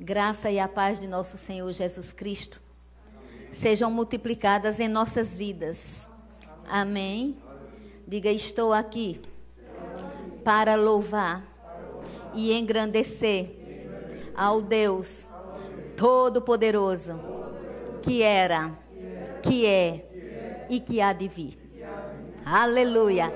Graça 0.00 0.48
e 0.48 0.60
a 0.60 0.68
paz 0.68 1.00
de 1.00 1.08
nosso 1.08 1.36
Senhor 1.36 1.72
Jesus 1.72 2.12
Cristo 2.12 2.60
sejam 3.50 3.90
multiplicadas 3.90 4.78
em 4.78 4.86
nossas 4.86 5.36
vidas. 5.36 6.08
Amém. 6.68 7.36
Diga: 8.06 8.30
Estou 8.30 8.72
aqui 8.72 9.20
para 10.44 10.76
louvar 10.76 11.42
e 12.32 12.52
engrandecer 12.52 13.50
ao 14.36 14.62
Deus 14.62 15.26
Todo-Poderoso, 15.96 17.18
que 18.00 18.22
era, 18.22 18.78
que 19.42 19.66
é 19.66 20.66
e 20.70 20.78
que 20.78 21.00
há 21.00 21.12
de 21.12 21.26
vir. 21.26 21.58
Aleluia. 22.44 23.32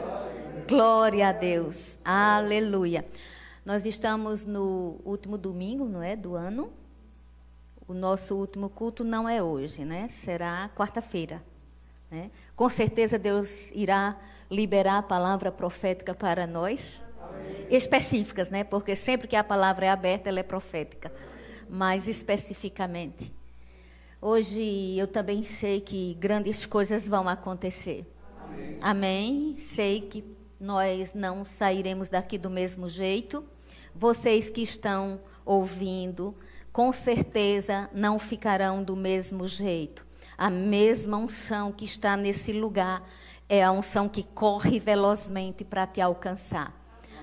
Glória 0.68 1.28
a 1.28 1.32
Deus. 1.32 1.98
Aleluia. 2.04 3.04
Nós 3.64 3.86
estamos 3.86 4.44
no 4.44 5.00
último 5.04 5.38
domingo, 5.38 5.84
não 5.84 6.02
é, 6.02 6.16
do 6.16 6.34
ano. 6.34 6.72
O 7.86 7.94
nosso 7.94 8.34
último 8.34 8.68
culto 8.68 9.04
não 9.04 9.28
é 9.28 9.40
hoje, 9.40 9.84
né? 9.84 10.08
Será 10.08 10.68
quarta-feira. 10.74 11.42
Né? 12.10 12.30
Com 12.56 12.68
certeza 12.68 13.18
Deus 13.18 13.70
irá 13.72 14.18
liberar 14.50 14.98
a 14.98 15.02
palavra 15.02 15.52
profética 15.52 16.12
para 16.12 16.44
nós. 16.46 17.00
Amém. 17.20 17.66
Específicas, 17.70 18.50
né? 18.50 18.64
Porque 18.64 18.96
sempre 18.96 19.28
que 19.28 19.36
a 19.36 19.44
palavra 19.44 19.86
é 19.86 19.90
aberta, 19.90 20.28
ela 20.28 20.40
é 20.40 20.42
profética. 20.42 21.12
Mas 21.68 22.08
especificamente. 22.08 23.32
Hoje 24.20 24.96
eu 24.98 25.06
também 25.06 25.44
sei 25.44 25.80
que 25.80 26.14
grandes 26.14 26.66
coisas 26.66 27.08
vão 27.08 27.28
acontecer. 27.28 28.04
Amém. 28.40 28.78
Amém. 28.80 29.56
Sei 29.58 30.00
que 30.00 30.24
nós 30.60 31.12
não 31.12 31.44
sairemos 31.44 32.08
daqui 32.08 32.38
do 32.38 32.50
mesmo 32.50 32.88
jeito. 32.88 33.44
Vocês 33.94 34.48
que 34.48 34.62
estão 34.62 35.20
ouvindo, 35.44 36.34
com 36.72 36.92
certeza 36.92 37.90
não 37.92 38.18
ficarão 38.18 38.82
do 38.82 38.96
mesmo 38.96 39.46
jeito. 39.46 40.06
A 40.36 40.48
mesma 40.48 41.18
unção 41.18 41.70
que 41.70 41.84
está 41.84 42.16
nesse 42.16 42.52
lugar 42.52 43.06
é 43.48 43.62
a 43.62 43.70
unção 43.70 44.08
que 44.08 44.22
corre 44.22 44.78
velozmente 44.78 45.64
para 45.64 45.86
te 45.86 46.00
alcançar. 46.00 46.74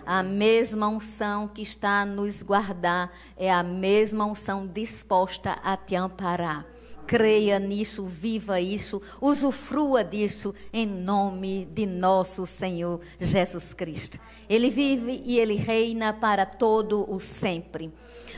A 0.05 0.23
mesma 0.23 0.88
unção 0.88 1.47
que 1.47 1.61
está 1.61 2.02
a 2.02 2.05
nos 2.05 2.41
guardar 2.41 3.11
é 3.36 3.52
a 3.52 3.63
mesma 3.63 4.25
unção 4.25 4.67
disposta 4.67 5.53
a 5.63 5.75
te 5.75 5.95
amparar 5.95 6.65
creia 7.09 7.57
nisso, 7.57 8.05
viva 8.05 8.61
isso, 8.61 9.02
usufrua 9.19 10.03
disso 10.03 10.53
em 10.71 10.85
nome 10.85 11.65
de 11.65 11.83
nosso 11.88 12.45
Senhor 12.45 13.02
Jesus 13.19 13.73
Cristo. 13.73 14.19
Ele 14.47 14.69
vive 14.69 15.23
e 15.25 15.39
ele 15.39 15.55
reina 15.55 16.13
para 16.13 16.45
todo 16.45 17.11
o 17.11 17.19
sempre. 17.19 17.91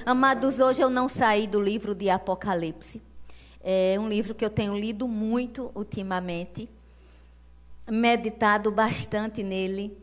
Amados, 0.05 0.61
hoje 0.61 0.81
eu 0.81 0.89
não 0.89 1.09
saí 1.09 1.47
do 1.47 1.59
livro 1.59 1.93
de 1.93 2.09
Apocalipse. 2.09 3.01
É 3.61 3.97
um 3.99 4.07
livro 4.07 4.33
que 4.33 4.45
eu 4.45 4.49
tenho 4.49 4.73
lido 4.73 5.05
muito 5.05 5.69
ultimamente, 5.75 6.69
meditado 7.89 8.71
bastante 8.71 9.43
nele 9.43 9.97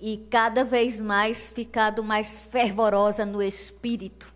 e 0.00 0.16
cada 0.30 0.64
vez 0.64 0.98
mais 0.98 1.52
ficado 1.52 2.02
mais 2.02 2.48
fervorosa 2.50 3.26
no 3.26 3.42
espírito. 3.42 4.32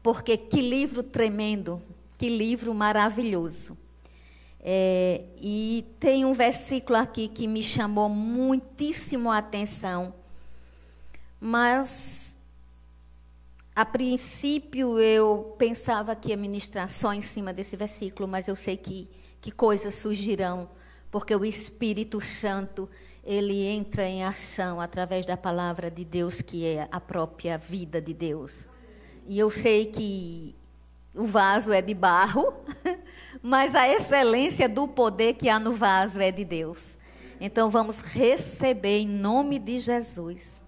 Porque 0.00 0.36
que 0.36 0.62
livro 0.62 1.02
tremendo, 1.02 1.82
que 2.20 2.28
livro 2.28 2.74
maravilhoso. 2.74 3.78
É, 4.60 5.24
e 5.40 5.86
tem 5.98 6.22
um 6.26 6.34
versículo 6.34 6.98
aqui 6.98 7.28
que 7.28 7.48
me 7.48 7.62
chamou 7.62 8.10
muitíssimo 8.10 9.30
a 9.30 9.38
atenção, 9.38 10.12
mas 11.40 12.36
a 13.74 13.86
princípio 13.86 14.98
eu 14.98 15.56
pensava 15.56 16.14
que 16.14 16.28
ia 16.28 16.36
ministrar 16.36 16.90
só 16.90 17.14
em 17.14 17.22
cima 17.22 17.54
desse 17.54 17.74
versículo, 17.74 18.28
mas 18.28 18.48
eu 18.48 18.54
sei 18.54 18.76
que, 18.76 19.08
que 19.40 19.50
coisas 19.50 19.94
surgirão, 19.94 20.68
porque 21.10 21.34
o 21.34 21.42
Espírito 21.42 22.20
Santo 22.20 22.86
ele 23.24 23.62
entra 23.62 24.06
em 24.06 24.24
ação 24.24 24.78
através 24.78 25.24
da 25.24 25.38
palavra 25.38 25.90
de 25.90 26.04
Deus, 26.04 26.42
que 26.42 26.66
é 26.66 26.86
a 26.92 27.00
própria 27.00 27.56
vida 27.56 27.98
de 27.98 28.12
Deus. 28.12 28.68
E 29.26 29.38
eu 29.38 29.50
sei 29.50 29.86
que 29.86 30.54
o 31.14 31.24
vaso 31.24 31.72
é 31.72 31.82
de 31.82 31.94
barro, 31.94 32.52
mas 33.42 33.74
a 33.74 33.88
excelência 33.88 34.68
do 34.68 34.86
poder 34.86 35.34
que 35.34 35.48
há 35.48 35.58
no 35.58 35.72
vaso 35.72 36.20
é 36.20 36.30
de 36.30 36.44
Deus. 36.44 36.98
Então 37.40 37.70
vamos 37.70 38.00
receber 38.00 38.98
em 38.98 39.08
nome 39.08 39.58
de 39.58 39.78
Jesus. 39.78 40.60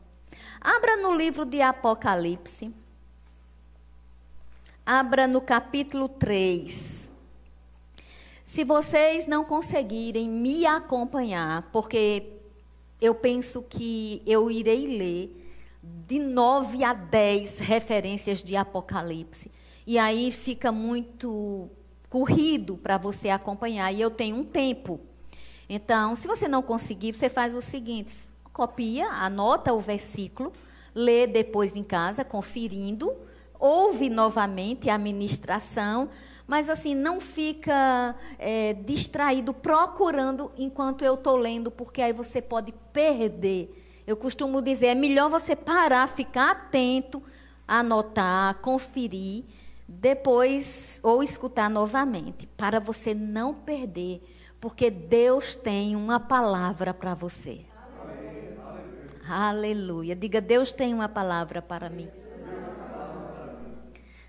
Abra 0.61 0.97
no 0.97 1.15
livro 1.15 1.45
de 1.45 1.61
Apocalipse. 1.61 2.73
Abra 4.85 5.27
no 5.27 5.41
capítulo 5.41 6.09
3. 6.09 7.13
Se 8.45 8.65
vocês 8.65 9.27
não 9.27 9.45
conseguirem 9.45 10.29
me 10.29 10.67
acompanhar, 10.67 11.71
porque 11.73 12.33
eu 13.01 13.15
penso 13.15 13.63
que 13.63 14.23
eu 14.27 14.51
irei 14.51 14.87
ler 14.87 15.43
de 15.83 16.19
9 16.19 16.85
a 16.85 16.95
10 16.95 17.59
referências 17.59 18.43
de 18.43 18.57
Apocalipse. 18.57 19.51
E 19.87 19.99
aí 19.99 20.31
fica 20.31 20.71
muito 20.71 21.71
corrido 22.09 22.77
para 22.77 22.99
você 22.99 23.31
acompanhar. 23.31 23.93
E 23.93 24.01
eu 24.01 24.11
tenho 24.11 24.37
um 24.37 24.45
tempo. 24.45 25.01
Então, 25.69 26.15
se 26.15 26.29
você 26.29 26.47
não 26.47 26.63
conseguir, 26.63 27.13
você 27.13 27.29
faz 27.29 27.55
o 27.55 27.61
seguinte: 27.61 28.15
copia, 28.53 29.09
anota 29.09 29.73
o 29.73 29.81
versículo, 29.81 30.53
lê 30.95 31.27
depois 31.27 31.75
em 31.75 31.83
casa, 31.83 32.25
conferindo, 32.25 33.13
ouve 33.59 34.11
novamente 34.11 34.91
a 34.91 34.99
ministração, 34.99 36.11
mas 36.47 36.69
assim, 36.69 36.95
não 36.95 37.21
fica 37.21 38.15
é, 38.39 38.75
distraído 38.75 39.55
procurando 39.55 40.53
enquanto 40.57 41.03
eu 41.03 41.15
estou 41.15 41.37
lendo, 41.37 41.71
porque 41.71 42.03
aí 42.03 42.13
você 42.13 42.43
pode 42.43 42.73
perder. 42.93 44.03
Eu 44.07 44.17
costumo 44.17 44.61
dizer, 44.61 44.89
é 44.89 44.95
melhor 44.95 45.31
você 45.31 45.57
parar, 45.57 46.07
ficar 46.09 46.51
atento, 46.51 47.23
anotar, 47.67 48.57
conferir 48.57 49.45
depois 50.01 50.99
ou 51.03 51.23
escutar 51.23 51.69
novamente, 51.69 52.47
para 52.57 52.81
você 52.81 53.13
não 53.15 53.55
perder, 53.55 54.23
porque 54.61 54.91
Deus 54.91 55.55
tem 55.55 55.95
uma 55.95 56.19
palavra 56.19 56.95
para 56.95 57.15
você. 57.15 57.61
Aleluia. 59.29 60.17
Diga, 60.17 60.41
Deus 60.41 60.73
tem 60.73 60.93
uma 60.95 61.09
palavra 61.09 61.61
para 61.63 61.89
mim. 61.89 62.09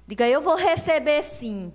Diga, 0.05 0.27
eu 0.27 0.41
vou 0.41 0.55
receber 0.55 1.23
sim. 1.23 1.73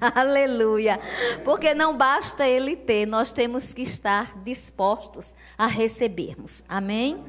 Aleluia. 0.00 1.00
Porque 1.44 1.74
não 1.74 1.96
basta 1.96 2.46
ele 2.46 2.76
ter, 2.76 3.06
nós 3.06 3.32
temos 3.32 3.72
que 3.72 3.82
estar 3.82 4.38
dispostos 4.42 5.26
a 5.56 5.66
recebermos. 5.66 6.62
Amém? 6.68 7.24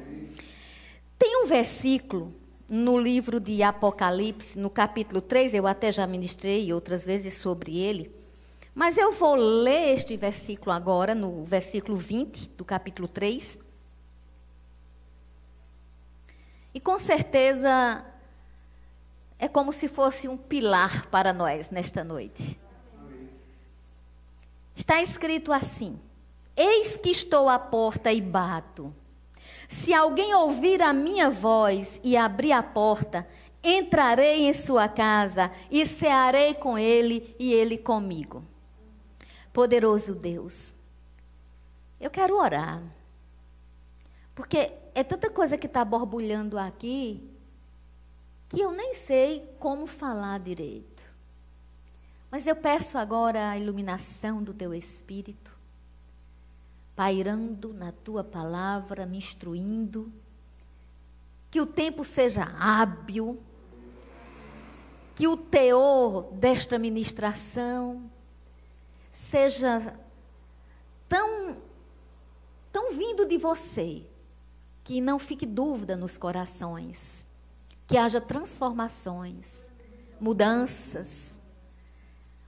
Tem 1.18 1.42
um 1.42 1.46
versículo 1.46 2.34
no 2.68 2.98
livro 2.98 3.38
de 3.38 3.62
Apocalipse, 3.62 4.58
no 4.58 4.70
capítulo 4.70 5.20
3, 5.20 5.54
eu 5.54 5.66
até 5.66 5.92
já 5.92 6.06
ministrei 6.06 6.72
outras 6.72 7.04
vezes 7.04 7.34
sobre 7.34 7.78
ele, 7.78 8.10
mas 8.74 8.98
eu 8.98 9.12
vou 9.12 9.34
ler 9.34 9.94
este 9.94 10.16
versículo 10.16 10.72
agora, 10.72 11.14
no 11.14 11.44
versículo 11.44 11.96
20 11.96 12.48
do 12.50 12.64
capítulo 12.64 13.06
3. 13.06 13.58
E 16.74 16.80
com 16.80 16.98
certeza 16.98 18.04
é 19.38 19.46
como 19.46 19.72
se 19.72 19.86
fosse 19.86 20.26
um 20.26 20.36
pilar 20.36 21.06
para 21.06 21.32
nós 21.32 21.70
nesta 21.70 22.02
noite. 22.02 22.58
Está 24.74 25.00
escrito 25.00 25.52
assim: 25.52 26.00
Eis 26.56 26.96
que 26.96 27.10
estou 27.10 27.48
à 27.48 27.58
porta 27.58 28.12
e 28.12 28.20
bato. 28.20 28.92
Se 29.68 29.92
alguém 29.92 30.34
ouvir 30.34 30.82
a 30.82 30.92
minha 30.92 31.30
voz 31.30 32.00
e 32.02 32.16
abrir 32.16 32.52
a 32.52 32.62
porta, 32.62 33.26
entrarei 33.62 34.46
em 34.46 34.52
sua 34.52 34.88
casa 34.88 35.50
e 35.70 35.86
cearei 35.86 36.54
com 36.54 36.78
ele 36.78 37.34
e 37.38 37.52
ele 37.52 37.78
comigo. 37.78 38.44
Poderoso 39.52 40.14
Deus, 40.14 40.74
eu 42.00 42.10
quero 42.10 42.36
orar. 42.36 42.82
Porque 44.34 44.72
é 44.94 45.04
tanta 45.04 45.30
coisa 45.30 45.56
que 45.56 45.66
está 45.66 45.84
borbulhando 45.84 46.58
aqui 46.58 47.30
que 48.48 48.60
eu 48.60 48.72
nem 48.72 48.94
sei 48.94 49.48
como 49.58 49.86
falar 49.86 50.38
direito. 50.40 51.02
Mas 52.30 52.46
eu 52.46 52.56
peço 52.56 52.98
agora 52.98 53.50
a 53.50 53.58
iluminação 53.58 54.42
do 54.42 54.52
teu 54.52 54.74
espírito 54.74 55.53
pairando 56.94 57.72
na 57.72 57.92
tua 57.92 58.22
palavra, 58.22 59.06
me 59.06 59.18
instruindo. 59.18 60.12
Que 61.50 61.60
o 61.60 61.66
tempo 61.66 62.04
seja 62.04 62.44
hábil. 62.58 63.40
Que 65.14 65.28
o 65.28 65.36
teor 65.36 66.32
desta 66.32 66.78
ministração 66.78 68.10
seja 69.12 69.98
tão, 71.08 71.56
tão 72.72 72.92
vindo 72.92 73.24
de 73.24 73.38
você, 73.38 74.04
que 74.82 75.00
não 75.00 75.18
fique 75.18 75.46
dúvida 75.46 75.96
nos 75.96 76.16
corações. 76.16 77.24
que 77.86 77.96
haja 77.96 78.20
transformações, 78.20 79.70
mudanças. 80.20 81.38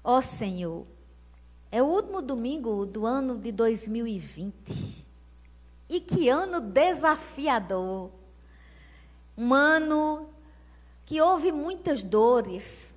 Ó 0.03 0.21
Senhor, 0.21 0.87
é 1.71 1.83
o 1.83 1.87
último 1.87 2.23
domingo 2.23 2.87
do 2.87 3.05
ano 3.05 3.39
de 3.39 3.51
2020. 3.53 5.07
E 5.89 6.01
que 6.01 6.29
ano 6.29 6.61
desafiador. 6.61 8.11
Um 9.37 9.53
ano 9.53 10.29
que 11.05 11.21
houve 11.21 11.53
muitas 11.53 12.03
dores, 12.03 12.95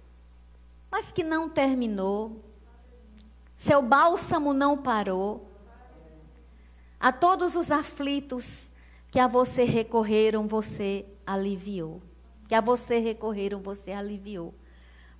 mas 0.89 1.11
que 1.11 1.23
não 1.23 1.49
terminou. 1.49 2.43
Seu 3.57 3.81
bálsamo 3.81 4.53
não 4.53 4.77
parou. 4.77 5.47
A 6.99 7.11
todos 7.11 7.55
os 7.55 7.71
aflitos 7.71 8.67
que 9.11 9.19
a 9.19 9.27
você 9.27 9.63
recorreram, 9.63 10.47
você 10.47 11.05
aliviou. 11.25 12.01
Que 12.47 12.55
a 12.55 12.61
você 12.61 12.99
recorreram, 12.99 13.61
você 13.61 13.91
aliviou. 13.91 14.53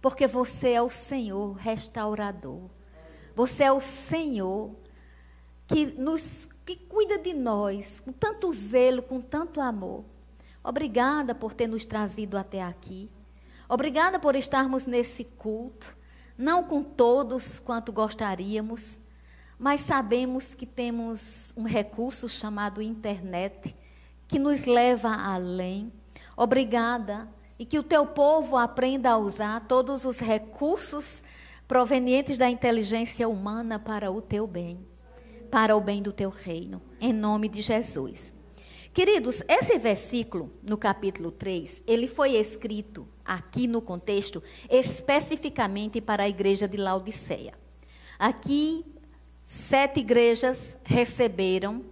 Porque 0.02 0.26
você 0.26 0.72
é 0.72 0.82
o 0.82 0.90
Senhor 0.90 1.54
restaurador. 1.54 2.70
Você 3.40 3.64
é 3.64 3.72
o 3.72 3.80
Senhor 3.80 4.76
que 5.66 5.86
nos 5.86 6.50
que 6.66 6.76
cuida 6.76 7.18
de 7.18 7.34
nós 7.34 8.02
com 8.02 8.12
tanto 8.12 8.52
zelo, 8.52 9.02
com 9.02 9.22
tanto 9.22 9.62
amor. 9.62 10.04
Obrigada 10.62 11.34
por 11.34 11.54
ter 11.54 11.66
nos 11.66 11.86
trazido 11.86 12.38
até 12.38 12.62
aqui. 12.62 13.10
Obrigada 13.70 14.20
por 14.20 14.36
estarmos 14.36 14.86
nesse 14.86 15.24
culto, 15.24 15.96
não 16.38 16.66
com 16.66 16.84
todos 16.84 17.60
quanto 17.60 17.94
gostaríamos, 17.94 19.00
mas 19.58 19.80
sabemos 19.80 20.54
que 20.54 20.66
temos 20.66 21.54
um 21.56 21.64
recurso 21.64 22.28
chamado 22.28 22.82
internet 22.82 23.74
que 24.28 24.38
nos 24.38 24.66
leva 24.66 25.16
além. 25.16 25.94
Obrigada 26.36 27.26
e 27.58 27.66
que 27.66 27.80
o 27.80 27.84
teu 27.84 28.06
povo 28.06 28.58
aprenda 28.58 29.12
a 29.12 29.18
usar 29.18 29.66
todos 29.66 30.04
os 30.04 30.20
recursos 30.20 31.24
provenientes 31.70 32.40
da 32.40 32.50
inteligência 32.50 33.30
humana 33.30 33.78
para 33.78 34.10
o 34.10 34.24
teu 34.24 34.48
bem, 34.48 34.80
para 35.52 35.78
o 35.78 35.80
bem 35.80 36.02
do 36.02 36.12
teu 36.12 36.32
reino, 36.32 36.82
em 37.00 37.14
nome 37.14 37.48
de 37.48 37.62
Jesus. 37.62 38.34
Queridos, 38.92 39.44
esse 39.48 39.78
versículo, 39.78 40.52
no 40.68 40.80
capítulo 40.80 41.30
3, 41.32 41.84
ele 41.86 42.08
foi 42.08 42.32
escrito 42.32 43.08
aqui 43.24 43.68
no 43.68 43.84
contexto 43.84 44.42
especificamente 44.68 46.02
para 46.02 46.24
a 46.24 46.28
igreja 46.28 46.68
de 46.68 46.76
Laodiceia. 46.76 47.54
Aqui, 48.18 48.84
sete 49.44 50.00
igrejas 50.00 50.76
receberam, 50.84 51.86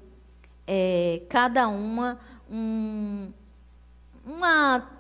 é, 0.66 1.22
cada 1.30 1.68
uma, 1.68 2.20
um, 2.50 3.32
uma 4.26 4.97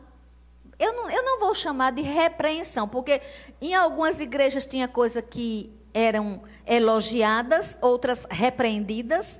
eu 0.79 0.93
não, 0.93 1.09
eu 1.09 1.23
não 1.23 1.39
vou 1.39 1.55
chamar 1.55 1.91
de 1.91 2.01
repreensão, 2.01 2.87
porque 2.87 3.21
em 3.61 3.73
algumas 3.73 4.19
igrejas 4.19 4.65
tinha 4.65 4.87
coisa 4.87 5.21
que 5.21 5.71
eram 5.93 6.43
elogiadas, 6.65 7.77
outras 7.81 8.25
repreendidas, 8.29 9.39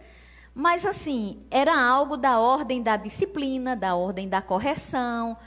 mas 0.53 0.85
assim, 0.85 1.45
era 1.51 1.79
algo 1.79 2.17
da 2.17 2.39
ordem 2.39 2.81
da 2.81 2.97
disciplina, 2.97 3.75
da 3.75 3.95
ordem 3.95 4.27
da 4.27 4.41
correção, 4.41 5.37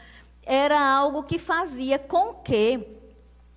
era 0.44 0.80
algo 0.80 1.24
que 1.24 1.38
fazia 1.38 1.98
com 1.98 2.34
que 2.34 2.86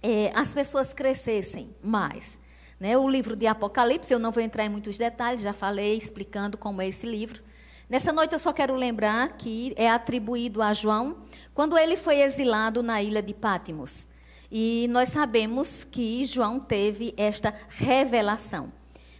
é, 0.02 0.32
as 0.34 0.54
pessoas 0.54 0.94
crescessem 0.94 1.76
mais. 1.82 2.40
Né? 2.80 2.98
O 2.98 3.08
livro 3.08 3.36
de 3.36 3.46
Apocalipse, 3.46 4.12
eu 4.12 4.20
não 4.20 4.32
vou 4.32 4.42
entrar 4.42 4.66
em 4.66 4.70
muitos 4.70 4.98
detalhes, 4.98 5.42
já 5.42 5.54
falei 5.54 5.96
explicando 5.96 6.58
como 6.58 6.82
é 6.82 6.88
esse 6.88 7.06
livro. 7.06 7.42
Nessa 7.90 8.14
noite 8.14 8.34
eu 8.34 8.40
só 8.40 8.54
quero 8.54 8.76
lembrar 8.76 9.34
que 9.38 9.74
é 9.76 9.90
atribuído 9.90 10.62
a 10.62 10.74
João 10.74 11.18
quando 11.54 11.78
ele 11.78 11.98
foi 11.98 12.22
exilado 12.22 12.82
na 12.82 13.04
ilha 13.04 13.22
de 13.22 13.34
Pátimos. 13.34 14.08
E 14.52 14.88
nós 14.90 15.10
sabemos 15.10 15.84
que 15.84 16.24
João 16.26 16.60
teve 16.60 17.14
esta 17.18 17.54
revelação. 17.70 18.72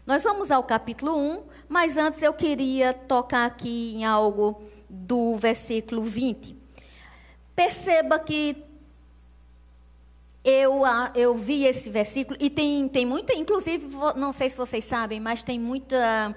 Nós 0.06 0.24
vamos 0.24 0.52
ao 0.52 0.64
capítulo 0.64 1.18
1, 1.18 1.44
mas 1.68 1.98
antes 1.98 2.22
eu 2.22 2.34
queria 2.34 2.94
tocar 2.94 3.46
aqui 3.46 3.96
em 3.96 4.06
algo 4.06 4.62
do 4.90 5.36
versículo 5.36 6.04
20. 6.04 6.56
Perceba 7.56 8.20
que 8.20 8.64
eu, 10.44 10.82
eu 11.16 11.36
vi 11.36 11.66
esse 11.66 11.90
versículo 11.90 12.38
e 12.40 12.50
tem, 12.50 12.88
tem 12.90 13.06
muita, 13.06 13.34
inclusive, 13.34 13.88
não 14.16 14.32
sei 14.32 14.50
se 14.50 14.58
vocês 14.58 14.84
sabem, 14.84 15.20
mas 15.20 15.42
tem 15.42 15.60
muita 15.60 16.36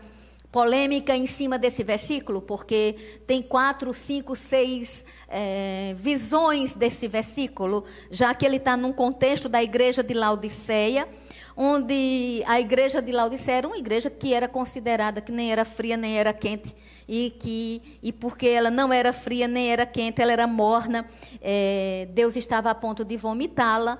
polêmica 0.57 1.15
em 1.15 1.27
cima 1.27 1.59
desse 1.59 1.85
versículo, 1.85 2.41
porque 2.41 2.97
tem 3.27 3.43
quatro, 3.43 3.93
cinco, 3.93 4.35
seis 4.35 5.05
é, 5.29 5.95
visões 5.99 6.75
desse 6.75 7.07
versículo, 7.07 7.85
já 8.11 8.35
que 8.35 8.47
ele 8.47 8.57
está 8.57 8.75
num 8.75 8.91
contexto 8.91 9.51
da 9.51 9.63
igreja 9.63 10.03
de 10.03 10.15
Laodiceia, 10.15 11.07
onde 11.55 12.43
a 12.47 12.59
igreja 12.59 13.03
de 13.03 13.13
Laodiceia 13.13 13.59
era 13.59 13.67
uma 13.67 13.77
igreja 13.77 14.09
que 14.09 14.33
era 14.33 14.49
considerada 14.49 15.21
que 15.21 15.31
nem 15.31 15.53
era 15.53 15.63
fria 15.63 15.95
nem 15.95 16.19
era 16.19 16.33
quente 16.33 16.75
e 17.07 17.37
que 17.39 17.99
e 18.03 18.11
porque 18.11 18.49
ela 18.49 18.71
não 18.71 18.91
era 18.91 19.13
fria 19.13 19.47
nem 19.47 19.71
era 19.71 19.85
quente, 19.85 20.23
ela 20.23 20.33
era 20.33 20.47
morna, 20.47 21.07
é, 21.43 22.09
Deus 22.13 22.35
estava 22.35 22.71
a 22.71 22.75
ponto 22.75 23.05
de 23.05 23.19
vomitá-la. 23.19 23.99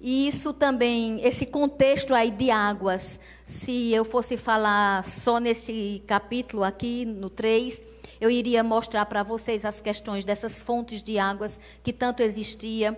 E 0.00 0.28
isso 0.28 0.52
também, 0.52 1.20
esse 1.24 1.46
contexto 1.46 2.14
aí 2.14 2.30
de 2.30 2.50
águas, 2.50 3.18
se 3.46 3.92
eu 3.92 4.04
fosse 4.04 4.36
falar 4.36 5.04
só 5.04 5.40
nesse 5.40 6.02
capítulo 6.06 6.64
aqui, 6.64 7.04
no 7.06 7.30
3, 7.30 7.80
eu 8.20 8.30
iria 8.30 8.62
mostrar 8.62 9.06
para 9.06 9.22
vocês 9.22 9.64
as 9.64 9.80
questões 9.80 10.24
dessas 10.24 10.60
fontes 10.62 11.02
de 11.02 11.18
águas 11.18 11.58
que 11.82 11.92
tanto 11.92 12.22
existia 12.22 12.96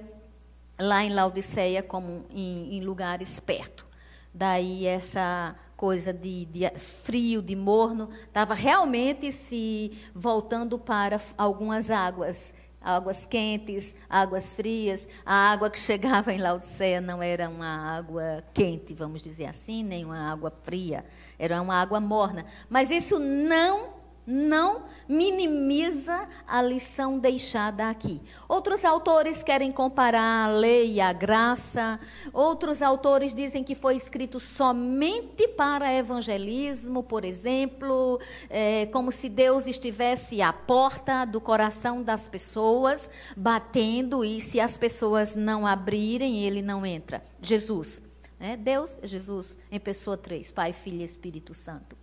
lá 0.78 1.04
em 1.04 1.12
Laodiceia 1.12 1.82
como 1.82 2.24
em, 2.30 2.76
em 2.76 2.84
lugares 2.84 3.38
perto. 3.40 3.86
Daí 4.32 4.86
essa 4.86 5.56
coisa 5.76 6.12
de, 6.12 6.44
de 6.46 6.68
frio, 6.78 7.40
de 7.40 7.54
morno, 7.54 8.10
estava 8.26 8.54
realmente 8.54 9.30
se 9.30 9.96
voltando 10.12 10.78
para 10.78 11.20
algumas 11.36 11.90
águas 11.90 12.52
águas 12.96 13.26
quentes, 13.26 13.94
águas 14.08 14.54
frias. 14.54 15.06
A 15.24 15.52
água 15.52 15.68
que 15.68 15.78
chegava 15.78 16.32
em 16.32 16.38
Laodiceia 16.38 17.00
não 17.00 17.22
era 17.22 17.48
uma 17.48 17.96
água 17.96 18.42
quente, 18.54 18.94
vamos 18.94 19.22
dizer 19.22 19.46
assim, 19.46 19.82
nem 19.84 20.04
uma 20.04 20.30
água 20.32 20.50
fria, 20.62 21.04
era 21.38 21.60
uma 21.60 21.74
água 21.74 22.00
morna. 22.00 22.46
Mas 22.68 22.90
isso 22.90 23.18
não 23.18 23.97
não 24.28 24.82
minimiza 25.08 26.28
a 26.46 26.60
lição 26.60 27.18
deixada 27.18 27.88
aqui. 27.88 28.20
Outros 28.46 28.84
autores 28.84 29.42
querem 29.42 29.72
comparar 29.72 30.44
a 30.44 30.52
lei 30.52 30.92
e 30.94 31.00
a 31.00 31.14
graça, 31.14 31.98
outros 32.30 32.82
autores 32.82 33.32
dizem 33.32 33.64
que 33.64 33.74
foi 33.74 33.96
escrito 33.96 34.38
somente 34.38 35.48
para 35.48 35.94
evangelismo, 35.94 37.02
por 37.02 37.24
exemplo, 37.24 38.20
é, 38.50 38.84
como 38.86 39.10
se 39.10 39.30
Deus 39.30 39.66
estivesse 39.66 40.42
à 40.42 40.52
porta 40.52 41.24
do 41.24 41.40
coração 41.40 42.02
das 42.02 42.28
pessoas, 42.28 43.08
batendo, 43.34 44.22
e 44.22 44.42
se 44.42 44.60
as 44.60 44.76
pessoas 44.76 45.34
não 45.34 45.66
abrirem, 45.66 46.44
ele 46.44 46.60
não 46.60 46.84
entra. 46.84 47.22
Jesus. 47.40 48.02
Né? 48.38 48.56
Deus, 48.58 48.98
Jesus, 49.02 49.56
em 49.70 49.80
pessoa 49.80 50.18
três, 50.18 50.52
Pai, 50.52 50.74
Filho 50.74 51.00
e 51.00 51.04
Espírito 51.04 51.54
Santo. 51.54 51.96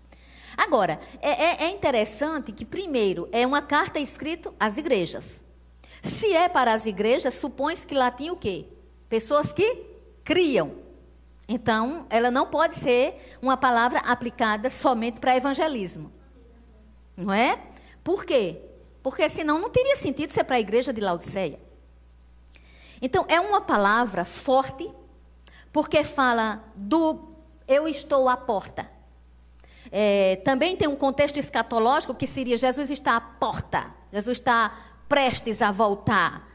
Agora, 0.58 1.00
é, 1.22 1.32
é, 1.32 1.64
é 1.66 1.70
interessante 1.70 2.52
que, 2.52 2.66
primeiro, 2.66 3.28
é 3.32 3.46
uma 3.46 3.62
carta 3.62 4.00
escrita 4.00 4.54
às 4.60 4.78
igrejas. 4.78 5.44
Se 6.04 6.34
é 6.34 6.48
para 6.48 6.74
as 6.74 6.86
igrejas, 6.86 7.34
supõe-se 7.34 7.86
que 7.86 7.96
lá 7.96 8.12
tinha 8.12 8.32
o 8.32 8.38
quê? 8.38 8.68
Pessoas 9.10 9.52
que 9.52 9.86
criam. 10.24 10.76
Então, 11.48 12.06
ela 12.10 12.32
não 12.32 12.48
pode 12.48 12.76
ser 12.76 13.38
uma 13.42 13.58
palavra 13.58 14.00
aplicada 14.00 14.70
somente 14.70 15.20
para 15.20 15.38
evangelismo. 15.38 16.12
Não 17.16 17.34
é? 17.34 17.60
Por 18.04 18.26
quê? 18.26 18.62
Porque 19.04 19.28
senão 19.30 19.60
não 19.60 19.70
teria 19.70 19.96
sentido 19.96 20.32
ser 20.32 20.44
para 20.44 20.56
a 20.56 20.60
igreja 20.60 20.92
de 20.92 21.02
Laodiceia. 21.02 21.60
Então, 23.02 23.26
é 23.28 23.40
uma 23.40 23.62
palavra 23.62 24.26
forte, 24.26 24.92
porque 25.72 26.04
fala 26.04 26.64
do 26.76 27.36
eu 27.68 27.88
estou 27.88 28.30
à 28.30 28.38
porta. 28.38 28.95
É, 29.92 30.38
também 30.44 30.76
tem 30.76 30.88
um 30.88 30.96
contexto 30.96 31.38
escatológico 31.38 32.16
que 32.16 32.28
seria 32.28 32.58
Jesus 32.58 32.90
está 32.90 33.16
à 33.16 33.22
porta, 33.22 33.94
Jesus 34.12 34.38
está 34.38 34.74
prestes 35.08 35.62
a 35.62 35.72
voltar, 35.72 36.48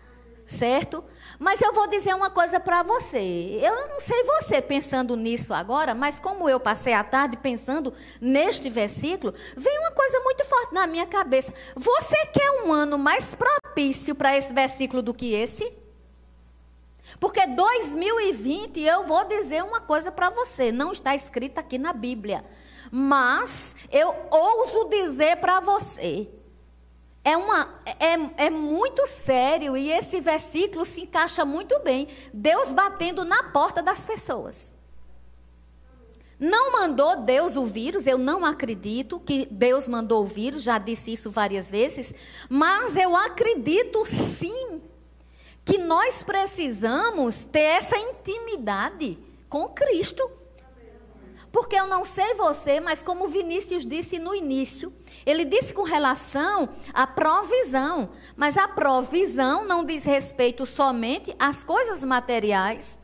certo? 0.46 1.04
Mas 1.38 1.60
eu 1.62 1.72
vou 1.72 1.86
dizer 1.86 2.14
uma 2.14 2.28
coisa 2.28 2.58
para 2.60 2.82
você. 2.82 3.58
Eu 3.62 3.88
não 3.88 4.00
sei 4.00 4.22
você 4.24 4.60
pensando 4.60 5.16
nisso 5.16 5.54
agora, 5.54 5.94
mas 5.94 6.20
como 6.20 6.48
eu 6.48 6.60
passei 6.60 6.92
a 6.92 7.04
tarde 7.04 7.36
pensando 7.36 7.94
neste 8.20 8.68
versículo, 8.68 9.32
vem 9.56 9.78
uma 9.78 9.92
coisa 9.92 10.20
muito 10.20 10.44
forte 10.44 10.74
na 10.74 10.86
minha 10.86 11.06
cabeça. 11.06 11.54
Você 11.74 12.26
quer 12.26 12.50
um 12.62 12.72
ano 12.72 12.98
mais 12.98 13.34
propício 13.34 14.14
para 14.14 14.36
esse 14.36 14.52
versículo 14.52 15.00
do 15.00 15.14
que 15.14 15.32
esse? 15.32 15.72
Porque 17.18 17.46
2020, 17.46 18.80
eu 18.80 19.04
vou 19.04 19.24
dizer 19.24 19.64
uma 19.64 19.80
coisa 19.80 20.12
para 20.12 20.30
você, 20.30 20.70
não 20.70 20.92
está 20.92 21.14
escrito 21.14 21.58
aqui 21.58 21.78
na 21.78 21.92
Bíblia. 21.92 22.44
Mas 22.90 23.74
eu 23.90 24.14
ouso 24.30 24.88
dizer 24.88 25.36
para 25.36 25.60
você 25.60 26.28
é, 27.22 27.36
uma, 27.36 27.74
é, 27.84 28.46
é 28.46 28.50
muito 28.50 29.06
sério 29.06 29.76
e 29.76 29.90
esse 29.90 30.20
versículo 30.20 30.84
se 30.84 31.02
encaixa 31.02 31.44
muito 31.44 31.78
bem. 31.80 32.08
Deus 32.32 32.72
batendo 32.72 33.24
na 33.24 33.44
porta 33.44 33.82
das 33.82 34.04
pessoas. 34.06 34.74
Não 36.38 36.72
mandou 36.72 37.20
Deus 37.20 37.54
o 37.54 37.66
vírus, 37.66 38.06
eu 38.06 38.16
não 38.16 38.46
acredito 38.46 39.20
que 39.20 39.46
Deus 39.50 39.86
mandou 39.86 40.22
o 40.22 40.26
vírus, 40.26 40.62
já 40.62 40.78
disse 40.78 41.12
isso 41.12 41.30
várias 41.30 41.70
vezes, 41.70 42.14
mas 42.48 42.96
eu 42.96 43.14
acredito 43.14 44.02
sim 44.06 44.80
que 45.62 45.76
nós 45.76 46.22
precisamos 46.22 47.44
ter 47.44 47.60
essa 47.60 47.98
intimidade 47.98 49.18
com 49.50 49.68
Cristo. 49.68 50.39
Porque 51.52 51.74
eu 51.74 51.86
não 51.86 52.04
sei 52.04 52.34
você, 52.34 52.78
mas 52.78 53.02
como 53.02 53.28
Vinícius 53.28 53.84
disse 53.84 54.18
no 54.18 54.34
início, 54.34 54.92
ele 55.26 55.44
disse 55.44 55.74
com 55.74 55.82
relação 55.82 56.68
à 56.94 57.06
provisão, 57.06 58.10
mas 58.36 58.56
a 58.56 58.68
provisão 58.68 59.64
não 59.64 59.84
diz 59.84 60.04
respeito 60.04 60.64
somente 60.64 61.34
às 61.38 61.64
coisas 61.64 62.04
materiais, 62.04 62.98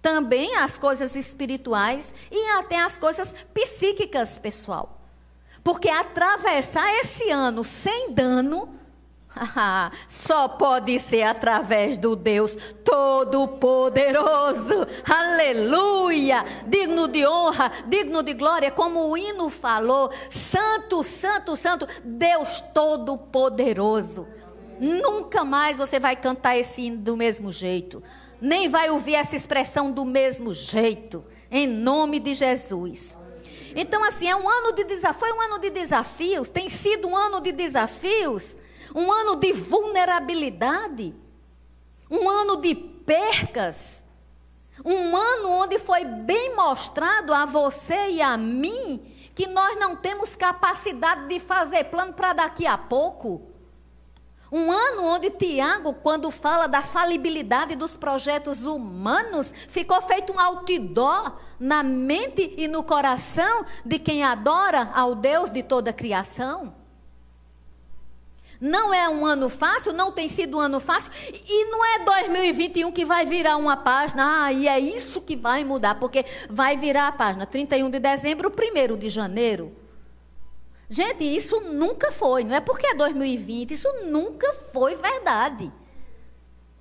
também 0.00 0.56
às 0.56 0.78
coisas 0.78 1.14
espirituais 1.14 2.14
e 2.30 2.46
até 2.52 2.80
às 2.80 2.96
coisas 2.96 3.34
psíquicas, 3.52 4.38
pessoal. 4.38 4.98
Porque 5.62 5.90
atravessar 5.90 6.90
esse 7.00 7.28
ano 7.28 7.62
sem 7.62 8.12
dano 8.12 8.79
só 10.08 10.48
pode 10.48 10.98
ser 10.98 11.22
através 11.22 11.96
do 11.96 12.16
Deus 12.16 12.56
Todo-Poderoso. 12.84 14.86
Aleluia! 15.08 16.44
Digno 16.66 17.08
de 17.08 17.26
honra, 17.26 17.72
digno 17.86 18.22
de 18.22 18.34
glória, 18.34 18.70
como 18.70 19.08
o 19.08 19.16
hino 19.16 19.48
falou: 19.50 20.10
Santo, 20.30 21.02
Santo, 21.02 21.56
Santo, 21.56 21.88
Deus 22.04 22.60
Todo-Poderoso. 22.74 24.28
Nunca 24.78 25.44
mais 25.44 25.76
você 25.76 25.98
vai 26.00 26.16
cantar 26.16 26.56
esse 26.56 26.80
hino 26.82 26.98
do 26.98 27.16
mesmo 27.16 27.52
jeito 27.52 28.02
nem 28.40 28.68
vai 28.68 28.90
ouvir 28.90 29.14
essa 29.14 29.36
expressão 29.36 29.90
do 29.90 30.04
mesmo 30.04 30.54
jeito, 30.54 31.24
em 31.50 31.66
nome 31.66 32.18
de 32.18 32.34
Jesus. 32.34 33.18
Então, 33.74 34.02
assim, 34.04 34.28
é 34.28 34.34
um 34.34 34.48
ano 34.48 34.72
de 34.72 34.84
desafio, 34.84 35.20
foi 35.20 35.32
um 35.32 35.40
ano 35.40 35.58
de 35.58 35.70
desafios, 35.70 36.48
tem 36.48 36.68
sido 36.68 37.06
um 37.06 37.16
ano 37.16 37.40
de 37.40 37.52
desafios, 37.52 38.56
um 38.94 39.10
ano 39.10 39.36
de 39.36 39.52
vulnerabilidade, 39.52 41.14
um 42.10 42.28
ano 42.28 42.56
de 42.56 42.74
percas, 42.74 44.04
um 44.84 45.16
ano 45.16 45.50
onde 45.50 45.78
foi 45.78 46.04
bem 46.04 46.54
mostrado 46.56 47.32
a 47.32 47.44
você 47.44 48.10
e 48.10 48.22
a 48.22 48.36
mim 48.36 49.14
que 49.34 49.46
nós 49.46 49.78
não 49.78 49.96
temos 49.96 50.34
capacidade 50.34 51.28
de 51.28 51.38
fazer 51.38 51.84
plano 51.84 52.12
para 52.12 52.32
daqui 52.32 52.66
a 52.66 52.76
pouco. 52.76 53.50
Um 54.52 54.72
ano 54.72 55.04
onde 55.04 55.30
Tiago, 55.30 55.94
quando 55.94 56.28
fala 56.30 56.66
da 56.66 56.82
falibilidade 56.82 57.76
dos 57.76 57.96
projetos 57.96 58.66
humanos, 58.66 59.52
ficou 59.68 60.02
feito 60.02 60.32
um 60.32 60.40
outdoor 60.40 61.36
na 61.58 61.84
mente 61.84 62.52
e 62.56 62.66
no 62.66 62.82
coração 62.82 63.64
de 63.86 63.98
quem 63.98 64.24
adora 64.24 64.90
ao 64.92 65.14
Deus 65.14 65.52
de 65.52 65.62
toda 65.62 65.90
a 65.90 65.94
criação. 65.94 66.79
Não 68.60 68.92
é 68.92 69.08
um 69.08 69.24
ano 69.24 69.48
fácil, 69.48 69.92
não 69.92 70.12
tem 70.12 70.28
sido 70.28 70.58
um 70.58 70.60
ano 70.60 70.80
fácil, 70.80 71.10
e 71.32 71.64
não 71.70 71.84
é 71.84 72.04
2021 72.04 72.92
que 72.92 73.06
vai 73.06 73.24
virar 73.24 73.56
uma 73.56 73.76
página, 73.76 74.44
ah, 74.44 74.52
e 74.52 74.68
é 74.68 74.78
isso 74.78 75.20
que 75.22 75.34
vai 75.34 75.64
mudar, 75.64 75.98
porque 75.98 76.26
vai 76.48 76.76
virar 76.76 77.08
a 77.08 77.12
página 77.12 77.46
31 77.46 77.88
de 77.88 77.98
dezembro, 77.98 78.52
1 78.52 78.96
de 78.98 79.08
janeiro. 79.08 79.74
Gente, 80.90 81.24
isso 81.24 81.60
nunca 81.60 82.12
foi, 82.12 82.44
não 82.44 82.54
é 82.54 82.60
porque 82.60 82.86
é 82.86 82.94
2020, 82.94 83.70
isso 83.70 83.88
nunca 84.04 84.52
foi 84.72 84.94
verdade. 84.94 85.72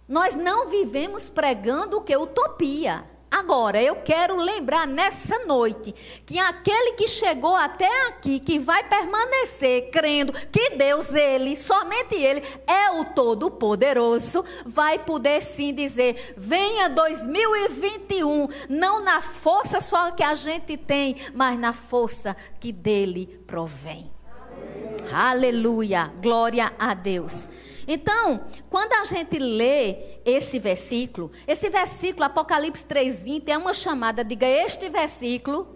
Nós 0.07 0.35
não 0.35 0.67
vivemos 0.67 1.29
pregando 1.29 1.97
o 1.97 2.01
que? 2.01 2.17
Utopia. 2.17 3.05
Agora, 3.31 3.81
eu 3.81 3.97
quero 3.97 4.35
lembrar 4.37 4.87
nessa 4.87 5.45
noite 5.45 5.93
que 6.25 6.39
aquele 6.39 6.93
que 6.93 7.07
chegou 7.07 7.55
até 7.55 8.07
aqui, 8.07 8.39
que 8.39 8.57
vai 8.57 8.83
permanecer 8.83 9.91
crendo 9.91 10.33
que 10.33 10.71
Deus, 10.71 11.13
Ele, 11.13 11.55
somente 11.55 12.15
Ele, 12.15 12.41
é 12.65 12.89
o 12.91 13.05
Todo-Poderoso, 13.05 14.43
vai 14.65 14.97
poder 14.97 15.41
sim 15.41 15.73
dizer: 15.73 16.33
venha 16.35 16.89
2021, 16.89 18.47
não 18.67 18.99
na 19.03 19.21
força 19.21 19.79
só 19.79 20.11
que 20.11 20.23
a 20.23 20.33
gente 20.33 20.75
tem, 20.75 21.15
mas 21.33 21.59
na 21.59 21.73
força 21.73 22.35
que 22.59 22.71
dele 22.71 23.39
provém. 23.45 24.11
Aleluia, 25.11 26.11
glória 26.21 26.71
a 26.77 26.93
Deus. 26.93 27.47
Então, 27.91 28.41
quando 28.69 28.93
a 28.93 29.03
gente 29.03 29.39
lê 29.39 30.19
esse 30.23 30.59
versículo, 30.59 31.31
esse 31.47 31.71
versículo, 31.71 32.23
Apocalipse 32.23 32.85
3,20, 32.85 33.49
é 33.49 33.57
uma 33.57 33.73
chamada, 33.73 34.23
diga, 34.23 34.45
este 34.45 34.87
versículo 34.89 35.75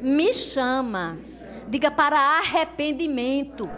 me 0.00 0.32
chama, 0.32 1.18
diga, 1.66 1.90
para 1.90 2.16
arrependimento 2.38 3.68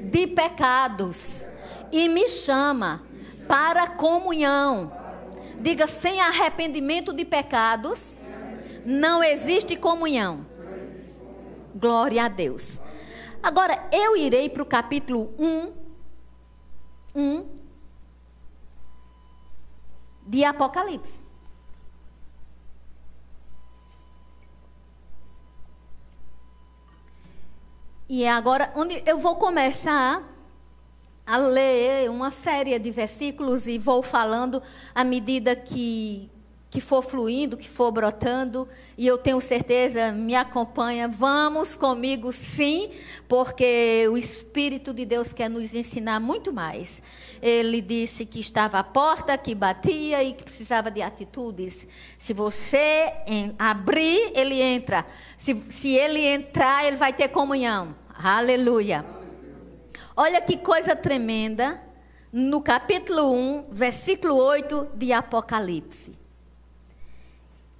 de 0.00 0.26
pecados, 0.26 1.44
e 1.92 2.08
me 2.08 2.26
chama 2.26 3.02
para 3.46 3.86
comunhão. 3.86 4.90
Diga, 5.60 5.86
sem 5.86 6.20
arrependimento 6.20 7.12
de 7.12 7.26
pecados, 7.26 8.16
não 8.82 9.22
existe 9.22 9.76
comunhão. 9.76 10.46
Glória 11.74 12.24
a 12.24 12.28
Deus. 12.28 12.80
Agora, 13.42 13.90
eu 13.92 14.16
irei 14.16 14.48
para 14.48 14.62
o 14.62 14.66
capítulo 14.66 15.34
1 15.38 15.83
1 17.14 17.46
de 20.26 20.44
Apocalipse. 20.44 21.22
E 28.08 28.22
é 28.22 28.30
agora 28.30 28.72
onde 28.76 29.02
eu 29.06 29.18
vou 29.18 29.36
começar 29.36 30.22
a 31.26 31.36
ler 31.38 32.10
uma 32.10 32.30
série 32.30 32.78
de 32.78 32.90
versículos 32.90 33.66
e 33.66 33.78
vou 33.78 34.02
falando 34.02 34.62
à 34.94 35.02
medida 35.02 35.56
que 35.56 36.30
que 36.74 36.80
for 36.80 37.04
fluindo, 37.04 37.56
que 37.56 37.68
for 37.68 37.92
brotando, 37.92 38.68
e 38.98 39.06
eu 39.06 39.16
tenho 39.16 39.40
certeza, 39.40 40.10
me 40.10 40.34
acompanha, 40.34 41.06
vamos 41.06 41.76
comigo 41.76 42.32
sim, 42.32 42.90
porque 43.28 44.08
o 44.10 44.18
Espírito 44.18 44.92
de 44.92 45.04
Deus 45.04 45.32
quer 45.32 45.48
nos 45.48 45.72
ensinar 45.72 46.18
muito 46.18 46.52
mais. 46.52 47.00
Ele 47.40 47.80
disse 47.80 48.26
que 48.26 48.40
estava 48.40 48.80
à 48.80 48.82
porta, 48.82 49.38
que 49.38 49.54
batia 49.54 50.24
e 50.24 50.32
que 50.32 50.42
precisava 50.42 50.90
de 50.90 51.00
atitudes. 51.00 51.86
Se 52.18 52.32
você 52.32 53.12
abrir, 53.56 54.32
ele 54.34 54.60
entra. 54.60 55.06
Se, 55.38 55.54
se 55.70 55.94
ele 55.94 56.26
entrar, 56.26 56.84
ele 56.84 56.96
vai 56.96 57.12
ter 57.12 57.28
comunhão. 57.28 57.94
Aleluia. 58.12 59.04
Olha 60.16 60.40
que 60.40 60.56
coisa 60.56 60.96
tremenda 60.96 61.80
no 62.32 62.60
capítulo 62.60 63.30
1, 63.30 63.68
versículo 63.70 64.34
8 64.34 64.88
de 64.96 65.12
Apocalipse. 65.12 66.23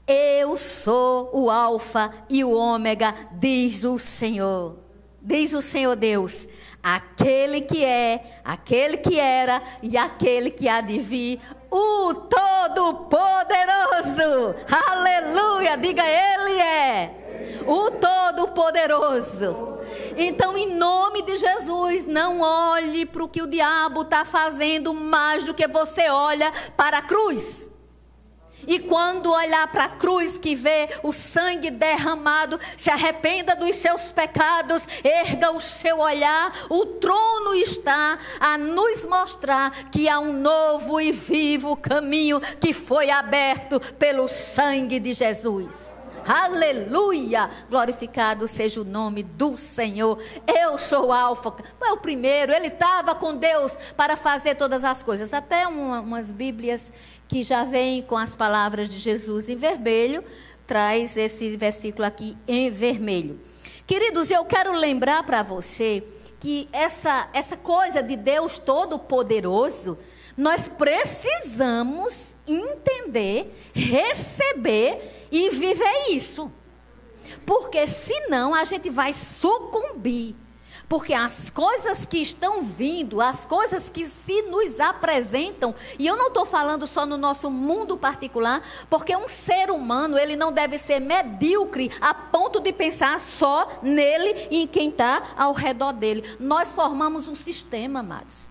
Eu 0.07 0.55
sou 0.57 1.31
o 1.33 1.51
Alfa 1.51 2.13
e 2.29 2.45
o 2.45 2.53
Ômega, 2.53 3.15
diz 3.33 3.83
o 3.85 3.99
Senhor. 3.99 4.77
Diz 5.23 5.55
o 5.55 5.63
Senhor 5.63 5.97
Deus, 5.97 6.47
aquele 6.83 7.63
que 7.63 7.83
é, 7.83 8.41
aquele 8.45 8.99
que 8.99 9.19
era 9.19 9.63
e 9.83 9.97
aquele 9.97 10.51
que 10.51 10.69
há 10.69 10.83
de 10.83 10.99
vir, 10.99 11.41
o 11.71 12.13
Todo-Poderoso. 12.15 14.55
Aleluia! 14.91 15.79
Diga, 15.79 16.05
Ele 16.05 16.61
é 16.61 17.63
o 17.67 17.91
Todo-Poderoso. 17.91 19.79
Então, 20.17 20.57
em 20.59 20.75
nome 20.75 21.23
de 21.23 21.39
Jesus, 21.39 22.07
não 22.07 22.41
olhe 22.41 23.07
para 23.07 23.25
o 23.25 23.29
que 23.29 23.41
o 23.41 23.47
diabo 23.47 24.03
está 24.03 24.27
fazendo 24.27 24.93
mais 24.93 25.47
do 25.47 25.55
que 25.55 25.67
você 25.67 26.11
olha 26.11 26.53
para 26.77 26.99
a 26.99 27.03
cruz. 27.03 27.64
E 28.67 28.79
quando 28.81 29.33
olhar 29.33 29.71
para 29.71 29.85
a 29.85 29.89
cruz 29.89 30.39
que 30.39 30.55
vê 30.55 30.89
o 31.03 31.13
sangue 31.13 31.71
derramado, 31.71 32.59
se 32.77 32.91
arrependa 32.91 33.55
dos 33.55 33.77
seus 33.77 34.11
pecados, 34.11 34.87
erga 35.03 35.51
o 35.51 35.61
seu 35.61 35.99
olhar. 35.99 36.67
O 36.69 36.87
trono 36.87 37.55
está 37.55 38.19
a 38.41 38.59
nos 38.59 39.05
mostrar 39.05 39.91
que 39.91 40.09
há 40.09 40.19
um 40.19 40.33
novo 40.33 41.01
e 41.01 41.13
vivo 41.13 41.77
caminho 41.77 42.41
que 42.61 42.73
foi 42.73 43.11
aberto 43.11 43.81
pelo 43.99 44.29
sangue 44.29 44.99
de 44.99 45.15
Jesus. 45.15 45.94
Aleluia! 46.27 47.51
Glorificado 47.69 48.49
seja 48.49 48.81
o 48.81 48.85
nome 48.85 49.23
do 49.23 49.59
Senhor. 49.59 50.19
Eu 50.47 50.79
sou 50.79 51.13
Alfa. 51.13 51.55
Foi 51.79 51.91
o 51.91 51.99
primeiro, 51.99 52.53
ele 52.53 52.69
estava 52.69 53.15
com 53.15 53.37
Deus 53.37 53.77
para 53.95 54.17
fazer 54.17 54.55
todas 54.55 54.85
as 54.85 55.03
coisas. 55.03 55.35
Até 55.35 55.67
uma, 55.67 56.01
umas 56.01 56.31
Bíblias 56.31 56.91
que 57.29 57.43
já 57.43 57.65
vem 57.65 58.03
com 58.03 58.17
as 58.17 58.35
palavras 58.35 58.91
de 58.91 58.99
Jesus 58.99 59.49
em 59.49 59.57
vermelho, 59.57 60.25
traz 60.67 61.15
esse 61.17 61.57
versículo 61.57 62.07
aqui 62.07 62.37
em 62.49 62.71
vermelho. 62.71 63.39
Queridos, 63.87 64.31
eu 64.31 64.45
quero 64.47 64.73
lembrar 64.73 65.25
para 65.25 65.43
você 65.43 66.03
que 66.41 66.69
essa, 66.73 67.29
essa 67.35 67.57
coisa 67.57 68.03
de 68.03 68.17
Deus 68.17 68.59
Todo-Poderoso, 68.59 69.99
nós 70.37 70.69
precisamos 70.69 72.35
entender, 72.47 73.55
receber 73.75 75.14
e 75.35 75.51
viver 75.51 76.11
isso. 76.11 76.51
Porque 77.45 77.87
senão 77.87 78.55
a 78.55 78.65
gente 78.65 78.89
vai 78.89 79.13
sucumbir 79.13 80.37
porque 80.89 81.15
as 81.15 81.51
coisas 81.51 82.05
que 82.05 82.19
estão 82.19 82.63
vindo, 82.63 83.21
as 83.21 83.45
coisas 83.45 83.89
que 83.89 84.07
se 84.07 84.43
nos 84.43 84.79
apresentam, 84.79 85.75
e 85.99 86.07
eu 86.07 86.17
não 86.17 86.29
estou 86.29 86.45
falando 86.45 86.87
só 86.87 87.07
no 87.07 87.17
nosso 87.17 87.51
mundo 87.51 87.97
particular, 87.97 88.63
porque 88.91 89.17
um 89.17 89.29
ser 89.29 89.71
humano, 89.71 90.19
ele 90.19 90.37
não 90.37 90.53
deve 90.53 90.79
ser 90.79 91.01
medíocre 91.01 91.91
a 92.01 92.13
ponto 92.13 92.61
de 92.61 92.73
pensar 92.73 93.19
só 93.19 93.81
nele 93.83 94.49
e 94.51 94.63
em 94.63 94.67
quem 94.67 94.91
está 94.91 95.35
ao 95.37 95.53
redor 95.53 95.93
dele. 95.93 96.37
Nós 96.39 96.73
formamos 96.73 97.29
um 97.29 97.35
sistema, 97.35 98.01
amados. 98.01 98.49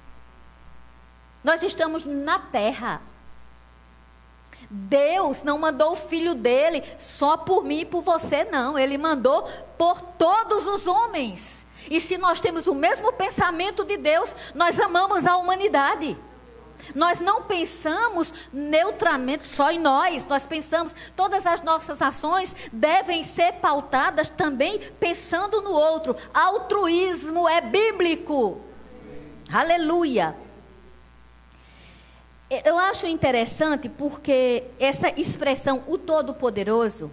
Nós 1.43 1.61
estamos 1.61 2.03
na 2.05 2.39
terra. 2.39 3.01
Deus 4.75 5.43
não 5.43 5.59
mandou 5.59 5.91
o 5.91 5.95
filho 5.95 6.33
dele 6.33 6.83
só 6.97 7.37
por 7.37 7.63
mim 7.63 7.81
e 7.81 7.85
por 7.85 8.01
você, 8.01 8.43
não. 8.43 8.77
Ele 8.77 8.97
mandou 8.97 9.43
por 9.77 10.01
todos 10.01 10.65
os 10.65 10.87
homens. 10.87 11.63
E 11.91 12.01
se 12.01 12.17
nós 12.17 12.41
temos 12.41 12.65
o 12.65 12.73
mesmo 12.73 13.13
pensamento 13.13 13.85
de 13.85 13.97
Deus, 13.97 14.35
nós 14.55 14.79
amamos 14.79 15.27
a 15.27 15.37
humanidade. 15.37 16.17
Nós 16.95 17.19
não 17.19 17.43
pensamos 17.43 18.33
neutramente 18.51 19.45
só 19.45 19.71
em 19.71 19.77
nós, 19.77 20.25
nós 20.25 20.43
pensamos, 20.43 20.93
todas 21.15 21.45
as 21.45 21.61
nossas 21.61 22.01
ações 22.01 22.55
devem 22.71 23.23
ser 23.23 23.53
pautadas 23.53 24.27
também 24.27 24.79
pensando 24.99 25.61
no 25.61 25.71
outro. 25.71 26.15
Altruísmo 26.33 27.47
é 27.47 27.61
bíblico. 27.61 28.59
Aleluia. 29.51 30.42
Eu 32.65 32.77
acho 32.77 33.07
interessante 33.07 33.89
porque 33.89 34.63
essa 34.79 35.09
expressão, 35.19 35.83
o 35.87 35.97
Todo-Poderoso, 35.97 37.11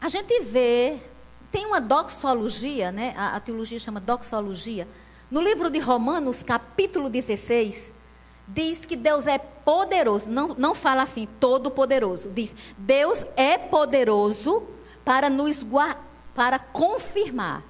a 0.00 0.08
gente 0.08 0.40
vê 0.40 1.00
tem 1.50 1.66
uma 1.66 1.80
doxologia, 1.80 2.92
né? 2.92 3.14
A, 3.16 3.36
a, 3.36 3.40
teologia 3.40 3.78
chama 3.78 4.00
doxologia. 4.00 4.86
No 5.30 5.40
livro 5.40 5.70
de 5.70 5.78
Romanos, 5.78 6.42
capítulo 6.42 7.08
16, 7.08 7.92
diz 8.46 8.84
que 8.84 8.96
Deus 8.96 9.26
é 9.26 9.38
poderoso. 9.38 10.30
Não, 10.30 10.48
não 10.48 10.74
fala 10.74 11.02
assim, 11.02 11.26
todo 11.40 11.70
poderoso. 11.70 12.30
Diz, 12.30 12.54
Deus 12.76 13.24
é 13.36 13.56
poderoso 13.56 14.62
para 15.04 15.30
nos 15.30 15.66
para 16.34 16.58
confirmar. 16.58 17.62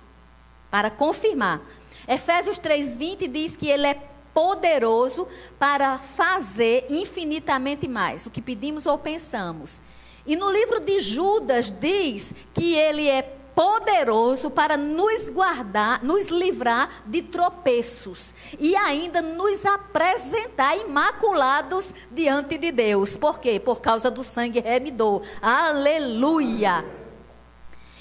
Para 0.71 0.91
confirmar. 0.91 1.61
Efésios 2.07 2.59
3,20 2.59 3.29
diz 3.29 3.57
que 3.57 3.69
Ele 3.69 3.87
é 3.87 4.03
poderoso 4.39 5.27
para 5.59 5.99
fazer 5.99 6.87
infinitamente 6.89 7.89
mais 7.89 8.25
o 8.25 8.31
que 8.31 8.41
pedimos 8.41 8.87
ou 8.87 8.97
pensamos. 8.97 9.81
E 10.25 10.37
no 10.37 10.49
livro 10.49 10.79
de 10.79 11.01
Judas 11.01 11.73
diz 11.73 12.33
que 12.55 12.73
ele 12.73 13.09
é 13.09 13.21
poderoso 13.21 14.49
para 14.49 14.77
nos 14.77 15.29
guardar, 15.29 16.05
nos 16.05 16.29
livrar 16.29 17.03
de 17.05 17.21
tropeços 17.21 18.33
e 18.61 18.77
ainda 18.77 19.21
nos 19.21 19.67
apresentar 19.67 20.77
imaculados 20.79 21.93
diante 22.09 22.57
de 22.57 22.71
Deus. 22.71 23.17
Por 23.17 23.41
quê? 23.41 23.59
Por 23.59 23.81
causa 23.81 24.09
do 24.09 24.23
sangue 24.23 24.61
remidor. 24.61 25.23
Aleluia! 25.43 26.85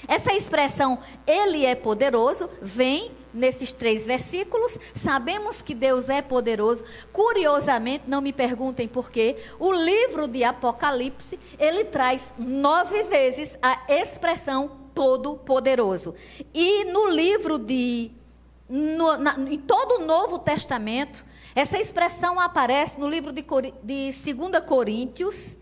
Essa 0.06 0.32
expressão, 0.32 1.00
ele 1.26 1.66
é 1.66 1.74
poderoso, 1.74 2.48
vem 2.62 3.17
nesses 3.32 3.72
três 3.72 4.06
versículos. 4.06 4.78
Sabemos 4.94 5.62
que 5.62 5.74
Deus 5.74 6.08
é 6.08 6.22
poderoso. 6.22 6.84
Curiosamente, 7.12 8.04
não 8.06 8.20
me 8.20 8.32
perguntem 8.32 8.88
por 8.88 9.10
quê, 9.10 9.36
o 9.58 9.72
livro 9.72 10.26
de 10.26 10.44
Apocalipse, 10.44 11.38
ele 11.58 11.84
traz 11.84 12.34
nove 12.38 13.02
vezes 13.04 13.58
a 13.62 13.80
expressão 13.88 14.70
Todo-Poderoso. 14.94 16.14
E 16.52 16.84
no 16.84 17.08
livro 17.08 17.58
de. 17.58 18.10
No, 18.68 19.16
na, 19.16 19.34
em 19.38 19.58
todo 19.58 20.02
o 20.02 20.04
Novo 20.04 20.38
Testamento, 20.38 21.24
essa 21.54 21.78
expressão 21.78 22.38
aparece 22.38 23.00
no 23.00 23.08
livro 23.08 23.32
de, 23.32 23.42
de 23.82 24.12
2 24.12 24.64
Coríntios. 24.66 25.56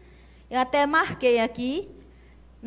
Eu 0.50 0.58
até 0.58 0.86
marquei 0.86 1.38
aqui. 1.38 1.88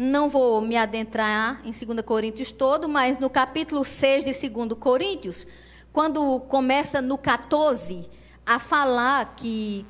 Não 0.01 0.29
vou 0.29 0.61
me 0.61 0.77
adentrar 0.77 1.59
em 1.65 1.71
2 1.71 2.01
Coríntios 2.05 2.53
todo, 2.53 2.87
mas 2.87 3.19
no 3.19 3.29
capítulo 3.29 3.83
6 3.83 4.23
de 4.23 4.49
2 4.49 4.79
Coríntios, 4.79 5.45
quando 5.91 6.39
começa 6.47 7.01
no 7.01 7.17
14 7.17 8.09
a 8.45 8.59
falar 8.59 9.35
que 9.35 9.85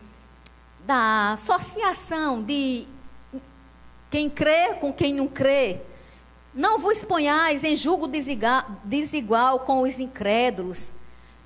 da 0.80 1.34
associação 1.34 2.42
de 2.42 2.88
quem 4.10 4.32
crê 4.32 4.74
com 4.82 4.92
quem 4.92 5.14
não 5.14 5.28
crê, 5.28 5.80
não 6.56 6.80
vos 6.80 7.06
ponhais 7.06 7.64
em 7.64 7.76
julgo 7.76 8.10
desigual 8.84 9.60
com 9.60 9.82
os 9.82 10.00
incrédulos. 10.00 10.92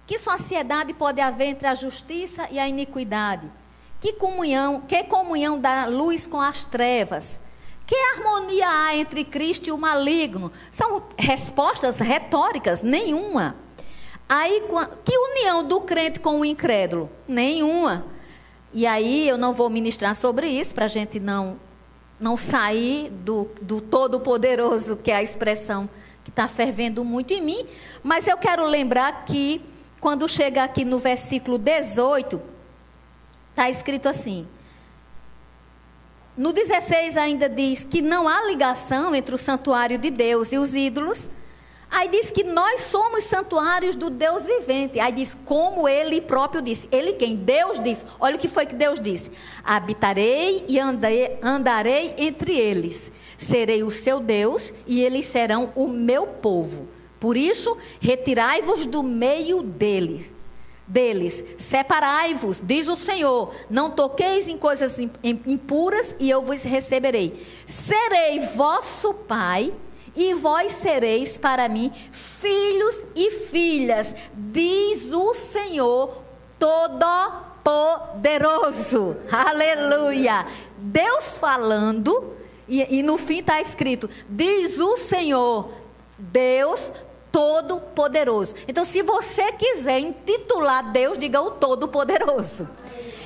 Que 0.07 0.17
sociedade 0.17 0.93
pode 0.93 1.19
haver 1.19 1.47
entre 1.47 1.67
a 1.67 1.75
justiça 1.75 2.47
e 2.49 2.57
a 2.57 2.65
iniquidade? 2.65 3.51
Que 3.99 4.13
comunhão, 4.13 4.79
que 4.79 5.03
comunhão 5.03 5.59
da 5.59 5.85
luz 5.85 6.25
com 6.25 6.39
as 6.39 6.63
trevas? 6.63 7.43
Que 7.85 7.95
harmonia 7.95 8.67
há 8.67 8.95
entre 8.95 9.23
Cristo 9.23 9.67
e 9.67 9.71
o 9.71 9.77
maligno? 9.77 10.51
São 10.71 11.03
respostas 11.17 11.99
retóricas, 11.99 12.81
nenhuma. 12.81 13.55
Aí, 14.27 14.63
que 15.03 15.17
união 15.17 15.63
do 15.63 15.81
crente 15.81 16.19
com 16.19 16.39
o 16.39 16.45
incrédulo? 16.45 17.09
Nenhuma. 17.27 18.05
E 18.73 18.87
aí 18.87 19.27
eu 19.27 19.37
não 19.37 19.53
vou 19.53 19.69
ministrar 19.69 20.15
sobre 20.15 20.47
isso 20.47 20.73
para 20.73 20.85
a 20.85 20.87
gente 20.87 21.19
não 21.19 21.59
não 22.19 22.37
sair 22.37 23.09
do, 23.09 23.49
do 23.61 23.81
todo-poderoso, 23.81 24.95
que 24.95 25.11
é 25.11 25.15
a 25.17 25.23
expressão 25.23 25.89
que 26.23 26.29
está 26.29 26.47
fervendo 26.47 27.03
muito 27.03 27.33
em 27.33 27.41
mim. 27.41 27.65
Mas 28.01 28.27
eu 28.27 28.37
quero 28.37 28.65
lembrar 28.65 29.25
que, 29.25 29.61
quando 29.99 30.29
chega 30.29 30.63
aqui 30.63 30.85
no 30.85 30.99
versículo 30.99 31.57
18, 31.57 32.41
está 33.49 33.69
escrito 33.69 34.07
assim. 34.07 34.47
No 36.35 36.51
16 36.51 37.15
ainda 37.15 37.47
diz 37.47 37.83
que 37.83 38.01
não 38.01 38.27
há 38.27 38.43
ligação 38.45 39.13
entre 39.13 39.35
o 39.35 39.37
santuário 39.37 39.97
de 39.97 40.09
Deus 40.09 40.51
e 40.51 40.57
os 40.57 40.73
ídolos, 40.73 41.29
Aí 41.93 42.07
diz 42.07 42.31
que 42.31 42.43
nós 42.43 42.81
somos 42.81 43.25
santuários 43.25 43.95
do 43.95 44.09
Deus 44.09 44.45
vivente. 44.45 44.99
Aí 44.99 45.11
diz 45.11 45.37
como 45.45 45.87
ele 45.87 46.19
próprio 46.19 46.59
disse. 46.59 46.87
Ele 46.91 47.13
quem? 47.13 47.35
Deus 47.35 47.79
disse. 47.79 48.03
Olha 48.19 48.35
o 48.35 48.39
que 48.39 48.47
foi 48.47 48.65
que 48.65 48.73
Deus 48.73 48.99
disse: 48.99 49.29
Habitarei 49.63 50.65
e 50.67 50.79
andarei, 50.79 52.15
entre 52.17 52.57
eles. 52.57 53.11
Serei 53.37 53.83
o 53.83 53.91
seu 53.91 54.19
Deus 54.19 54.73
e 54.87 55.03
eles 55.03 55.25
serão 55.25 55.71
o 55.75 55.87
meu 55.87 56.25
povo. 56.25 56.87
Por 57.19 57.37
isso, 57.37 57.77
retirai-vos 58.01 58.87
do 58.87 59.03
meio 59.03 59.61
deles. 59.61 60.32
Deles, 60.85 61.41
separai-vos, 61.59 62.61
diz 62.61 62.89
o 62.89 62.97
Senhor, 62.97 63.55
não 63.69 63.89
toqueis 63.89 64.49
em 64.49 64.57
coisas 64.57 64.97
impuras 65.23 66.13
e 66.19 66.29
eu 66.29 66.41
vos 66.41 66.61
receberei. 66.63 67.47
Serei 67.67 68.41
vosso 68.47 69.13
Pai 69.13 69.73
e 70.15 70.33
vós 70.33 70.71
sereis 70.73 71.37
para 71.37 71.69
mim 71.69 71.91
filhos 72.11 73.05
e 73.15 73.31
filhas, 73.31 74.13
diz 74.33 75.13
o 75.13 75.33
Senhor 75.33 76.21
Todo-Poderoso. 76.59 79.15
Aleluia! 79.31 80.45
Deus 80.77 81.37
falando, 81.37 82.33
e, 82.67 82.99
e 82.99 83.03
no 83.03 83.17
fim 83.17 83.39
está 83.39 83.61
escrito: 83.61 84.09
diz 84.27 84.77
o 84.79 84.97
Senhor, 84.97 85.71
Deus 86.17 86.91
Todo-Poderoso. 87.33 88.53
Então, 88.67 88.85
se 88.85 89.01
você 89.01 89.51
quiser 89.53 89.99
intitular 89.99 90.91
Deus, 90.91 91.17
diga 91.17 91.41
o 91.41 91.49
Todo-Poderoso. 91.49 92.69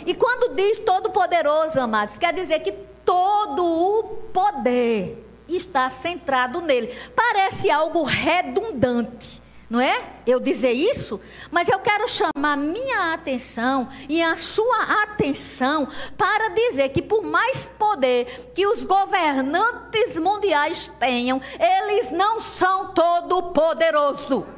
E 0.06 0.15
quando 0.15 0.56
diz 0.56 0.80
Todo-Poderoso, 0.80 1.78
amados, 1.82 2.17
quer 2.17 2.34
dizer 2.34 2.62
que 2.62 2.72
todo 3.04 3.65
o 3.65 4.04
poder 4.32 5.26
está 5.50 5.89
centrado 5.89 6.62
nele. 6.62 6.96
Parece 7.13 7.70
algo 7.70 8.04
redundante, 8.04 9.41
não 9.70 9.82
é? 9.82 10.02
Eu 10.26 10.40
dizer 10.40 10.72
isso, 10.72 11.20
mas 11.52 11.68
eu 11.68 11.80
quero 11.80 12.08
chamar 12.08 12.56
minha 12.58 13.14
atenção 13.14 13.90
e 14.08 14.22
a 14.22 14.38
sua 14.38 15.04
atenção 15.04 15.88
para 16.18 16.50
dizer 16.50 16.90
que 16.90 17.02
por 17.02 17.24
mais 17.24 17.70
poder 17.78 18.52
que 18.54 18.66
os 18.66 18.84
governantes 18.86 20.18
mundiais 20.18 20.88
tenham, 21.00 21.42
eles 21.60 22.12
não 22.12 22.40
são 22.40 22.94
todo 22.94 23.52
poderoso. 23.52 24.57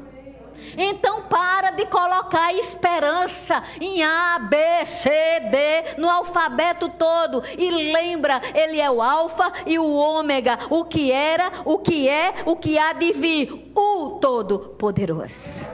Então 0.77 1.23
para 1.23 1.71
de 1.71 1.85
colocar 1.85 2.53
esperança 2.53 3.63
em 3.79 4.03
A, 4.03 4.39
B, 4.39 4.57
C, 4.85 5.09
D, 5.09 5.99
no 6.01 6.09
alfabeto 6.09 6.89
todo. 6.89 7.43
E 7.57 7.69
lembra, 7.69 8.41
ele 8.53 8.79
é 8.79 8.89
o 8.89 9.01
alfa 9.01 9.51
e 9.65 9.77
o 9.77 9.93
ômega, 9.93 10.57
o 10.69 10.85
que 10.85 11.11
era, 11.11 11.51
o 11.65 11.79
que 11.79 12.07
é, 12.07 12.33
o 12.45 12.55
que 12.55 12.77
há 12.77 12.93
de 12.93 13.11
vir, 13.11 13.71
o 13.75 14.19
todo-poderoso. 14.21 15.65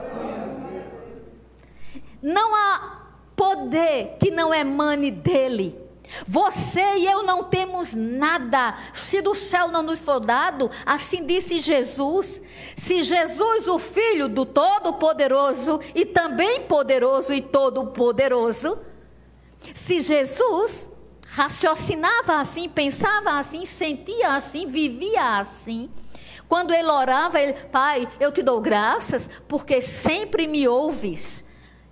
Não 2.22 2.54
há 2.54 3.02
poder 3.36 4.16
que 4.18 4.30
não 4.30 4.52
emane 4.52 5.10
dele. 5.10 5.85
Você 6.26 6.80
e 6.98 7.06
eu 7.06 7.22
não 7.22 7.44
temos 7.44 7.92
nada. 7.92 8.76
Se 8.94 9.20
do 9.20 9.34
céu 9.34 9.68
não 9.68 9.82
nos 9.82 10.02
for 10.02 10.20
dado, 10.20 10.70
assim 10.84 11.24
disse 11.26 11.60
Jesus. 11.60 12.40
Se 12.76 13.02
Jesus, 13.02 13.68
o 13.68 13.78
Filho 13.78 14.28
do 14.28 14.44
Todo-Poderoso, 14.44 15.80
e 15.94 16.04
também 16.04 16.62
poderoso 16.62 17.32
e 17.32 17.40
todo-poderoso, 17.40 18.78
se 19.74 20.00
Jesus 20.00 20.88
raciocinava 21.28 22.40
assim, 22.40 22.68
pensava 22.68 23.38
assim, 23.38 23.64
sentia 23.64 24.34
assim, 24.34 24.66
vivia 24.66 25.38
assim. 25.38 25.90
Quando 26.48 26.72
ele 26.72 26.88
orava, 26.88 27.40
ele, 27.40 27.52
Pai, 27.52 28.08
eu 28.20 28.30
te 28.30 28.42
dou 28.42 28.60
graças 28.60 29.28
porque 29.48 29.82
sempre 29.82 30.46
me 30.46 30.66
ouves. 30.68 31.44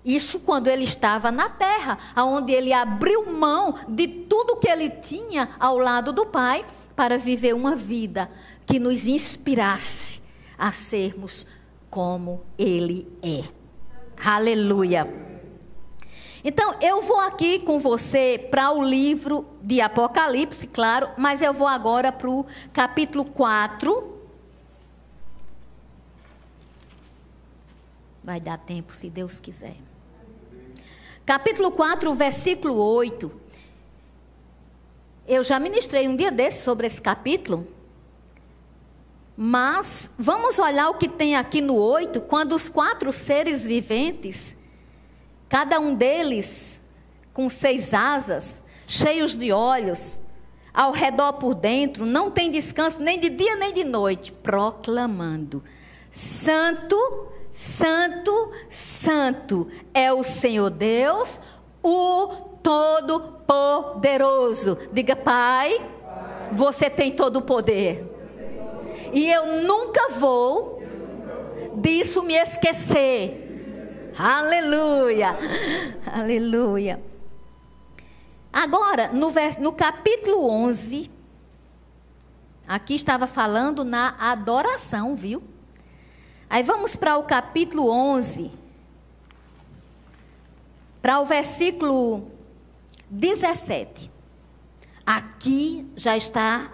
Isso 0.05 0.41
quando 0.41 0.69
ele 0.69 0.85
estava 0.85 1.33
na 1.33 1.49
terra, 1.49 1.99
onde 2.17 2.53
ele 2.53 2.73
abriu 2.73 3.25
mão 3.33 3.75
de 3.89 4.07
tudo 4.07 4.57
que 4.57 4.69
ele 4.69 4.91
tinha 4.91 5.51
ao 5.59 5.79
lado 5.79 6.13
do 6.13 6.27
Pai 6.27 6.65
para 6.95 7.17
viver 7.17 7.55
uma 7.55 7.75
vida 7.75 8.31
que 8.67 8.79
nos 8.79 9.07
inspirasse 9.07 10.21
a 10.59 10.73
sermos 10.73 11.47
como 11.89 12.43
ele 12.59 13.09
é. 13.23 13.45
Aleluia. 14.23 15.09
Então, 16.45 16.75
eu 16.83 17.01
vou 17.01 17.21
aqui 17.21 17.61
com 17.61 17.79
você 17.79 18.47
para 18.51 18.71
o 18.71 18.83
livro 18.83 19.47
de 19.63 19.81
Apocalipse, 19.81 20.67
claro, 20.67 21.09
mas 21.17 21.41
eu 21.41 21.55
vou 21.55 21.67
agora 21.67 22.13
para 22.13 22.29
o 22.29 22.45
capítulo 22.71 23.25
4. 23.25 24.13
Vai 28.23 28.41
dar 28.41 28.59
tempo, 28.59 28.93
se 28.93 29.09
Deus 29.09 29.41
quiser. 29.41 29.77
Capítulo 31.27 31.71
4, 31.71 32.13
versículo 32.13 32.75
8. 32.75 33.33
Eu 35.27 35.43
já 35.43 35.59
ministrei 35.59 36.07
um 36.07 36.15
dia 36.15 36.31
desse 36.31 36.63
sobre 36.63 36.87
esse 36.87 37.01
capítulo. 37.01 37.67
Mas 39.35 40.11
vamos 40.19 40.59
olhar 40.59 40.91
o 40.91 40.99
que 40.99 41.09
tem 41.09 41.35
aqui 41.35 41.63
no 41.63 41.77
8, 41.77 42.21
quando 42.21 42.55
os 42.55 42.69
quatro 42.69 43.11
seres 43.11 43.67
viventes, 43.67 44.55
cada 45.49 45.81
um 45.81 45.95
deles 45.95 46.79
com 47.33 47.49
seis 47.49 47.95
asas, 47.95 48.63
cheios 48.87 49.35
de 49.35 49.51
olhos, 49.51 50.21
ao 50.75 50.93
redor 50.93 51.33
por 51.35 51.55
dentro, 51.55 52.05
não 52.05 52.31
tem 52.31 52.51
descanso 52.51 53.01
nem 53.01 53.19
de 53.19 53.31
dia 53.31 53.57
nem 53.57 53.73
de 53.73 53.83
noite, 53.83 54.31
proclamando: 54.31 55.65
Santo, 56.13 57.33
Santo, 57.55 58.51
Santo 58.69 59.67
é 59.95 60.13
o 60.13 60.23
Senhor 60.25 60.71
Deus, 60.71 61.41
o 61.81 62.27
Todo-Poderoso. 62.61 64.77
Diga, 64.93 65.15
Pai, 65.15 65.81
você 66.51 66.91
tem 66.91 67.13
todo 67.13 67.37
o 67.37 67.43
poder. 67.43 68.11
E 69.13 69.31
eu 69.31 69.63
nunca 69.63 70.09
vou 70.11 70.83
disso 71.77 72.25
me 72.25 72.35
esquecer. 72.35 74.13
Aleluia, 74.19 75.39
aleluia. 76.13 77.01
Agora, 78.53 79.13
no, 79.13 79.33
no 79.61 79.73
capítulo 79.73 80.45
11, 80.49 81.09
aqui 82.67 82.95
estava 82.95 83.29
falando 83.29 83.85
na 83.85 84.17
adoração, 84.19 85.15
viu? 85.15 85.54
Aí 86.55 86.63
vamos 86.63 86.95
para 86.95 87.17
o 87.17 87.25
capítulo 87.25 87.91
11, 87.91 88.49
para 91.03 91.19
o 91.19 91.27
versículo 91.27 92.31
17. 93.11 94.09
Aqui 95.05 95.85
já 95.97 96.17
está 96.17 96.71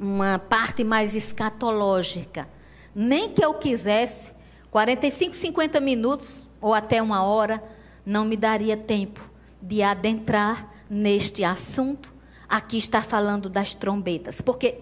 uma 0.00 0.38
parte 0.38 0.82
mais 0.82 1.14
escatológica. 1.14 2.48
Nem 2.94 3.28
que 3.28 3.44
eu 3.44 3.52
quisesse, 3.52 4.32
45, 4.70 5.36
50 5.36 5.80
minutos 5.80 6.48
ou 6.58 6.72
até 6.72 7.02
uma 7.02 7.22
hora, 7.22 7.62
não 8.06 8.24
me 8.24 8.38
daria 8.38 8.74
tempo 8.74 9.30
de 9.60 9.82
adentrar 9.82 10.66
neste 10.88 11.44
assunto. 11.44 12.14
Aqui 12.48 12.78
está 12.78 13.02
falando 13.02 13.50
das 13.50 13.74
trombetas, 13.74 14.40
porque 14.40 14.78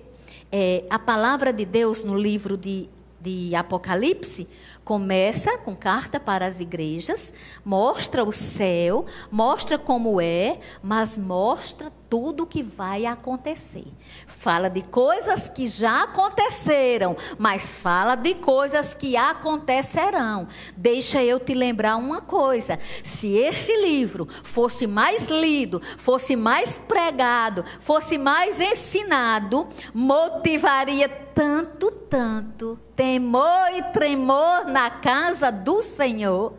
é, 0.53 0.85
a 0.88 0.96
palavra 0.96 1.53
de 1.53 1.64
Deus 1.64 2.05
no 2.05 2.16
livro 2.16 2.57
de 2.57 2.88
de 3.20 3.54
Apocalipse 3.54 4.48
começa 4.85 5.59
com 5.59 5.76
carta 5.76 6.18
para 6.18 6.46
as 6.46 6.61
igrejas, 6.61 7.33
mostra 7.64 8.24
o 8.24 8.33
céu, 8.33 9.04
mostra 9.31 9.78
como 9.78 10.20
é, 10.20 10.59
mas 10.83 11.18
mostra 11.18 11.90
tudo 12.09 12.44
o 12.44 12.47
que 12.47 12.62
vai 12.62 13.07
acontecer. 13.07 13.87
Fala 14.27 14.68
de 14.68 14.83
coisas 14.83 15.49
que 15.49 15.66
já 15.66 16.05
aconteceram, 16.05 17.16
mas 17.38 17.83
fala 17.83 18.14
de 18.14 18.35
coisas 18.35 18.94
que 18.94 19.16
acontecerão. 19.16 20.49
Deixa 20.77 21.23
eu 21.23 21.38
te 21.38 21.55
lembrar 21.55 21.97
uma 21.97 22.21
coisa: 22.21 22.79
se 23.05 23.29
este 23.29 23.75
livro 23.77 24.29
fosse 24.42 24.87
mais 24.87 25.29
lido, 25.29 25.81
fosse 25.99 26.35
mais 26.37 26.79
pregado, 26.79 27.64
fosse 27.81 28.16
mais 28.16 28.61
ensinado, 28.61 29.66
motivaria 29.92 31.09
tanto, 31.09 31.90
tanto 31.90 32.79
temor 32.97 33.71
e 33.77 33.83
tremor 33.92 34.66
na 34.66 34.90
casa 34.90 35.53
do 35.53 35.81
Senhor, 35.83 36.55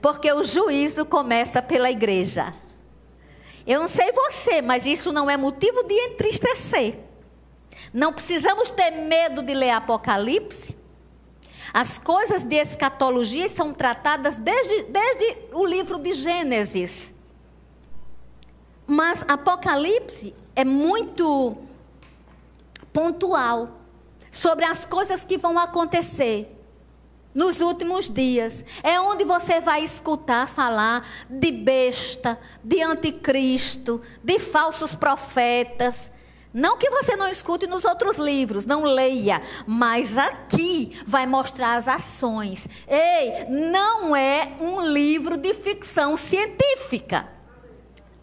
porque 0.00 0.32
o 0.32 0.42
juízo 0.42 1.04
começa 1.04 1.62
pela 1.62 1.90
igreja. 1.90 2.52
Eu 3.66 3.80
não 3.80 3.88
sei 3.88 4.12
você, 4.12 4.60
mas 4.60 4.84
isso 4.84 5.12
não 5.12 5.30
é 5.30 5.36
motivo 5.36 5.82
de 5.84 5.94
entristecer. 5.94 6.98
Não 7.92 8.12
precisamos 8.12 8.70
ter 8.70 8.90
medo 8.90 9.42
de 9.42 9.54
ler 9.54 9.70
Apocalipse. 9.70 10.76
As 11.72 11.98
coisas 11.98 12.44
de 12.44 12.56
escatologia 12.56 13.48
são 13.48 13.72
tratadas 13.72 14.38
desde, 14.38 14.84
desde 14.84 15.38
o 15.52 15.64
livro 15.64 15.98
de 15.98 16.12
Gênesis. 16.12 17.14
Mas 18.86 19.24
Apocalipse 19.26 20.34
é 20.54 20.64
muito 20.64 21.56
pontual 22.92 23.80
sobre 24.30 24.64
as 24.64 24.84
coisas 24.84 25.24
que 25.24 25.38
vão 25.38 25.58
acontecer 25.58 26.53
nos 27.34 27.60
últimos 27.60 28.08
dias. 28.08 28.64
É 28.82 29.00
onde 29.00 29.24
você 29.24 29.60
vai 29.60 29.84
escutar 29.84 30.48
falar 30.48 31.06
de 31.28 31.50
besta, 31.50 32.38
de 32.62 32.80
anticristo, 32.80 34.00
de 34.22 34.38
falsos 34.38 34.94
profetas. 34.94 36.10
Não 36.52 36.78
que 36.78 36.88
você 36.88 37.16
não 37.16 37.26
escute 37.26 37.66
nos 37.66 37.84
outros 37.84 38.16
livros, 38.16 38.64
não 38.64 38.84
leia, 38.84 39.42
mas 39.66 40.16
aqui 40.16 40.96
vai 41.04 41.26
mostrar 41.26 41.74
as 41.74 41.88
ações. 41.88 42.68
Ei, 42.86 43.46
não 43.50 44.14
é 44.14 44.52
um 44.60 44.80
livro 44.80 45.36
de 45.36 45.52
ficção 45.52 46.16
científica. 46.16 47.28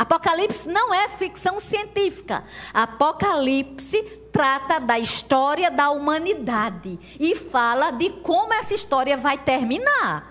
Apocalipse 0.01 0.67
não 0.67 0.91
é 0.91 1.07
ficção 1.09 1.59
científica. 1.59 2.43
Apocalipse 2.73 4.01
trata 4.31 4.79
da 4.79 4.97
história 4.97 5.69
da 5.69 5.91
humanidade 5.91 6.97
e 7.19 7.35
fala 7.35 7.91
de 7.91 8.09
como 8.09 8.51
essa 8.51 8.73
história 8.73 9.15
vai 9.15 9.37
terminar. 9.37 10.27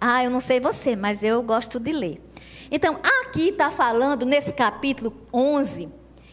Ah, 0.00 0.22
eu 0.22 0.30
não 0.30 0.38
sei 0.38 0.60
você, 0.60 0.94
mas 0.94 1.24
eu 1.24 1.42
gosto 1.42 1.80
de 1.80 1.90
ler. 1.90 2.22
Então, 2.70 3.00
aqui 3.22 3.48
está 3.48 3.68
falando, 3.68 4.24
nesse 4.24 4.52
capítulo 4.52 5.12
11, 5.34 5.88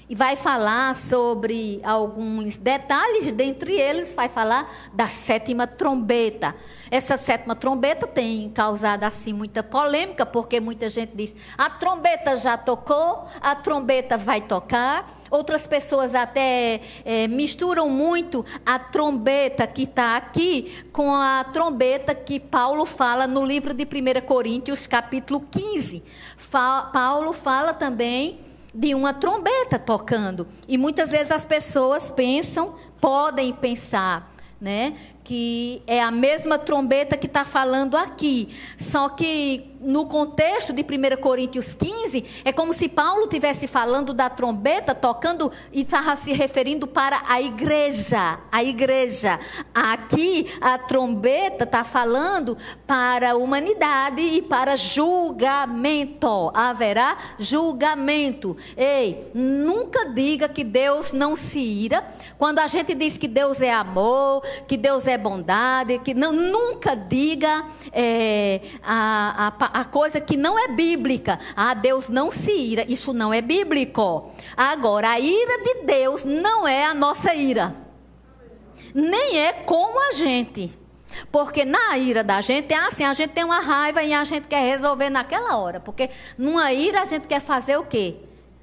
e 0.07 0.13
vai 0.13 0.35
falar 0.35 0.93
sobre 0.95 1.79
alguns 1.83 2.57
detalhes, 2.57 3.33
dentre 3.33 3.73
eles 3.73 4.13
vai 4.13 4.29
falar 4.29 4.71
da 4.93 5.07
sétima 5.07 5.65
trombeta. 5.65 6.55
Essa 6.91 7.17
sétima 7.17 7.55
trombeta 7.55 8.05
tem 8.05 8.49
causado 8.51 9.03
assim 9.03 9.33
muita 9.33 9.63
polêmica, 9.63 10.25
porque 10.25 10.59
muita 10.59 10.89
gente 10.89 11.13
diz: 11.15 11.35
a 11.57 11.69
trombeta 11.69 12.37
já 12.37 12.55
tocou, 12.55 13.25
a 13.41 13.55
trombeta 13.55 14.17
vai 14.17 14.41
tocar. 14.41 15.11
Outras 15.31 15.65
pessoas 15.65 16.13
até 16.13 16.79
é, 17.03 17.27
misturam 17.27 17.89
muito 17.89 18.45
a 18.63 18.77
trombeta 18.77 19.65
que 19.65 19.83
está 19.83 20.15
aqui 20.15 20.85
com 20.93 21.13
a 21.13 21.43
trombeta 21.45 22.13
que 22.13 22.39
Paulo 22.39 22.85
fala 22.85 23.25
no 23.25 23.43
livro 23.43 23.73
de 23.73 23.83
1 23.83 24.25
Coríntios, 24.25 24.85
capítulo 24.85 25.43
15. 25.49 26.03
Fa 26.37 26.91
Paulo 26.93 27.33
fala 27.33 27.73
também 27.73 28.39
de 28.75 28.93
uma 28.93 29.13
trombeta 29.13 29.79
tocando. 29.79 30.45
E 30.67 30.77
muitas 30.77 31.11
vezes 31.11 31.31
as 31.31 31.45
pessoas 31.45 32.11
pensam, 32.11 32.75
podem 32.99 33.53
pensar, 33.53 34.35
né, 34.59 34.95
que 35.23 35.81
é 35.87 36.01
a 36.01 36.11
mesma 36.11 36.59
trombeta 36.59 37.15
que 37.15 37.25
está 37.25 37.45
falando 37.45 37.95
aqui. 37.95 38.49
Só 38.77 39.07
que 39.09 39.74
no 39.85 40.05
contexto 40.07 40.73
de 40.73 40.81
1 40.81 41.21
Coríntios 41.21 41.73
15, 41.73 42.25
é 42.43 42.51
como 42.51 42.73
se 42.73 42.89
Paulo 42.89 43.23
estivesse 43.23 43.67
falando 43.67 44.13
da 44.13 44.29
trombeta, 44.29 44.95
tocando 44.95 45.51
e 45.71 45.81
estava 45.81 46.15
se 46.15 46.33
referindo 46.33 46.87
para 46.87 47.21
a 47.27 47.41
igreja. 47.41 48.39
A 48.51 48.63
igreja. 48.63 49.39
Aqui, 49.73 50.47
a 50.59 50.77
trombeta 50.77 51.63
está 51.63 51.83
falando 51.83 52.57
para 52.87 53.31
a 53.31 53.35
humanidade 53.35 54.21
e 54.21 54.41
para 54.41 54.75
julgamento. 54.75 56.51
Haverá 56.53 57.17
julgamento. 57.37 58.57
Ei, 58.75 59.31
nunca 59.33 60.05
diga 60.05 60.49
que 60.49 60.63
Deus 60.63 61.13
não 61.13 61.35
se 61.35 61.59
ira. 61.59 62.03
Quando 62.37 62.59
a 62.59 62.67
gente 62.67 62.93
diz 62.93 63.17
que 63.17 63.27
Deus 63.27 63.61
é 63.61 63.71
amor, 63.71 64.41
que 64.67 64.77
Deus 64.77 65.07
é 65.07 65.17
bondade, 65.17 65.99
que 65.99 66.13
não, 66.13 66.31
nunca 66.31 66.95
diga 66.95 67.65
é, 67.91 68.61
a, 68.83 69.53
a 69.59 69.74
a 69.75 69.83
coisa 69.83 70.21
que 70.21 70.37
não 70.37 70.57
é 70.57 70.69
bíblica. 70.69 71.37
Ah, 71.53 71.73
Deus 71.73 72.07
não 72.07 72.31
se 72.31 72.49
ira. 72.49 72.85
Isso 72.87 73.11
não 73.11 73.33
é 73.33 73.41
bíblico. 73.41 74.31
Agora, 74.55 75.09
a 75.09 75.19
ira 75.19 75.63
de 75.63 75.83
Deus 75.83 76.23
não 76.23 76.65
é 76.65 76.85
a 76.85 76.93
nossa 76.93 77.35
ira. 77.35 77.75
Nem 78.93 79.37
é 79.37 79.51
com 79.51 79.99
a 79.99 80.13
gente. 80.13 80.71
Porque 81.29 81.65
na 81.65 81.97
ira 81.97 82.23
da 82.23 82.39
gente 82.39 82.73
é 82.73 82.77
assim, 82.77 83.03
a 83.03 83.13
gente 83.13 83.31
tem 83.31 83.43
uma 83.43 83.59
raiva 83.59 84.01
e 84.01 84.13
a 84.13 84.23
gente 84.23 84.47
quer 84.47 84.65
resolver 84.65 85.09
naquela 85.09 85.57
hora. 85.57 85.81
Porque 85.81 86.09
numa 86.37 86.71
ira 86.71 87.01
a 87.01 87.05
gente 87.05 87.27
quer 87.27 87.41
fazer 87.41 87.75
o 87.75 87.83
quê? 87.83 88.15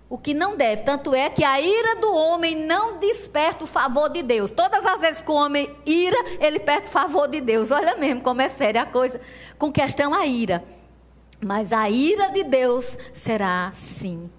O 0.08 0.16
que 0.16 0.32
não 0.32 0.56
deve. 0.56 0.80
Tanto 0.80 1.14
é 1.14 1.28
que 1.28 1.44
a 1.44 1.60
ira 1.60 1.96
do 1.96 2.10
homem 2.14 2.56
não 2.56 2.96
desperta 2.98 3.64
o 3.64 3.66
favor 3.66 4.08
de 4.08 4.22
Deus. 4.22 4.50
Todas 4.50 4.86
as 4.86 4.98
vezes 4.98 5.20
que 5.20 5.30
o 5.30 5.34
homem 5.34 5.70
ira, 5.84 6.16
ele 6.40 6.58
perde 6.58 6.86
o 6.86 6.90
favor 6.90 7.28
de 7.28 7.42
Deus. 7.42 7.70
Olha 7.70 7.96
mesmo 7.96 8.22
como 8.22 8.40
é 8.40 8.48
séria 8.48 8.80
a 8.80 8.86
coisa 8.86 9.20
com 9.58 9.70
questão 9.70 10.14
a 10.14 10.24
ira. 10.26 10.64
Mas 11.44 11.72
a 11.72 11.90
ira 11.90 12.28
de 12.28 12.44
Deus 12.44 12.96
será, 13.12 13.72
sim, 13.74 14.30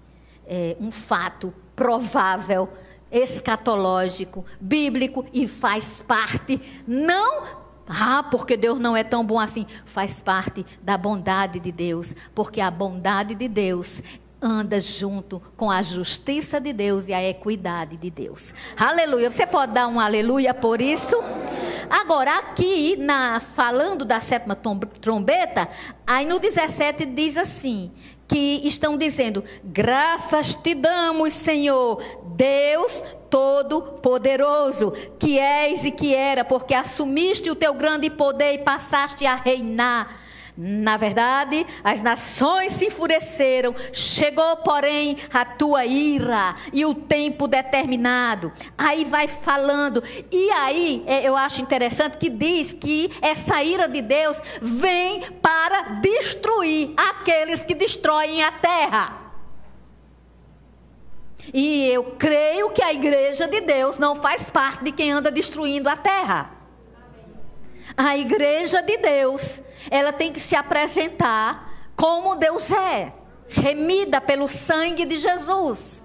é, 0.46 0.76
um 0.80 0.90
fato 0.90 1.52
provável, 1.76 2.68
escatológico, 3.10 4.44
bíblico 4.60 5.24
e 5.32 5.46
faz 5.46 6.02
parte, 6.06 6.60
não 6.86 7.64
ah, 7.86 8.22
porque 8.30 8.56
Deus 8.56 8.78
não 8.78 8.96
é 8.96 9.04
tão 9.04 9.24
bom 9.24 9.38
assim. 9.38 9.66
Faz 9.84 10.20
parte 10.20 10.64
da 10.82 10.96
bondade 10.96 11.60
de 11.60 11.70
Deus. 11.70 12.14
Porque 12.34 12.60
a 12.60 12.70
bondade 12.70 13.34
de 13.34 13.46
Deus 13.46 14.02
anda 14.44 14.78
junto 14.78 15.40
com 15.56 15.70
a 15.70 15.80
justiça 15.80 16.60
de 16.60 16.72
Deus 16.72 17.08
e 17.08 17.14
a 17.14 17.26
equidade 17.26 17.96
de 17.96 18.10
Deus. 18.10 18.52
Aleluia. 18.76 19.30
Você 19.30 19.46
pode 19.46 19.72
dar 19.72 19.88
um 19.88 19.98
aleluia 19.98 20.52
por 20.52 20.82
isso? 20.82 21.16
Agora, 21.88 22.38
aqui, 22.38 22.96
na, 22.96 23.40
falando 23.40 24.04
da 24.04 24.20
sétima 24.20 24.56
trombeta, 25.00 25.68
aí 26.06 26.26
no 26.26 26.38
17 26.38 27.06
diz 27.06 27.36
assim: 27.36 27.90
que 28.28 28.60
estão 28.64 28.96
dizendo: 28.96 29.42
graças 29.62 30.54
te 30.54 30.74
damos, 30.74 31.32
Senhor, 31.32 32.02
Deus 32.36 33.02
Todo-Poderoso, 33.30 34.92
que 35.18 35.38
és 35.38 35.84
e 35.84 35.90
que 35.90 36.14
era, 36.14 36.44
porque 36.44 36.74
assumiste 36.74 37.50
o 37.50 37.54
teu 37.54 37.74
grande 37.74 38.10
poder 38.10 38.54
e 38.54 38.58
passaste 38.58 39.26
a 39.26 39.34
reinar. 39.34 40.23
Na 40.56 40.96
verdade, 40.96 41.66
as 41.82 42.00
nações 42.00 42.72
se 42.72 42.86
enfureceram, 42.86 43.74
chegou, 43.92 44.58
porém, 44.58 45.18
a 45.32 45.44
tua 45.44 45.84
ira 45.84 46.54
e 46.72 46.86
o 46.86 46.94
tempo 46.94 47.48
determinado. 47.48 48.52
Aí 48.78 49.04
vai 49.04 49.26
falando, 49.26 50.00
e 50.30 50.50
aí 50.52 51.02
é, 51.06 51.28
eu 51.28 51.36
acho 51.36 51.60
interessante 51.60 52.18
que 52.18 52.30
diz 52.30 52.72
que 52.72 53.10
essa 53.20 53.60
ira 53.64 53.88
de 53.88 54.00
Deus 54.00 54.40
vem 54.62 55.22
para 55.42 56.00
destruir 56.00 56.94
aqueles 56.96 57.64
que 57.64 57.74
destroem 57.74 58.44
a 58.44 58.52
terra. 58.52 59.24
E 61.52 61.86
eu 61.88 62.14
creio 62.16 62.70
que 62.70 62.82
a 62.82 62.92
igreja 62.92 63.48
de 63.48 63.60
Deus 63.60 63.98
não 63.98 64.14
faz 64.14 64.48
parte 64.50 64.84
de 64.84 64.92
quem 64.92 65.10
anda 65.10 65.32
destruindo 65.32 65.88
a 65.88 65.96
terra. 65.96 66.53
A 67.96 68.16
igreja 68.16 68.82
de 68.82 68.96
Deus 68.96 69.60
ela 69.90 70.12
tem 70.12 70.32
que 70.32 70.40
se 70.40 70.56
apresentar 70.56 71.90
como 71.96 72.36
Deus 72.36 72.70
é, 72.70 73.12
remida 73.48 74.20
pelo 74.20 74.48
sangue 74.48 75.04
de 75.04 75.18
Jesus. 75.18 76.03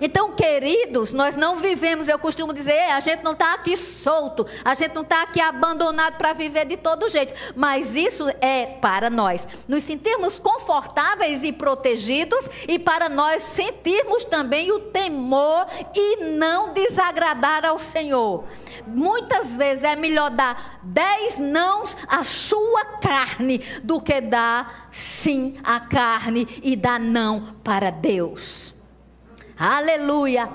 Então, 0.00 0.32
queridos, 0.32 1.12
nós 1.12 1.36
não 1.36 1.56
vivemos, 1.56 2.08
eu 2.08 2.18
costumo 2.18 2.52
dizer, 2.52 2.90
a 2.90 3.00
gente 3.00 3.22
não 3.22 3.32
está 3.32 3.54
aqui 3.54 3.76
solto, 3.76 4.46
a 4.64 4.74
gente 4.74 4.94
não 4.94 5.02
está 5.02 5.22
aqui 5.22 5.40
abandonado 5.40 6.16
para 6.16 6.32
viver 6.32 6.66
de 6.66 6.76
todo 6.76 7.08
jeito, 7.08 7.34
mas 7.54 7.94
isso 7.94 8.28
é 8.40 8.66
para 8.66 9.08
nós 9.08 9.46
nos 9.68 9.84
sentirmos 9.84 10.40
confortáveis 10.40 11.42
e 11.42 11.52
protegidos 11.52 12.48
e 12.66 12.78
para 12.78 13.08
nós 13.08 13.42
sentirmos 13.42 14.24
também 14.24 14.72
o 14.72 14.80
temor 14.80 15.66
e 15.94 16.24
não 16.24 16.72
desagradar 16.72 17.64
ao 17.64 17.78
Senhor. 17.78 18.44
Muitas 18.86 19.48
vezes 19.56 19.84
é 19.84 19.94
melhor 19.94 20.30
dar 20.30 20.80
dez 20.82 21.38
nãos 21.38 21.96
à 22.08 22.24
sua 22.24 22.84
carne 23.00 23.58
do 23.82 24.00
que 24.00 24.20
dar 24.20 24.88
sim 24.92 25.56
à 25.62 25.80
carne 25.80 26.46
e 26.62 26.76
dar 26.76 26.98
não 27.00 27.54
para 27.62 27.90
Deus. 27.90 28.73
Aleluia. 29.56 30.48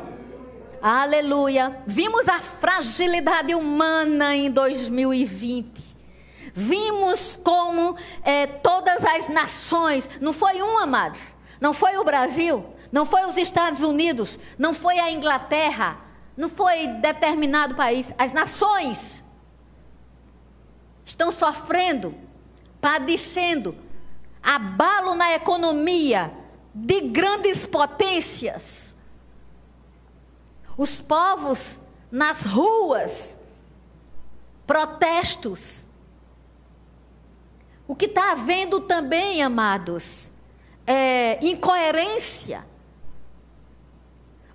Aleluia. 0.81 1.81
Vimos 1.87 2.27
a 2.27 2.39
fragilidade 2.39 3.55
humana 3.55 4.35
em 4.35 4.49
2020. 4.51 5.97
Vimos 6.53 7.39
como 7.41 7.95
é, 8.23 8.47
todas 8.47 9.03
as 9.05 9.27
nações, 9.29 10.09
não 10.19 10.33
foi 10.33 10.61
um, 10.61 10.77
amados, 10.79 11.19
não 11.61 11.73
foi 11.73 11.97
o 11.97 12.03
Brasil, 12.03 12.65
não 12.91 13.05
foi 13.05 13.25
os 13.25 13.37
Estados 13.37 13.81
Unidos, 13.81 14.39
não 14.57 14.73
foi 14.73 14.99
a 14.99 15.11
Inglaterra, 15.11 15.97
não 16.35 16.49
foi 16.49 16.87
determinado 16.87 17.75
país, 17.75 18.11
as 18.17 18.33
nações 18.33 19.23
estão 21.05 21.31
sofrendo, 21.31 22.15
padecendo, 22.81 23.75
abalo 24.41 25.15
na 25.15 25.33
economia 25.33 26.31
de 26.73 27.01
grandes 27.01 27.65
potências. 27.65 28.78
Os 30.79 31.01
povos 31.01 31.77
nas 32.09 32.45
ruas, 32.45 33.37
protestos. 34.65 35.79
O 37.85 37.93
que 37.93 38.05
está 38.05 38.31
havendo 38.31 38.79
também, 38.79 39.43
amados, 39.43 40.31
é 40.87 41.37
incoerência 41.45 42.65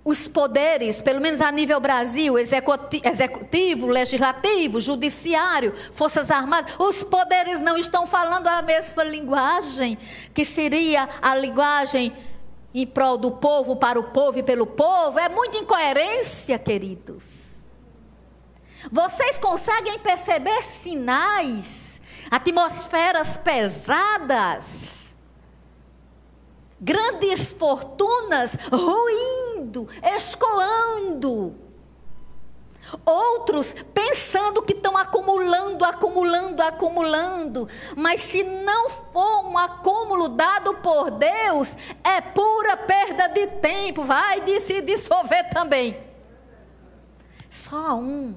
os 0.03 0.27
poderes, 0.27 1.01
pelo 1.01 1.19
menos 1.19 1.41
a 1.41 1.51
nível 1.51 1.79
Brasil, 1.79 2.37
executivo, 2.37 3.87
legislativo, 3.87 4.79
judiciário, 4.79 5.73
forças 5.91 6.29
armadas, 6.29 6.75
os 6.79 7.03
poderes 7.03 7.59
não 7.59 7.75
estão 7.75 8.05
falando 8.05 8.47
a 8.47 8.61
mesma 8.61 9.03
linguagem, 9.03 9.97
que 10.31 10.45
seria 10.45 11.09
a 11.19 11.35
linguagem 11.35 12.13
em 12.81 12.87
prol 12.87 13.17
do 13.17 13.31
povo, 13.31 13.75
para 13.75 13.99
o 13.99 14.11
povo 14.11 14.39
e 14.39 14.43
pelo 14.43 14.65
povo. 14.65 15.17
É 15.19 15.29
muita 15.29 15.57
incoerência, 15.57 16.59
queridos. 16.59 17.23
Vocês 18.91 19.39
conseguem 19.39 19.97
perceber 19.99 20.61
sinais, 20.63 22.01
atmosferas 22.29 23.37
pesadas? 23.37 24.95
grandes 26.79 27.51
fortunas 27.53 28.51
ruindo, 28.71 29.87
escoando. 30.03 31.64
Outros 33.03 33.75
pensando 33.93 34.61
que 34.61 34.73
estão 34.73 34.95
acumulando, 34.97 35.83
acumulando, 35.83 36.61
acumulando. 36.61 37.67
Mas 37.95 38.21
se 38.21 38.43
não 38.43 38.89
for 38.89 39.45
um 39.45 39.57
acúmulo 39.57 40.29
dado 40.29 40.75
por 40.75 41.11
Deus, 41.11 41.75
é 42.03 42.21
pura 42.21 42.77
perda 42.77 43.27
de 43.27 43.47
tempo. 43.47 44.03
Vai 44.03 44.41
de 44.41 44.59
se 44.61 44.81
dissolver 44.81 45.49
também. 45.49 45.97
Só 47.49 47.95
um, 47.95 48.35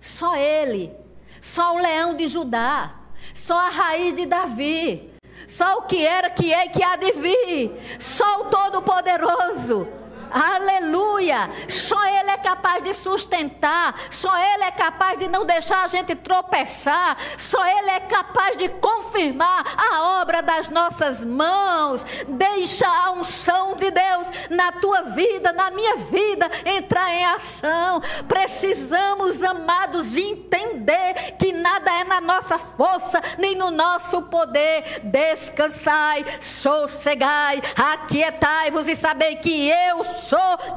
só 0.00 0.36
ele, 0.36 0.92
só 1.40 1.74
o 1.74 1.78
leão 1.78 2.14
de 2.14 2.28
Judá, 2.28 2.94
só 3.34 3.58
a 3.58 3.70
raiz 3.70 4.14
de 4.14 4.26
Davi 4.26 5.10
só 5.50 5.78
o 5.78 5.82
que 5.82 6.06
era, 6.06 6.30
que 6.30 6.54
é 6.54 6.66
e 6.66 6.68
que 6.68 6.82
há 6.82 6.94
de 6.94 7.10
vir. 7.12 7.72
Só 7.98 8.42
o 8.42 8.44
Todo-Poderoso. 8.44 9.99
Aleluia! 10.30 11.50
Só 11.68 12.02
Ele 12.06 12.30
é 12.30 12.36
capaz 12.36 12.82
de 12.82 12.94
sustentar, 12.94 13.94
só 14.10 14.32
Ele 14.38 14.64
é 14.64 14.70
capaz 14.70 15.18
de 15.18 15.28
não 15.28 15.44
deixar 15.44 15.84
a 15.84 15.86
gente 15.88 16.14
tropeçar, 16.14 17.16
só 17.36 17.64
Ele 17.66 17.90
é 17.90 18.00
capaz 18.00 18.56
de 18.56 18.68
confirmar 18.68 19.64
a 19.76 20.20
obra 20.22 20.40
das 20.40 20.68
nossas 20.68 21.24
mãos. 21.24 22.04
Deixa 22.28 22.86
a 22.86 23.12
unção 23.12 23.74
de 23.74 23.90
Deus 23.90 24.28
na 24.48 24.72
tua 24.72 25.02
vida, 25.02 25.52
na 25.52 25.70
minha 25.70 25.96
vida, 25.96 26.50
entrar 26.64 27.12
em 27.12 27.24
ação. 27.26 28.00
Precisamos, 28.28 29.42
amados, 29.42 30.12
de 30.12 30.22
entender 30.22 31.36
que 31.38 31.52
nada 31.52 31.90
é 31.92 32.04
na 32.04 32.20
nossa 32.20 32.58
força, 32.58 33.20
nem 33.38 33.56
no 33.56 33.70
nosso 33.70 34.22
poder. 34.22 35.00
Descansai, 35.02 36.24
sossegai, 36.40 37.60
aquietai-vos 37.76 38.86
e 38.86 38.94
sabei 38.94 39.36
que 39.36 39.68
eu 39.68 40.04
sou 40.04 40.19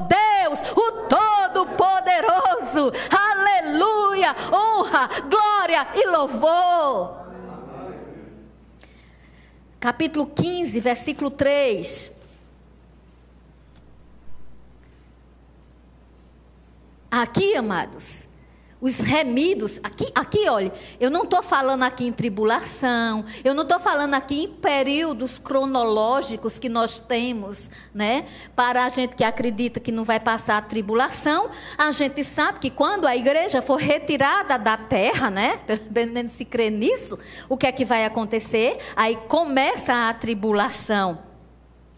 Deus, 0.08 0.62
o 0.75 0.91
Todo-Poderoso. 1.08 2.91
Aleluia, 3.10 4.36
honra, 4.51 5.10
glória 5.29 5.88
e 5.95 6.08
louvor. 6.08 7.23
Capítulo 9.79 10.25
15, 10.27 10.79
versículo 10.79 11.29
3. 11.29 12.12
Aqui, 17.12 17.56
amados, 17.56 18.23
os 18.84 19.00
remidos, 19.00 19.80
aqui, 19.82 20.12
aqui, 20.13 20.50
olha, 20.50 20.74
eu 21.00 21.10
não 21.10 21.24
estou 21.24 21.41
falando 21.41 21.84
aqui 21.84 22.06
em 22.06 22.12
tribulação, 22.12 23.24
eu 23.41 23.54
não 23.54 23.63
estou 23.63 23.80
falando 23.80 24.13
aqui 24.13 24.43
em 24.43 24.48
períodos 24.50 25.39
cronológicos 25.39 26.60
que 26.60 26.67
nós 26.67 27.00
temos, 27.00 27.69
né? 27.93 28.26
Para 28.54 28.84
a 28.84 28.89
gente 28.89 29.15
que 29.15 29.24
acredita 29.24 29.80
que 29.80 29.89
não 29.89 30.04
vai 30.04 30.19
passar 30.19 30.58
a 30.58 30.62
tribulação, 30.62 31.50
a 31.78 31.93
gente 31.93 32.26
sabe 32.26 32.60
que 32.60 32.69
quando 32.69 33.08
a 33.08 33.15
igreja 33.15 33.62
for 33.62 33.78
retirada 33.78 34.60
da 34.60 34.76
terra, 34.76 35.30
né? 35.32 35.62
Pelo 35.93 36.12
menos 36.12 36.34
se 36.34 36.43
crê 36.43 36.69
nisso, 36.69 37.17
o 37.48 37.56
que 37.56 37.65
é 37.65 37.72
que 37.72 37.86
vai 37.86 38.04
acontecer? 38.04 38.80
Aí 38.98 39.15
começa 39.30 40.10
a 40.10 40.13
tribulação. 40.13 41.19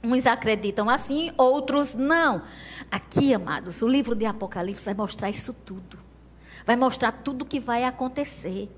Uns 0.04 0.28
acreditam 0.28 0.88
assim, 0.88 1.32
outros 1.36 1.96
não. 1.96 2.44
Aqui, 2.92 3.34
amados, 3.34 3.82
o 3.82 3.88
livro 3.88 4.14
de 4.14 4.28
Apocalipse 4.28 4.86
vai 4.86 4.94
mostrar 4.94 5.32
isso 5.32 5.52
tudo. 5.52 6.05
Vai 6.66 6.76
mostrar 6.76 7.12
tudo 7.12 7.44
o 7.44 7.46
que 7.46 7.60
vai 7.60 7.84
acontecer, 7.84 8.70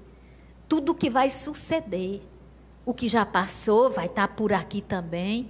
tudo 0.68 0.92
o 0.92 0.96
que 0.96 1.10
vai 1.10 1.30
suceder. 1.30 2.22
O 2.86 2.94
que 2.94 3.10
já 3.10 3.26
passou 3.26 3.92
vai 3.92 4.06
estar 4.06 4.30
por 4.30 4.54
aqui 4.54 4.82
também. 4.82 5.50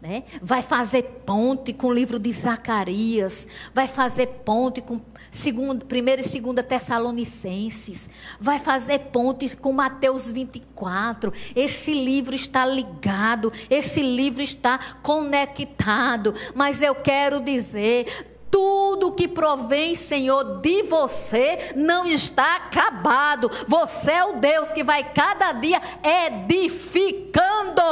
Né? 0.00 0.24
Vai 0.42 0.62
fazer 0.62 1.04
ponte 1.24 1.72
com 1.72 1.86
o 1.86 1.94
livro 1.94 2.18
de 2.18 2.32
Zacarias, 2.32 3.46
vai 3.72 3.86
fazer 3.86 4.26
ponte 4.44 4.80
com 4.80 5.00
segundo, 5.30 5.86
1 5.86 6.36
e 6.36 6.40
2 6.40 6.66
Tessalonicenses, 6.66 8.10
vai 8.40 8.58
fazer 8.58 8.98
ponte 8.98 9.56
com 9.56 9.72
Mateus 9.72 10.28
24. 10.28 11.32
Esse 11.54 11.94
livro 11.94 12.34
está 12.34 12.66
ligado, 12.66 13.52
esse 13.70 14.02
livro 14.02 14.42
está 14.42 14.96
conectado. 15.04 16.34
Mas 16.52 16.82
eu 16.82 16.96
quero 16.96 17.38
dizer, 17.40 18.31
tudo 18.52 19.12
que 19.12 19.26
provém, 19.26 19.94
Senhor, 19.94 20.60
de 20.60 20.82
você 20.82 21.72
não 21.74 22.06
está 22.06 22.56
acabado. 22.56 23.50
Você 23.66 24.12
é 24.12 24.24
o 24.24 24.34
Deus 24.34 24.70
que 24.70 24.84
vai 24.84 25.12
cada 25.14 25.52
dia 25.52 25.80
edificando, 26.04 27.82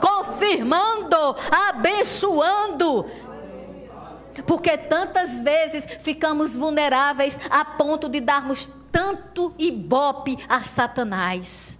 confirmando, 0.00 1.16
abençoando. 1.68 3.06
Porque 4.44 4.76
tantas 4.76 5.40
vezes 5.42 5.84
ficamos 6.00 6.56
vulneráveis 6.56 7.38
a 7.48 7.64
ponto 7.64 8.08
de 8.08 8.20
darmos 8.20 8.68
tanto 8.90 9.54
ibope 9.56 10.36
a 10.48 10.64
Satanás. 10.64 11.77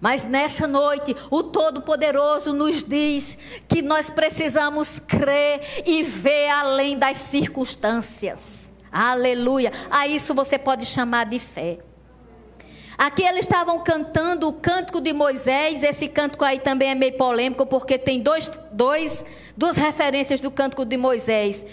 Mas 0.00 0.22
nessa 0.24 0.66
noite, 0.66 1.16
o 1.30 1.42
Todo-Poderoso 1.42 2.52
nos 2.52 2.82
diz 2.82 3.38
que 3.68 3.82
nós 3.82 4.10
precisamos 4.10 4.98
crer 4.98 5.60
e 5.86 6.02
ver 6.02 6.48
além 6.48 6.98
das 6.98 7.18
circunstâncias. 7.18 8.70
Aleluia. 8.90 9.72
A 9.90 10.06
isso 10.06 10.34
você 10.34 10.58
pode 10.58 10.86
chamar 10.86 11.26
de 11.26 11.38
fé. 11.38 11.78
Aqui 12.96 13.22
eles 13.22 13.40
estavam 13.40 13.82
cantando 13.82 14.48
o 14.48 14.52
cântico 14.52 15.00
de 15.00 15.12
Moisés. 15.12 15.82
Esse 15.82 16.06
cântico 16.06 16.44
aí 16.44 16.60
também 16.60 16.90
é 16.90 16.94
meio 16.94 17.16
polêmico, 17.16 17.66
porque 17.66 17.98
tem 17.98 18.20
dois, 18.20 18.50
dois, 18.70 19.24
duas 19.56 19.76
referências 19.76 20.40
do 20.40 20.50
cântico 20.50 20.84
de 20.84 20.96
Moisés 20.96 21.64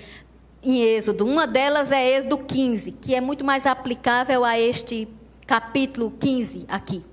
em 0.64 0.82
Êxodo. 0.82 1.26
Uma 1.26 1.46
delas 1.46 1.92
é 1.92 2.18
Êxodo 2.18 2.38
15, 2.40 2.92
que 2.94 3.14
é 3.14 3.22
muito 3.22 3.46
mais 3.46 3.66
aplicável 3.66 4.44
a 4.44 4.60
este 4.60 5.08
capítulo 5.46 6.12
15 6.20 6.66
aqui. 6.68 7.04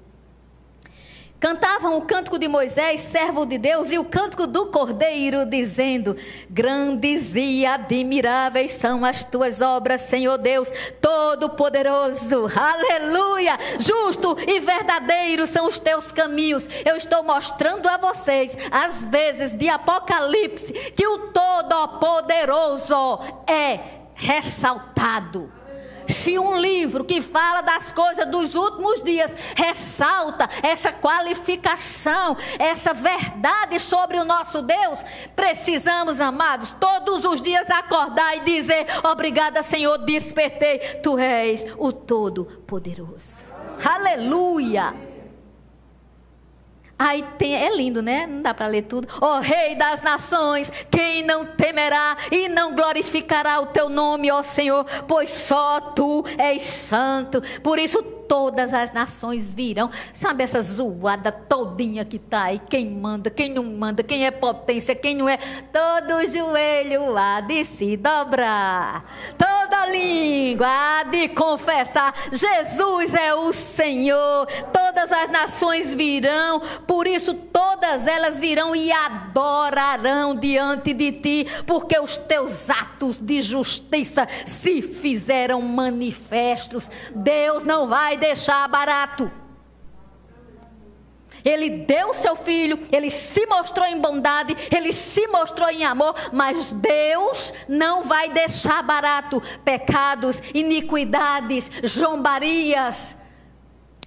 Cantavam 1.41 1.97
o 1.97 2.03
cântico 2.03 2.37
de 2.37 2.49
Moisés, 2.49 3.01
servo 3.03 3.47
de 3.47 3.59
Deus, 3.59 3.93
e 3.93 3.99
o 3.99 4.05
cântico 4.05 4.45
do 4.45 4.67
Cordeiro, 4.67 5.47
dizendo: 5.47 6.17
Grandes 6.51 7.37
e 7.37 7.65
admiráveis 7.65 8.73
são 8.73 9.05
as 9.05 9.23
tuas 9.23 9.61
obras, 9.61 10.01
Senhor 10.01 10.37
Deus 10.37 10.69
Todo-Poderoso. 11.01 12.49
Aleluia! 12.57 13.57
Justo 13.79 14.37
e 14.49 14.59
verdadeiro 14.59 15.47
são 15.47 15.69
os 15.69 15.79
teus 15.79 16.11
caminhos. 16.11 16.69
Eu 16.85 16.97
estou 16.97 17.23
mostrando 17.23 17.89
a 17.89 17.97
vocês, 17.97 18.57
às 18.69 19.07
vezes 19.07 19.53
de 19.57 19.69
Apocalipse, 19.69 20.73
que 20.73 21.07
o 21.07 21.29
Todo-Poderoso 21.29 23.21
é 23.47 23.79
ressaltado. 24.17 25.58
Se 26.09 26.39
um 26.39 26.59
livro 26.59 27.05
que 27.05 27.21
fala 27.21 27.61
das 27.61 27.93
coisas 27.93 28.27
dos 28.27 28.55
últimos 28.55 29.03
dias 29.03 29.31
ressalta 29.55 30.49
essa 30.63 30.91
qualificação, 30.91 32.37
essa 32.59 32.95
verdade 32.95 33.79
sobre 33.79 34.19
o 34.19 34.25
nosso 34.25 34.63
Deus, 34.63 35.05
precisamos, 35.37 36.21
amados, 36.21 36.71
todos 36.73 37.25
os 37.25 37.43
dias 37.43 37.71
acordar 37.71 38.37
e 38.37 38.41
dizer: 38.41 38.87
Obrigada, 39.05 39.63
Senhor, 39.63 39.99
despertei, 39.99 40.79
tu 41.03 41.19
és 41.19 41.67
o 41.77 41.93
Todo-Poderoso. 41.93 43.45
Aleluia! 43.85 45.08
Aí 46.99 47.25
tem, 47.39 47.55
é 47.55 47.75
lindo, 47.75 48.03
né? 48.03 48.27
Não 48.27 48.43
dá 48.43 48.53
para 48.53 48.67
ler 48.67 48.83
tudo. 48.83 49.07
Ó 49.21 49.37
oh, 49.37 49.41
Rei 49.41 49.77
das 49.77 50.03
nações, 50.03 50.71
quem 50.91 51.23
não 51.23 51.47
temerá 51.47 52.17
e 52.31 52.49
não 52.49 52.75
glorificará 52.75 53.61
o 53.61 53.67
teu 53.67 53.89
nome, 53.89 54.31
ó 54.31 54.43
Senhor, 54.43 54.85
pois 55.07 55.31
só 55.31 55.81
tu 55.81 56.25
és 56.37 56.63
santo. 56.63 57.41
Por 57.63 57.79
isso 57.79 58.03
todas 58.29 58.75
as 58.75 58.93
nações 58.93 59.53
virão. 59.53 59.91
Sabe 60.13 60.45
essa 60.45 60.61
zoada 60.61 61.33
todinha 61.33 62.05
que 62.05 62.17
está 62.17 62.45
aí? 62.45 62.61
Quem 62.69 62.91
manda, 62.91 63.31
quem 63.31 63.49
não 63.49 63.65
manda, 63.65 64.03
quem 64.03 64.27
é 64.27 64.31
potência, 64.31 64.95
quem 64.95 65.17
não 65.17 65.29
é. 65.29 65.39
Todo 65.73 66.27
joelho 66.31 67.17
há 67.17 67.41
de 67.41 67.65
se 67.65 67.97
dobrar. 67.97 69.05
Toda 69.37 69.87
língua 69.87 70.67
há 70.69 71.03
de 71.05 71.29
confessar. 71.29 72.15
Jesus 72.31 73.15
é 73.15 73.35
o 73.35 73.53
Senhor. 73.53 74.47
Todas 74.73 75.11
as 75.11 75.31
nações 75.31 75.95
virão. 75.95 76.61
Por 76.89 77.07
isso 77.07 77.35
todas 77.35 78.07
elas 78.07 78.39
virão 78.39 78.75
e 78.75 78.91
adorarão 78.91 80.35
diante 80.35 80.95
de 80.95 81.13
ti. 81.13 81.47
Porque 81.67 81.99
os 82.01 82.17
teus 82.17 82.71
atos 82.71 83.19
de 83.21 83.43
justiça 83.43 84.27
se 84.47 84.81
fizeram 84.81 85.61
manifestos. 85.61 86.91
Deus 87.15 87.63
não 87.63 87.87
vai 87.87 88.17
deixar 88.17 88.67
barato. 88.69 89.31
Ele 91.45 91.69
deu 91.69 92.15
seu 92.15 92.35
filho, 92.35 92.81
ele 92.91 93.11
se 93.11 93.47
mostrou 93.47 93.87
em 93.87 94.01
bondade, 94.01 94.57
ele 94.75 94.93
se 94.93 95.27
mostrou 95.29 95.69
em 95.69 95.85
amor, 95.85 96.15
mas 96.33 96.73
Deus 96.73 97.53
não 97.69 98.03
vai 98.05 98.31
deixar 98.31 98.83
barato 98.83 99.41
pecados, 99.63 100.43
iniquidades, 100.55 101.71
zombarias, 101.87 103.15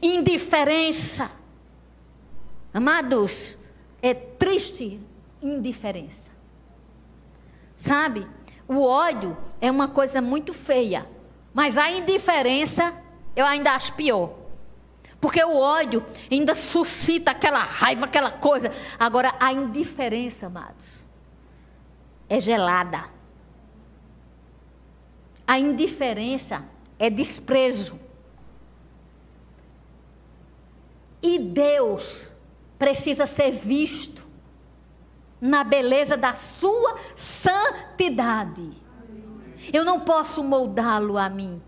indiferença. 0.01 1.40
Amados, 2.73 3.57
é 4.01 4.13
triste 4.13 4.99
indiferença. 5.41 6.31
Sabe? 7.75 8.27
O 8.67 8.83
ódio 8.83 9.37
é 9.59 9.69
uma 9.69 9.87
coisa 9.87 10.21
muito 10.21 10.53
feia, 10.53 11.05
mas 11.53 11.77
a 11.77 11.91
indiferença 11.91 12.95
eu 13.35 13.45
ainda 13.45 13.71
acho 13.71 13.93
pior. 13.93 14.33
Porque 15.19 15.43
o 15.43 15.57
ódio 15.57 16.03
ainda 16.31 16.55
suscita 16.55 17.31
aquela 17.31 17.59
raiva, 17.59 18.05
aquela 18.05 18.31
coisa. 18.31 18.71
Agora, 18.97 19.35
a 19.39 19.53
indiferença, 19.53 20.47
amados, 20.47 21.05
é 22.27 22.39
gelada. 22.39 23.05
A 25.45 25.59
indiferença 25.59 26.63
é 26.97 27.09
desprezo. 27.09 27.99
E 31.21 31.37
Deus 31.37 32.30
precisa 32.81 33.27
ser 33.27 33.51
visto 33.51 34.27
na 35.39 35.63
beleza 35.63 36.17
da 36.17 36.33
sua 36.33 36.97
santidade. 37.15 38.71
Eu 39.71 39.85
não 39.85 39.99
posso 39.99 40.43
moldá-lo 40.43 41.15
a 41.15 41.29
mim. 41.29 41.61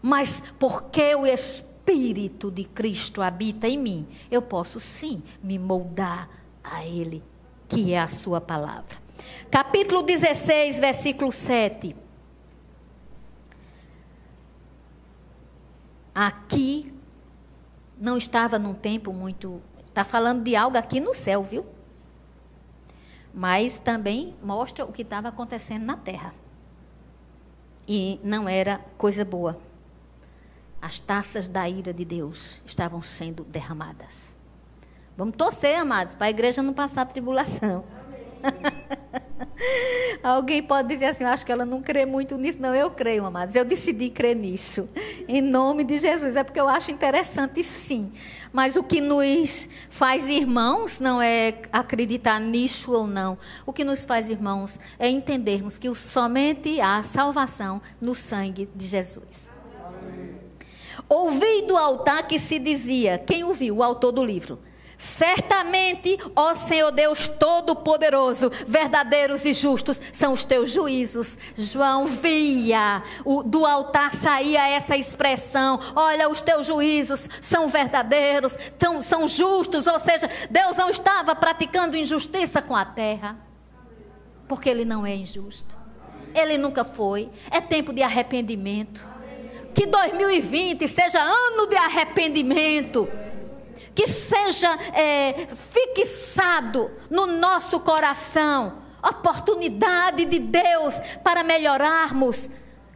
Mas 0.00 0.42
porque 0.58 1.14
o 1.14 1.26
Espírito 1.26 2.50
de 2.50 2.64
Cristo 2.64 3.20
habita 3.20 3.68
em 3.68 3.76
mim, 3.76 4.08
eu 4.30 4.40
posso 4.40 4.80
sim 4.80 5.22
me 5.42 5.58
moldar 5.58 6.30
a 6.64 6.86
Ele, 6.86 7.22
que 7.68 7.92
é 7.92 8.00
a 8.00 8.08
Sua 8.08 8.40
palavra. 8.40 8.96
Capítulo 9.50 10.00
16, 10.00 10.80
versículo 10.80 11.30
7. 11.30 11.94
aqui 16.18 16.92
não 17.96 18.16
estava 18.16 18.58
num 18.58 18.74
tempo 18.74 19.12
muito. 19.12 19.62
Está 19.98 20.04
falando 20.04 20.44
de 20.44 20.54
algo 20.54 20.78
aqui 20.78 21.00
no 21.00 21.12
céu, 21.12 21.42
viu? 21.42 21.66
Mas 23.34 23.80
também 23.80 24.32
mostra 24.40 24.84
o 24.84 24.92
que 24.92 25.02
estava 25.02 25.26
acontecendo 25.26 25.84
na 25.84 25.96
terra. 25.96 26.32
E 27.84 28.20
não 28.22 28.48
era 28.48 28.78
coisa 28.96 29.24
boa. 29.24 29.58
As 30.80 31.00
taças 31.00 31.48
da 31.48 31.68
ira 31.68 31.92
de 31.92 32.04
Deus 32.04 32.62
estavam 32.64 33.02
sendo 33.02 33.42
derramadas. 33.42 34.32
Vamos 35.16 35.34
torcer, 35.34 35.76
amados, 35.76 36.14
para 36.14 36.28
a 36.28 36.30
igreja 36.30 36.62
não 36.62 36.72
passar 36.72 37.04
tribulação. 37.06 37.84
Alguém 40.22 40.62
pode 40.62 40.88
dizer 40.88 41.06
assim, 41.06 41.24
acho 41.24 41.44
que 41.44 41.52
ela 41.52 41.64
não 41.64 41.82
crê 41.82 42.04
muito 42.04 42.36
nisso. 42.36 42.58
Não, 42.60 42.74
eu 42.74 42.90
creio, 42.90 43.24
amados. 43.24 43.54
Eu 43.54 43.64
decidi 43.64 44.10
crer 44.10 44.34
nisso. 44.34 44.88
Em 45.26 45.40
nome 45.40 45.84
de 45.84 45.98
Jesus. 45.98 46.36
É 46.36 46.44
porque 46.44 46.60
eu 46.60 46.68
acho 46.68 46.90
interessante, 46.90 47.62
sim. 47.62 48.12
Mas 48.52 48.76
o 48.76 48.82
que 48.82 49.00
nos 49.00 49.68
faz 49.90 50.28
irmãos 50.28 51.00
não 51.00 51.20
é 51.20 51.54
acreditar 51.72 52.40
nisso 52.40 52.92
ou 52.92 53.06
não. 53.06 53.38
O 53.66 53.72
que 53.72 53.84
nos 53.84 54.04
faz 54.04 54.30
irmãos 54.30 54.78
é 54.98 55.08
entendermos 55.08 55.78
que 55.78 55.92
somente 55.94 56.80
há 56.80 57.02
salvação 57.02 57.80
no 58.00 58.14
sangue 58.14 58.68
de 58.74 58.86
Jesus. 58.86 59.48
Ouvi 61.08 61.62
do 61.62 61.76
altar 61.76 62.26
que 62.26 62.38
se 62.38 62.58
dizia, 62.58 63.18
quem 63.18 63.44
ouviu? 63.44 63.76
O 63.76 63.82
autor 63.82 64.12
do 64.12 64.24
livro. 64.24 64.58
Certamente, 64.98 66.18
ó 66.34 66.56
Senhor 66.56 66.90
Deus 66.90 67.28
Todo-Poderoso, 67.28 68.50
verdadeiros 68.66 69.44
e 69.44 69.52
justos 69.52 70.00
são 70.12 70.32
os 70.32 70.42
teus 70.42 70.72
juízos. 70.72 71.38
João 71.56 72.04
via, 72.04 73.04
o, 73.24 73.44
do 73.44 73.64
altar 73.64 74.16
saía 74.16 74.68
essa 74.68 74.96
expressão: 74.96 75.78
olha, 75.94 76.28
os 76.28 76.42
teus 76.42 76.66
juízos 76.66 77.28
são 77.40 77.68
verdadeiros, 77.68 78.56
tão, 78.76 79.00
são 79.00 79.28
justos. 79.28 79.86
Ou 79.86 80.00
seja, 80.00 80.28
Deus 80.50 80.76
não 80.76 80.90
estava 80.90 81.32
praticando 81.36 81.96
injustiça 81.96 82.60
com 82.60 82.74
a 82.74 82.84
terra, 82.84 83.38
porque 84.48 84.68
Ele 84.68 84.84
não 84.84 85.06
é 85.06 85.14
injusto. 85.14 85.76
Ele 86.34 86.58
nunca 86.58 86.82
foi. 86.82 87.30
É 87.52 87.60
tempo 87.60 87.92
de 87.92 88.02
arrependimento. 88.02 89.06
Que 89.72 89.86
2020 89.86 90.88
seja 90.88 91.20
ano 91.20 91.68
de 91.68 91.76
arrependimento 91.76 93.08
que 93.98 94.06
seja 94.06 94.78
é, 94.94 95.48
fixado 95.56 96.88
no 97.10 97.26
nosso 97.26 97.80
coração 97.80 98.74
oportunidade 99.02 100.24
de 100.24 100.38
Deus 100.38 100.94
para 101.24 101.42
melhorarmos, 101.42 102.48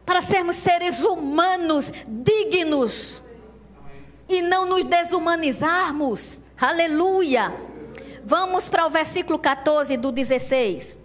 para 0.05 0.21
sermos 0.21 0.55
seres 0.55 1.03
humanos 1.03 1.91
dignos 2.07 3.21
e 4.29 4.41
não 4.41 4.65
nos 4.65 4.85
desumanizarmos. 4.85 6.39
Aleluia! 6.57 7.53
Vamos 8.23 8.69
para 8.69 8.87
o 8.87 8.89
versículo 8.89 9.37
14 9.37 9.97
do 9.97 10.09
16. 10.09 10.97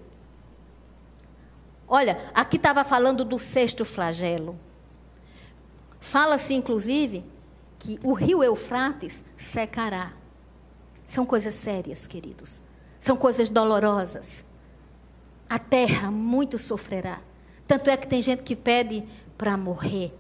Olha, 1.89 2.21
aqui 2.33 2.57
estava 2.57 2.85
falando 2.85 3.25
do 3.25 3.37
sexto 3.37 3.85
flagelo. 3.85 4.57
Fala-se, 5.99 6.55
inclusive, 6.55 7.25
que 7.81 7.99
o 8.05 8.13
rio 8.13 8.45
Eufrates 8.45 9.25
secará. 9.39 10.13
São 11.07 11.25
coisas 11.25 11.55
sérias, 11.55 12.07
queridos. 12.07 12.61
São 13.01 13.17
coisas 13.17 13.49
dolorosas. 13.49 14.45
A 15.49 15.59
terra 15.59 16.11
muito 16.11 16.59
sofrerá. 16.59 17.21
Tanto 17.67 17.89
é 17.89 17.97
que 17.97 18.07
tem 18.07 18.21
gente 18.21 18.43
que 18.43 18.57
pede 18.57 19.07
para 19.39 19.57
morrer. 19.57 20.13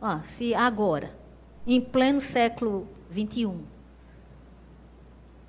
Ó, 0.00 0.20
se 0.22 0.54
agora, 0.54 1.16
em 1.66 1.80
pleno 1.80 2.20
século 2.20 2.86
21, 3.10 3.64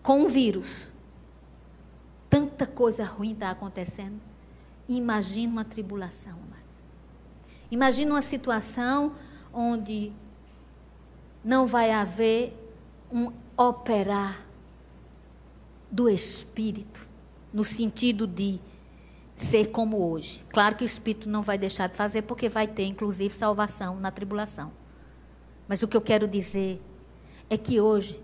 com 0.02 0.24
o 0.24 0.30
vírus, 0.30 0.90
tanta 2.30 2.66
coisa 2.66 3.04
ruim 3.04 3.34
está 3.34 3.52
acontecendo, 3.52 4.20
imagina 4.88 5.52
uma 5.52 5.66
tribulação. 5.66 6.46
Imagina 7.72 8.14
uma 8.14 8.22
situação 8.22 9.14
onde 9.54 10.14
não 11.46 11.68
vai 11.68 11.92
haver 11.92 12.58
um 13.12 13.32
operar 13.56 14.44
do 15.92 16.10
Espírito, 16.10 17.08
no 17.54 17.64
sentido 17.64 18.26
de 18.26 18.60
ser 19.36 19.68
como 19.68 20.10
hoje. 20.10 20.44
Claro 20.50 20.76
que 20.76 20.84
o 20.84 20.86
Espírito 20.86 21.30
não 21.30 21.44
vai 21.44 21.56
deixar 21.56 21.88
de 21.88 21.96
fazer, 21.96 22.24
porque 22.24 22.50
vai 22.50 22.68
ter, 22.68 22.86
inclusive, 22.86 23.32
salvação 23.32 24.00
na 24.00 24.10
tribulação. 24.10 24.72
Mas 25.68 25.84
o 25.84 25.88
que 25.88 25.96
eu 25.96 26.02
quero 26.02 26.28
dizer 26.28 26.82
é 27.48 27.58
que 27.58 27.80
hoje 27.80 28.20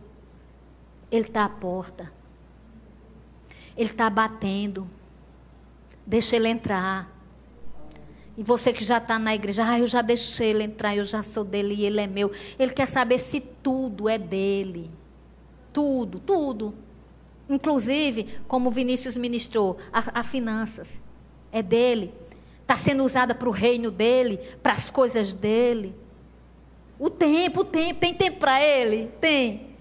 Ele 1.11 1.27
está 1.27 1.45
à 1.45 1.49
porta, 1.49 2.11
Ele 3.77 3.91
está 3.91 4.09
batendo, 4.09 4.89
deixa 6.07 6.35
Ele 6.35 6.49
entrar. 6.49 7.20
E 8.37 8.43
você 8.43 8.71
que 8.71 8.83
já 8.83 8.97
está 8.97 9.19
na 9.19 9.35
igreja, 9.35 9.63
ah, 9.65 9.79
eu 9.79 9.87
já 9.87 10.01
deixei 10.01 10.49
ele 10.49 10.63
entrar, 10.63 10.95
eu 10.95 11.03
já 11.03 11.21
sou 11.21 11.43
dele 11.43 11.75
e 11.75 11.85
ele 11.85 11.99
é 11.99 12.07
meu. 12.07 12.31
Ele 12.57 12.71
quer 12.71 12.87
saber 12.87 13.19
se 13.19 13.39
tudo 13.39 14.07
é 14.07 14.17
dele. 14.17 14.89
Tudo, 15.73 16.19
tudo. 16.19 16.73
Inclusive, 17.49 18.39
como 18.47 18.69
o 18.69 18.71
Vinícius 18.71 19.17
ministrou, 19.17 19.77
a, 19.91 20.21
a 20.21 20.23
finanças. 20.23 21.01
É 21.51 21.61
dele. 21.61 22.13
Está 22.61 22.77
sendo 22.77 23.03
usada 23.03 23.35
para 23.35 23.49
o 23.49 23.51
reino 23.51 23.91
dele, 23.91 24.39
para 24.63 24.73
as 24.73 24.89
coisas 24.89 25.33
dele. 25.33 25.93
O 26.97 27.09
tempo, 27.09 27.61
o 27.61 27.65
tempo, 27.65 27.99
tem 27.99 28.13
tempo 28.13 28.39
para 28.39 28.63
ele? 28.63 29.11
Tem. 29.19 29.71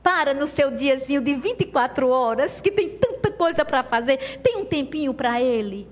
Para 0.00 0.32
no 0.32 0.46
seu 0.46 0.70
diazinho 0.70 1.20
de 1.20 1.34
24 1.34 2.08
horas, 2.08 2.60
que 2.60 2.70
tem 2.70 2.88
tanta 2.88 3.32
coisa 3.32 3.64
para 3.64 3.82
fazer. 3.82 4.18
Tem 4.38 4.56
um 4.56 4.64
tempinho 4.64 5.12
para 5.12 5.42
ele 5.42 5.88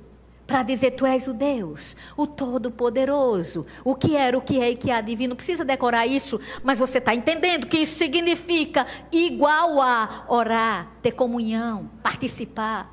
para 0.46 0.62
dizer 0.62 0.92
tu 0.92 1.06
és 1.06 1.26
o 1.26 1.32
Deus, 1.32 1.96
o 2.16 2.26
Todo-Poderoso, 2.26 3.66
o 3.82 3.94
que 3.94 4.14
era, 4.14 4.36
o 4.36 4.42
que 4.42 4.60
é 4.60 4.70
e 4.70 4.76
que 4.76 4.90
há 4.90 5.00
divino. 5.00 5.30
Não 5.30 5.36
precisa 5.36 5.64
decorar 5.64 6.06
isso, 6.06 6.38
mas 6.62 6.78
você 6.78 6.98
está 6.98 7.14
entendendo 7.14 7.66
que 7.66 7.78
isso 7.78 7.96
significa 7.96 8.86
igual 9.10 9.80
a 9.80 10.26
orar, 10.28 10.92
ter 11.00 11.12
comunhão, 11.12 11.90
participar. 12.02 12.92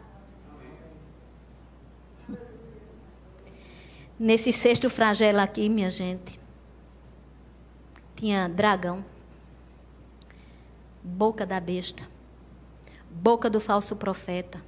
Nesse 4.18 4.54
sexto 4.54 4.89
flagelo 4.89 5.39
aqui, 5.39 5.68
minha 5.68 5.89
gente, 5.89 6.39
tinha 8.16 8.47
dragão, 8.47 9.04
boca 11.04 11.45
da 11.45 11.60
besta, 11.60 12.08
boca 13.10 13.49
do 13.49 13.60
falso 13.60 13.95
profeta, 13.97 14.62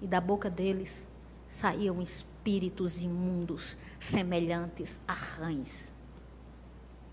e 0.00 0.06
da 0.06 0.20
boca 0.20 0.50
deles 0.50 1.06
saíam 1.56 2.02
espíritos 2.02 3.00
imundos, 3.00 3.78
semelhantes 3.98 5.00
a 5.08 5.14
rães. 5.14 5.90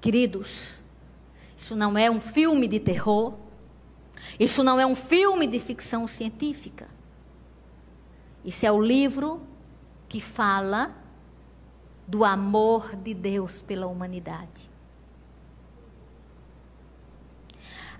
Queridos, 0.01 0.83
isso 1.55 1.77
não 1.77 1.97
é 1.97 2.11
um 2.11 2.19
filme 2.19 2.67
de 2.67 2.77
terror, 2.77 3.35
isso 4.37 4.61
não 4.61 4.79
é 4.79 4.85
um 4.85 4.95
filme 4.95 5.47
de 5.47 5.59
ficção 5.59 6.05
científica. 6.05 6.89
Isso 8.43 8.65
é 8.65 8.71
o 8.71 8.81
livro 8.81 9.41
que 10.09 10.19
fala 10.19 10.93
do 12.05 12.25
amor 12.25 12.97
de 12.97 13.13
Deus 13.13 13.61
pela 13.61 13.87
humanidade. 13.87 14.69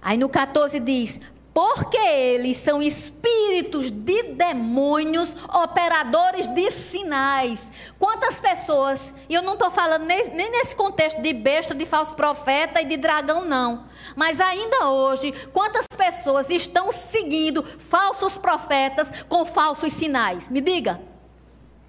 Aí 0.01 0.17
no 0.17 0.27
14 0.27 0.77
diz: 0.81 1.21
porque 1.53 1.97
eles 1.97 2.57
são 2.57 2.81
espíritos 2.81 3.91
de 3.91 4.23
demônios, 4.23 5.35
operadores 5.53 6.47
de 6.47 6.71
sinais. 6.71 7.61
Quantas 7.99 8.39
pessoas, 8.39 9.13
e 9.29 9.35
eu 9.35 9.43
não 9.43 9.53
estou 9.53 9.69
falando 9.69 10.03
nem, 10.03 10.27
nesse 10.31 10.75
contexto 10.75 11.21
de 11.21 11.31
besta, 11.31 11.75
de 11.75 11.85
falso 11.85 12.15
profeta 12.15 12.81
e 12.81 12.85
de 12.85 12.97
dragão, 12.97 13.45
não. 13.45 13.85
Mas 14.15 14.39
ainda 14.41 14.89
hoje, 14.89 15.31
quantas 15.53 15.85
pessoas 15.95 16.49
estão 16.49 16.91
seguindo 16.91 17.63
falsos 17.63 18.35
profetas 18.35 19.09
com 19.29 19.45
falsos 19.45 19.93
sinais? 19.93 20.49
Me 20.49 20.59
diga. 20.59 20.99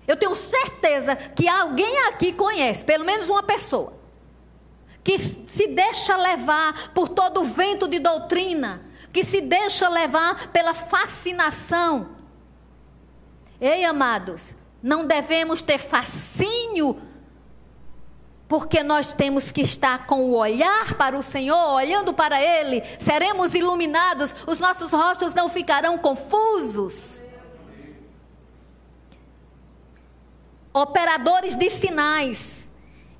Eu 0.06 0.16
tenho 0.18 0.34
certeza 0.34 1.16
que 1.16 1.48
alguém 1.48 2.06
aqui 2.08 2.34
conhece, 2.34 2.84
pelo 2.84 3.06
menos 3.06 3.30
uma 3.30 3.42
pessoa, 3.42 3.94
que 5.02 5.18
se 5.18 5.68
deixa 5.68 6.14
levar 6.16 6.92
por 6.92 7.08
todo 7.08 7.40
o 7.40 7.44
vento 7.44 7.88
de 7.88 7.98
doutrina 7.98 8.92
que 9.14 9.22
se 9.22 9.40
deixa 9.40 9.88
levar 9.88 10.48
pela 10.48 10.74
fascinação. 10.74 12.16
Ei, 13.60 13.84
amados, 13.84 14.56
não 14.82 15.06
devemos 15.06 15.62
ter 15.62 15.78
fascínio, 15.78 17.00
porque 18.48 18.82
nós 18.82 19.12
temos 19.12 19.52
que 19.52 19.60
estar 19.60 20.06
com 20.06 20.24
o 20.24 20.36
olhar 20.36 20.94
para 20.94 21.16
o 21.16 21.22
Senhor, 21.22 21.74
olhando 21.74 22.12
para 22.12 22.42
Ele, 22.42 22.82
seremos 22.98 23.54
iluminados, 23.54 24.34
os 24.48 24.58
nossos 24.58 24.92
rostos 24.92 25.32
não 25.32 25.48
ficarão 25.48 25.96
confusos. 25.96 27.24
Operadores 30.72 31.54
de 31.54 31.70
sinais. 31.70 32.63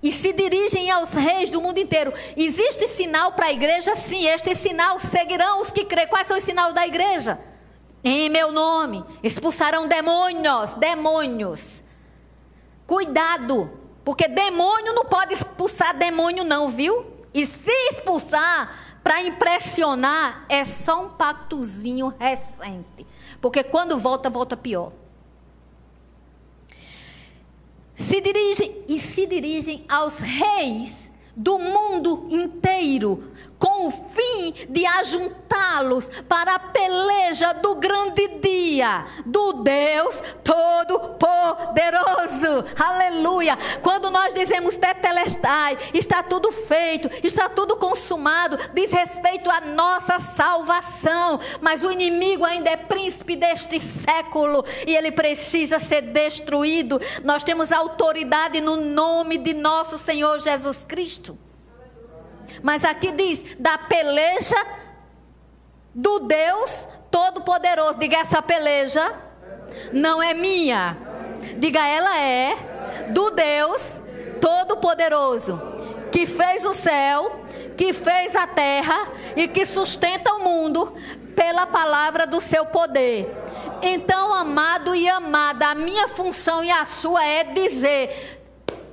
E 0.04 0.12
se 0.12 0.34
dirigem 0.34 0.90
aos 0.90 1.14
reis 1.14 1.48
do 1.48 1.62
mundo 1.62 1.78
inteiro. 1.78 2.12
Existe 2.36 2.86
sinal 2.86 3.32
para 3.32 3.46
a 3.46 3.52
igreja? 3.52 3.96
Sim, 3.96 4.26
este 4.26 4.54
sinal 4.54 4.98
seguirão 4.98 5.62
os 5.62 5.70
que 5.70 5.86
creem. 5.86 6.06
Quais 6.06 6.26
são 6.26 6.36
os 6.36 6.44
sinais 6.44 6.74
da 6.74 6.86
igreja? 6.86 7.40
Em 8.04 8.28
meu 8.28 8.52
nome 8.52 9.02
expulsarão 9.22 9.88
demônios, 9.88 10.74
demônios. 10.74 11.82
Cuidado, 12.86 13.70
porque 14.04 14.28
demônio 14.28 14.92
não 14.92 15.06
pode 15.06 15.32
expulsar 15.32 15.96
demônio 15.96 16.44
não, 16.44 16.68
viu? 16.68 17.06
E 17.32 17.46
se 17.46 17.72
expulsar 17.90 18.98
para 19.02 19.22
impressionar, 19.22 20.44
é 20.50 20.66
só 20.66 21.02
um 21.02 21.08
pactozinho 21.08 22.12
recente. 22.18 23.06
Porque 23.40 23.64
quando 23.64 23.98
volta, 23.98 24.28
volta 24.28 24.54
pior 24.54 24.92
se 27.96 28.20
dirigem 28.20 28.84
e 28.88 28.98
se 28.98 29.26
dirigem 29.26 29.84
aos 29.88 30.18
reis 30.18 31.10
do 31.36 31.58
mundo 31.58 32.26
inteiro 32.30 33.32
com 33.58 33.88
o 33.88 33.90
fim 34.34 34.52
de 34.68 34.84
ajuntá-los 34.84 36.10
para 36.28 36.56
a 36.56 36.58
peleja 36.58 37.54
do 37.54 37.76
grande 37.76 38.28
dia 38.40 39.06
do 39.24 39.62
Deus 39.62 40.22
Todo-Poderoso. 40.42 42.64
Aleluia! 42.78 43.58
Quando 43.82 44.10
nós 44.10 44.34
dizemos 44.34 44.76
tetelestai, 44.76 45.78
está 45.92 46.22
tudo 46.22 46.52
feito, 46.52 47.10
está 47.22 47.48
tudo 47.48 47.76
consumado, 47.76 48.58
diz 48.72 48.90
respeito 48.92 49.50
à 49.50 49.60
nossa 49.60 50.18
salvação, 50.18 51.38
mas 51.60 51.84
o 51.84 51.92
inimigo 51.92 52.44
ainda 52.44 52.70
é 52.70 52.76
príncipe 52.76 53.36
deste 53.36 53.78
século 53.78 54.64
e 54.86 54.96
ele 54.96 55.12
precisa 55.12 55.78
ser 55.78 56.02
destruído. 56.02 57.00
Nós 57.22 57.42
temos 57.42 57.72
autoridade 57.72 58.60
no 58.60 58.76
nome 58.76 59.38
de 59.38 59.54
nosso 59.54 59.96
Senhor 59.96 60.38
Jesus 60.40 60.84
Cristo. 60.84 61.38
Mas 62.62 62.84
aqui 62.84 63.12
diz: 63.12 63.56
da 63.58 63.78
peleja 63.78 64.56
do 65.94 66.20
Deus 66.20 66.88
Todo-Poderoso. 67.10 67.98
Diga, 67.98 68.18
essa 68.18 68.42
peleja 68.42 69.14
não 69.92 70.22
é 70.22 70.34
minha. 70.34 70.96
Diga, 71.58 71.86
ela 71.86 72.20
é 72.20 72.56
do 73.10 73.30
Deus 73.30 74.00
Todo-Poderoso, 74.40 75.60
que 76.10 76.26
fez 76.26 76.64
o 76.64 76.72
céu, 76.72 77.44
que 77.76 77.92
fez 77.92 78.34
a 78.34 78.46
terra 78.46 79.08
e 79.36 79.46
que 79.48 79.64
sustenta 79.64 80.32
o 80.34 80.40
mundo 80.40 80.94
pela 81.34 81.66
palavra 81.66 82.26
do 82.26 82.40
seu 82.40 82.66
poder. 82.66 83.30
Então, 83.82 84.32
amado 84.32 84.94
e 84.94 85.08
amada, 85.08 85.68
a 85.68 85.74
minha 85.74 86.08
função 86.08 86.64
e 86.64 86.70
a 86.70 86.86
sua 86.86 87.24
é 87.24 87.44
dizer: 87.44 88.33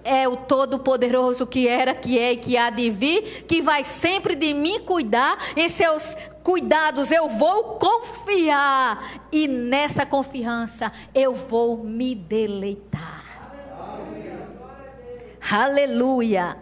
é 0.04 0.28
o 0.28 0.36
Todo-Poderoso 0.36 1.46
que 1.46 1.68
era, 1.68 1.94
que 1.94 2.18
é 2.18 2.34
e 2.34 2.38
que 2.38 2.58
há 2.58 2.70
de 2.70 2.90
vir, 2.90 3.46
que 3.48 3.62
vai 3.62 3.84
sempre 3.84 4.36
de 4.36 4.54
mim 4.54 4.80
cuidar, 4.82 5.38
em 5.56 5.70
seus 5.70 6.16
cuidados 6.44 7.12
eu 7.12 7.30
vou 7.30 7.76
confiar, 7.76 9.22
e 9.32 9.48
nessa 9.48 10.06
confiança 10.06 10.92
eu 11.14 11.34
vou 11.34 11.84
me 11.84 12.16
deleitar. 12.16 13.22
Aleluia. 15.50 16.58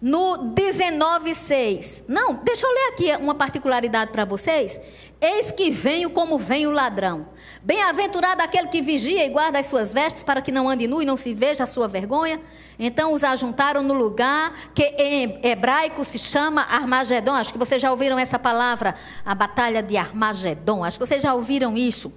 No 0.00 0.52
19,6. 0.52 2.04
Não, 2.06 2.34
deixa 2.34 2.66
eu 2.66 2.72
ler 2.72 2.88
aqui 2.92 3.22
uma 3.22 3.34
particularidade 3.34 4.10
para 4.10 4.24
vocês. 4.24 4.78
Eis 5.20 5.50
que 5.50 5.70
venho 5.70 6.10
como 6.10 6.38
vem 6.38 6.66
o 6.66 6.70
ladrão. 6.70 7.28
Bem-aventurado 7.64 8.42
aquele 8.42 8.68
que 8.68 8.82
vigia 8.82 9.24
e 9.24 9.30
guarda 9.30 9.58
as 9.58 9.64
suas 9.64 9.90
vestes 9.90 10.22
para 10.22 10.42
que 10.42 10.52
não 10.52 10.68
ande 10.68 10.86
nu 10.86 11.00
e 11.00 11.06
não 11.06 11.16
se 11.16 11.32
veja 11.32 11.64
a 11.64 11.66
sua 11.66 11.88
vergonha. 11.88 12.38
Então 12.78 13.14
os 13.14 13.24
ajuntaram 13.24 13.82
no 13.82 13.94
lugar 13.94 14.52
que 14.74 14.82
em 14.82 15.40
hebraico 15.42 16.04
se 16.04 16.18
chama 16.18 16.60
Armagedon. 16.60 17.32
Acho 17.32 17.54
que 17.54 17.58
vocês 17.58 17.80
já 17.80 17.90
ouviram 17.90 18.18
essa 18.18 18.38
palavra, 18.38 18.94
a 19.24 19.34
batalha 19.34 19.82
de 19.82 19.96
Armagedon. 19.96 20.84
Acho 20.84 20.98
que 20.98 21.06
vocês 21.06 21.22
já 21.22 21.32
ouviram 21.32 21.74
isso. 21.74 22.12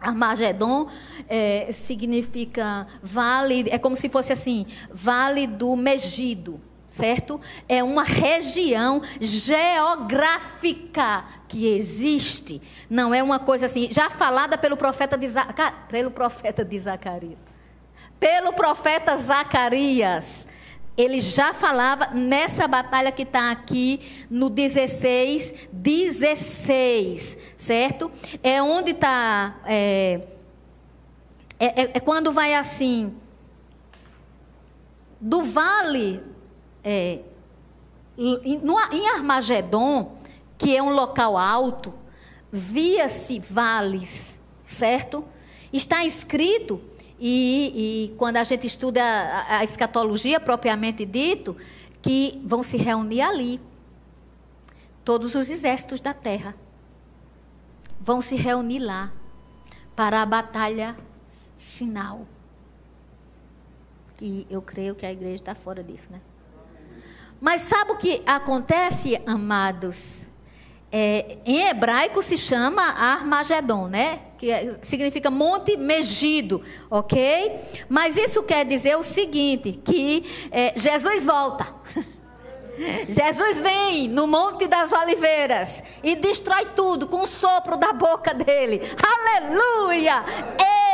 Armagedon 0.00 0.86
é, 1.28 1.70
significa 1.72 2.86
vale, 3.02 3.66
é 3.70 3.78
como 3.78 3.96
se 3.96 4.08
fosse 4.08 4.32
assim, 4.32 4.64
vale 4.92 5.48
do 5.48 5.74
Megido 5.74 6.60
certo? 6.88 7.40
É 7.68 7.84
uma 7.84 8.02
região 8.02 9.02
geográfica 9.20 11.24
que 11.46 11.66
existe. 11.66 12.60
Não 12.88 13.14
é 13.14 13.22
uma 13.22 13.38
coisa 13.38 13.66
assim, 13.66 13.88
já 13.90 14.10
falada 14.10 14.56
pelo 14.56 14.76
profeta 14.76 15.16
de, 15.16 15.28
pelo 15.88 16.10
profeta 16.10 16.64
de 16.64 16.80
Zacarias. 16.80 17.40
Pelo 18.18 18.52
profeta 18.52 19.16
Zacarias. 19.16 20.48
Ele 20.96 21.20
já 21.20 21.52
falava 21.52 22.08
nessa 22.08 22.66
batalha 22.66 23.12
que 23.12 23.22
está 23.22 23.52
aqui 23.52 24.26
no 24.28 24.50
16, 24.50 25.68
16, 25.70 27.38
certo? 27.56 28.10
É 28.42 28.60
onde 28.60 28.90
está. 28.90 29.60
É, 29.64 30.22
é, 31.60 31.82
é, 31.82 31.90
é 31.94 32.00
quando 32.00 32.32
vai 32.32 32.54
assim. 32.54 33.14
Do 35.20 35.44
vale 35.44 36.20
é, 36.82 37.20
em 38.18 39.08
Armagedon, 39.14 40.16
que 40.56 40.76
é 40.76 40.82
um 40.82 40.90
local 40.90 41.36
alto, 41.36 41.94
via-se 42.50 43.38
vales, 43.38 44.38
certo? 44.66 45.24
Está 45.72 46.04
escrito, 46.04 46.80
e, 47.20 48.10
e, 48.10 48.16
quando 48.16 48.36
a 48.36 48.44
gente 48.44 48.66
estuda 48.66 49.02
a, 49.02 49.58
a 49.58 49.64
escatologia 49.64 50.40
propriamente 50.40 51.04
dito, 51.04 51.56
que 52.00 52.40
vão 52.44 52.62
se 52.62 52.76
reunir 52.76 53.20
ali 53.20 53.60
todos 55.04 55.34
os 55.34 55.50
exércitos 55.50 56.00
da 56.00 56.12
terra. 56.12 56.54
Vão 58.00 58.20
se 58.20 58.36
reunir 58.36 58.78
lá 58.78 59.12
para 59.96 60.22
a 60.22 60.26
batalha 60.26 60.96
final. 61.56 62.26
Que 64.16 64.46
eu 64.48 64.62
creio 64.62 64.94
que 64.94 65.04
a 65.04 65.12
igreja 65.12 65.36
está 65.36 65.54
fora 65.54 65.82
disso, 65.82 66.06
né? 66.10 66.20
Mas 67.40 67.62
sabe 67.62 67.92
o 67.92 67.96
que 67.96 68.22
acontece, 68.26 69.20
amados? 69.26 70.26
É, 70.90 71.38
em 71.44 71.68
hebraico 71.68 72.22
se 72.22 72.38
chama 72.38 72.82
Armagedon, 72.82 73.88
né? 73.88 74.20
Que 74.38 74.50
é, 74.50 74.78
significa 74.82 75.30
monte 75.30 75.76
megido, 75.76 76.62
ok? 76.90 77.54
Mas 77.88 78.16
isso 78.16 78.42
quer 78.42 78.64
dizer 78.64 78.96
o 78.96 79.02
seguinte: 79.02 79.72
que 79.72 80.24
é, 80.50 80.72
Jesus 80.76 81.24
volta. 81.24 81.66
Jesus 83.08 83.60
vem 83.60 84.08
no 84.08 84.26
Monte 84.26 84.68
das 84.68 84.92
Oliveiras 84.92 85.82
e 86.02 86.14
destrói 86.14 86.66
tudo 86.76 87.06
com 87.06 87.22
o 87.22 87.26
sopro 87.26 87.76
da 87.76 87.92
boca 87.92 88.32
dele. 88.32 88.82
Aleluia! 89.02 90.24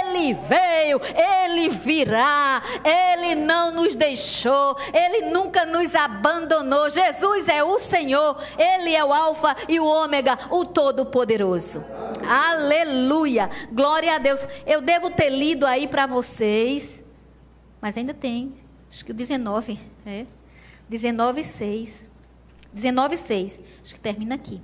Ele 0.07 0.32
veio, 0.35 1.01
ele 1.14 1.68
virá, 1.68 2.62
ele 2.85 3.35
não 3.35 3.72
nos 3.72 3.95
deixou, 3.95 4.76
ele 4.93 5.30
nunca 5.30 5.66
nos 5.66 5.95
abandonou. 5.95 6.89
Jesus 6.89 7.49
é 7.49 7.62
o 7.64 7.78
Senhor, 7.78 8.37
ele 8.59 8.95
é 8.95 9.05
o 9.05 9.12
Alfa 9.12 9.57
e 9.68 9.80
o 9.80 9.87
Ômega, 9.87 10.39
o 10.51 10.64
Todo-Poderoso. 10.64 11.85
Aleluia! 12.26 13.51
Glória 13.72 14.14
a 14.14 14.18
Deus. 14.18 14.47
Eu 14.66 14.80
devo 14.80 15.11
ter 15.11 15.30
lido 15.30 15.66
aí 15.66 15.89
para 15.89 16.07
vocês, 16.07 17.03
mas 17.80 17.97
ainda 17.97 18.14
tem, 18.14 18.55
acho 18.91 19.05
que 19.05 19.11
o 19.11 19.14
19, 19.14 19.78
é. 20.07 20.26
19, 20.89 21.45
6. 21.45 22.11
19, 22.72 23.16
6. 23.16 23.61
Acho 23.82 23.95
que 23.95 24.01
termina 24.01 24.35
aqui. 24.35 24.61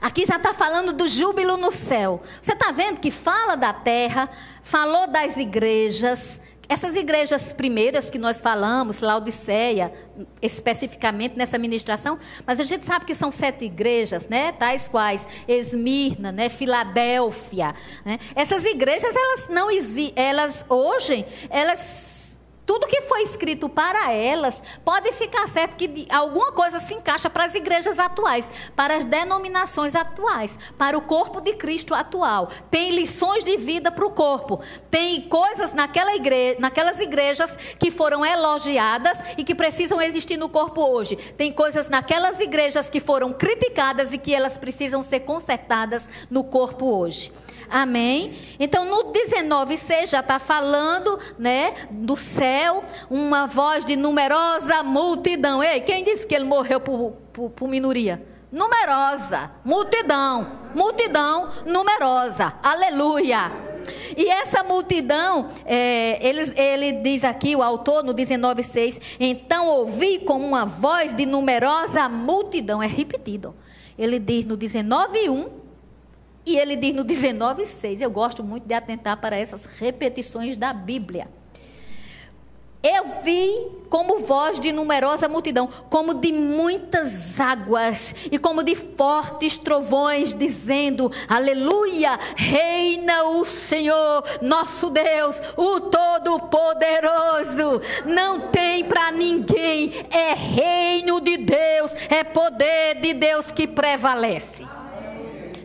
Aqui 0.00 0.26
já 0.26 0.36
está 0.36 0.52
falando 0.52 0.92
do 0.92 1.08
júbilo 1.08 1.56
no 1.56 1.72
céu. 1.72 2.22
Você 2.40 2.52
está 2.52 2.70
vendo 2.70 3.00
que 3.00 3.10
fala 3.10 3.56
da 3.56 3.72
terra, 3.72 4.28
falou 4.62 5.06
das 5.06 5.36
igrejas. 5.36 6.40
Essas 6.68 6.96
igrejas 6.96 7.52
primeiras 7.52 8.10
que 8.10 8.18
nós 8.18 8.40
falamos, 8.40 9.00
Laodiceia, 9.00 9.92
especificamente 10.42 11.36
nessa 11.36 11.56
ministração, 11.56 12.18
mas 12.44 12.58
a 12.58 12.64
gente 12.64 12.84
sabe 12.84 13.04
que 13.04 13.14
são 13.14 13.30
sete 13.30 13.64
igrejas, 13.64 14.28
né? 14.28 14.50
Tais 14.50 14.88
quais 14.88 15.26
Esmirna, 15.46 16.32
né? 16.32 16.48
Filadélfia. 16.48 17.72
Né? 18.04 18.18
Essas 18.34 18.64
igrejas, 18.64 19.14
elas 19.14 19.48
não 19.48 19.70
elas 20.16 20.66
hoje, 20.68 21.24
elas 21.50 22.15
Tudo 22.66 22.88
que 22.88 23.02
foi 23.02 23.22
escrito 23.22 23.68
para 23.68 24.12
elas 24.12 24.60
pode 24.84 25.12
ficar 25.12 25.48
certo 25.48 25.76
que 25.76 26.08
alguma 26.10 26.50
coisa 26.50 26.80
se 26.80 26.94
encaixa 26.94 27.30
para 27.30 27.44
as 27.44 27.54
igrejas 27.54 27.96
atuais, 27.96 28.50
para 28.74 28.96
as 28.96 29.04
denominações 29.04 29.94
atuais, 29.94 30.58
para 30.76 30.98
o 30.98 31.02
corpo 31.02 31.40
de 31.40 31.54
Cristo 31.54 31.94
atual. 31.94 32.48
Tem 32.68 32.90
lições 32.90 33.44
de 33.44 33.56
vida 33.56 33.92
para 33.92 34.04
o 34.04 34.10
corpo. 34.10 34.60
Tem 34.90 35.22
coisas 35.28 35.72
naquela 35.72 36.16
igreja, 36.16 36.56
naquelas 36.58 36.98
igrejas 36.98 37.56
que 37.78 37.92
foram 37.92 38.26
elogiadas 38.26 39.16
e 39.38 39.44
que 39.44 39.54
precisam 39.54 40.02
existir 40.02 40.36
no 40.36 40.48
corpo 40.48 40.82
hoje. 40.82 41.14
Tem 41.14 41.52
coisas 41.52 41.88
naquelas 41.88 42.40
igrejas 42.40 42.90
que 42.90 42.98
foram 42.98 43.32
criticadas 43.32 44.12
e 44.12 44.18
que 44.18 44.34
elas 44.34 44.56
precisam 44.56 45.04
ser 45.04 45.20
consertadas 45.20 46.08
no 46.28 46.42
corpo 46.42 46.86
hoje. 46.86 47.32
Amém? 47.68 48.34
Então, 48.58 48.84
no 48.84 49.12
19,6 49.12 50.10
já 50.10 50.20
está 50.20 50.38
falando, 50.38 51.18
né, 51.38 51.74
do 51.90 52.16
céu, 52.16 52.84
uma 53.10 53.46
voz 53.46 53.84
de 53.84 53.96
numerosa 53.96 54.82
multidão. 54.82 55.62
Ei, 55.62 55.80
quem 55.80 56.04
disse 56.04 56.26
que 56.26 56.34
ele 56.34 56.44
morreu 56.44 56.80
por, 56.80 57.12
por, 57.32 57.50
por 57.50 57.68
minoria? 57.68 58.22
Numerosa, 58.50 59.50
multidão, 59.64 60.46
multidão 60.74 61.50
numerosa. 61.66 62.54
Aleluia. 62.62 63.50
E 64.16 64.28
essa 64.28 64.62
multidão, 64.62 65.48
é, 65.64 66.18
ele, 66.26 66.52
ele, 66.58 66.92
diz 67.02 67.24
aqui, 67.24 67.54
o 67.54 67.62
autor, 67.62 68.02
no 68.02 68.14
19,6, 68.14 69.00
então 69.18 69.68
ouvi 69.68 70.18
como 70.20 70.46
uma 70.46 70.64
voz 70.64 71.14
de 71.14 71.26
numerosa 71.26 72.08
multidão. 72.08 72.82
É 72.82 72.86
repetido. 72.86 73.54
Ele 73.98 74.18
diz 74.18 74.44
no 74.44 74.56
19,1 74.56 75.65
e 76.46 76.56
ele 76.56 76.76
diz 76.76 76.94
no 76.94 77.04
19,6. 77.04 78.00
Eu 78.00 78.10
gosto 78.10 78.44
muito 78.44 78.66
de 78.66 78.72
atentar 78.72 79.20
para 79.20 79.36
essas 79.36 79.64
repetições 79.64 80.56
da 80.56 80.72
Bíblia. 80.72 81.28
Eu 82.88 83.04
vi 83.24 83.66
como 83.88 84.20
voz 84.20 84.60
de 84.60 84.70
numerosa 84.70 85.28
multidão, 85.28 85.68
como 85.90 86.14
de 86.14 86.30
muitas 86.30 87.40
águas 87.40 88.14
e 88.30 88.38
como 88.38 88.62
de 88.62 88.76
fortes 88.76 89.58
trovões, 89.58 90.32
dizendo: 90.32 91.10
Aleluia, 91.28 92.16
reina 92.36 93.24
o 93.24 93.44
Senhor, 93.44 94.22
nosso 94.40 94.88
Deus, 94.88 95.42
o 95.56 95.80
Todo-Poderoso. 95.80 97.82
Não 98.04 98.50
tem 98.50 98.84
para 98.84 99.10
ninguém, 99.10 100.06
é 100.08 100.34
reino 100.34 101.20
de 101.20 101.38
Deus, 101.38 101.92
é 102.08 102.22
poder 102.22 103.00
de 103.00 103.14
Deus 103.14 103.50
que 103.50 103.66
prevalece. 103.66 104.64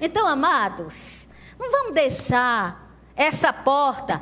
Então, 0.02 0.26
amados, 0.26 1.30
não 1.60 1.72
vamos 1.72 1.94
deixar 1.94 2.90
essa 3.16 3.54
porta 3.54 4.20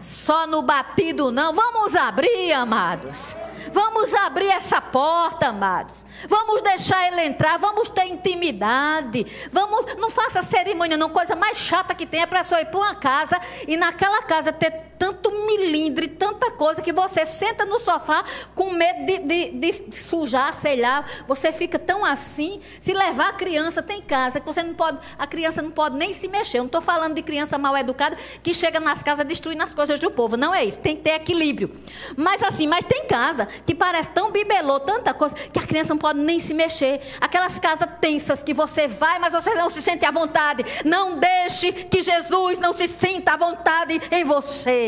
só 0.00 0.46
no 0.46 0.62
batido, 0.62 1.32
não. 1.32 1.52
Vamos 1.52 1.96
abrir, 1.96 2.52
amados. 2.52 3.36
Vamos 3.72 4.14
abrir 4.14 4.48
essa 4.48 4.80
porta, 4.80 5.48
amados. 5.48 6.06
Vamos 6.28 6.62
deixar 6.62 7.08
ele 7.08 7.22
entrar, 7.22 7.58
vamos 7.58 7.88
ter 7.88 8.06
intimidade. 8.06 9.26
Vamos, 9.50 9.96
não 9.96 10.10
faça 10.10 10.42
cerimônia, 10.42 10.96
não. 10.96 11.10
Coisa 11.10 11.34
mais 11.34 11.56
chata 11.56 11.94
que 11.94 12.06
tem 12.06 12.22
é 12.22 12.26
para 12.26 12.44
só 12.44 12.60
ir 12.60 12.66
para 12.66 12.78
uma 12.78 12.94
casa 12.94 13.40
e 13.66 13.76
naquela 13.76 14.22
casa 14.22 14.52
ter 14.52 14.87
tanto 14.98 15.30
milindre, 15.46 16.08
tanta 16.08 16.50
coisa 16.50 16.82
que 16.82 16.92
você 16.92 17.24
senta 17.24 17.64
no 17.64 17.78
sofá 17.78 18.24
com 18.54 18.72
medo 18.72 19.06
de, 19.06 19.18
de, 19.18 19.50
de, 19.52 19.96
sujar, 19.96 20.52
sei 20.54 20.80
lá. 20.80 21.04
Você 21.26 21.52
fica 21.52 21.78
tão 21.78 22.04
assim. 22.04 22.60
Se 22.80 22.92
levar 22.92 23.30
a 23.30 23.32
criança, 23.32 23.82
tem 23.82 24.02
casa 24.02 24.40
que 24.40 24.46
você 24.46 24.62
não 24.62 24.74
pode, 24.74 24.98
a 25.18 25.26
criança 25.26 25.62
não 25.62 25.70
pode 25.70 25.96
nem 25.96 26.12
se 26.12 26.28
mexer. 26.28 26.58
Eu 26.58 26.62
não 26.62 26.66
estou 26.66 26.82
falando 26.82 27.14
de 27.14 27.22
criança 27.22 27.56
mal 27.56 27.76
educada 27.76 28.16
que 28.42 28.52
chega 28.52 28.80
nas 28.80 29.02
casas 29.02 29.24
destruindo 29.26 29.62
as 29.62 29.72
coisas 29.72 29.98
do 29.98 30.10
povo. 30.10 30.36
Não 30.36 30.54
é 30.54 30.64
isso. 30.64 30.80
Tem 30.80 30.96
que 30.96 31.02
ter 31.02 31.10
equilíbrio. 31.10 31.70
Mas 32.16 32.42
assim, 32.42 32.66
mas 32.66 32.84
tem 32.84 33.06
casa 33.06 33.46
que 33.64 33.74
parece 33.74 34.08
tão 34.10 34.30
bibelô, 34.30 34.80
tanta 34.80 35.14
coisa, 35.14 35.34
que 35.34 35.58
a 35.58 35.66
criança 35.66 35.94
não 35.94 35.98
pode 35.98 36.18
nem 36.18 36.40
se 36.40 36.52
mexer. 36.52 37.00
Aquelas 37.20 37.58
casas 37.58 37.88
tensas 38.00 38.42
que 38.42 38.52
você 38.52 38.88
vai, 38.88 39.18
mas 39.18 39.32
você 39.32 39.54
não 39.54 39.70
se 39.70 39.80
sente 39.80 40.04
à 40.04 40.10
vontade. 40.10 40.64
Não 40.84 41.18
deixe 41.18 41.72
que 41.72 42.02
Jesus 42.02 42.58
não 42.58 42.72
se 42.72 42.88
sinta 42.88 43.32
à 43.32 43.36
vontade 43.36 44.00
em 44.10 44.24
você. 44.24 44.87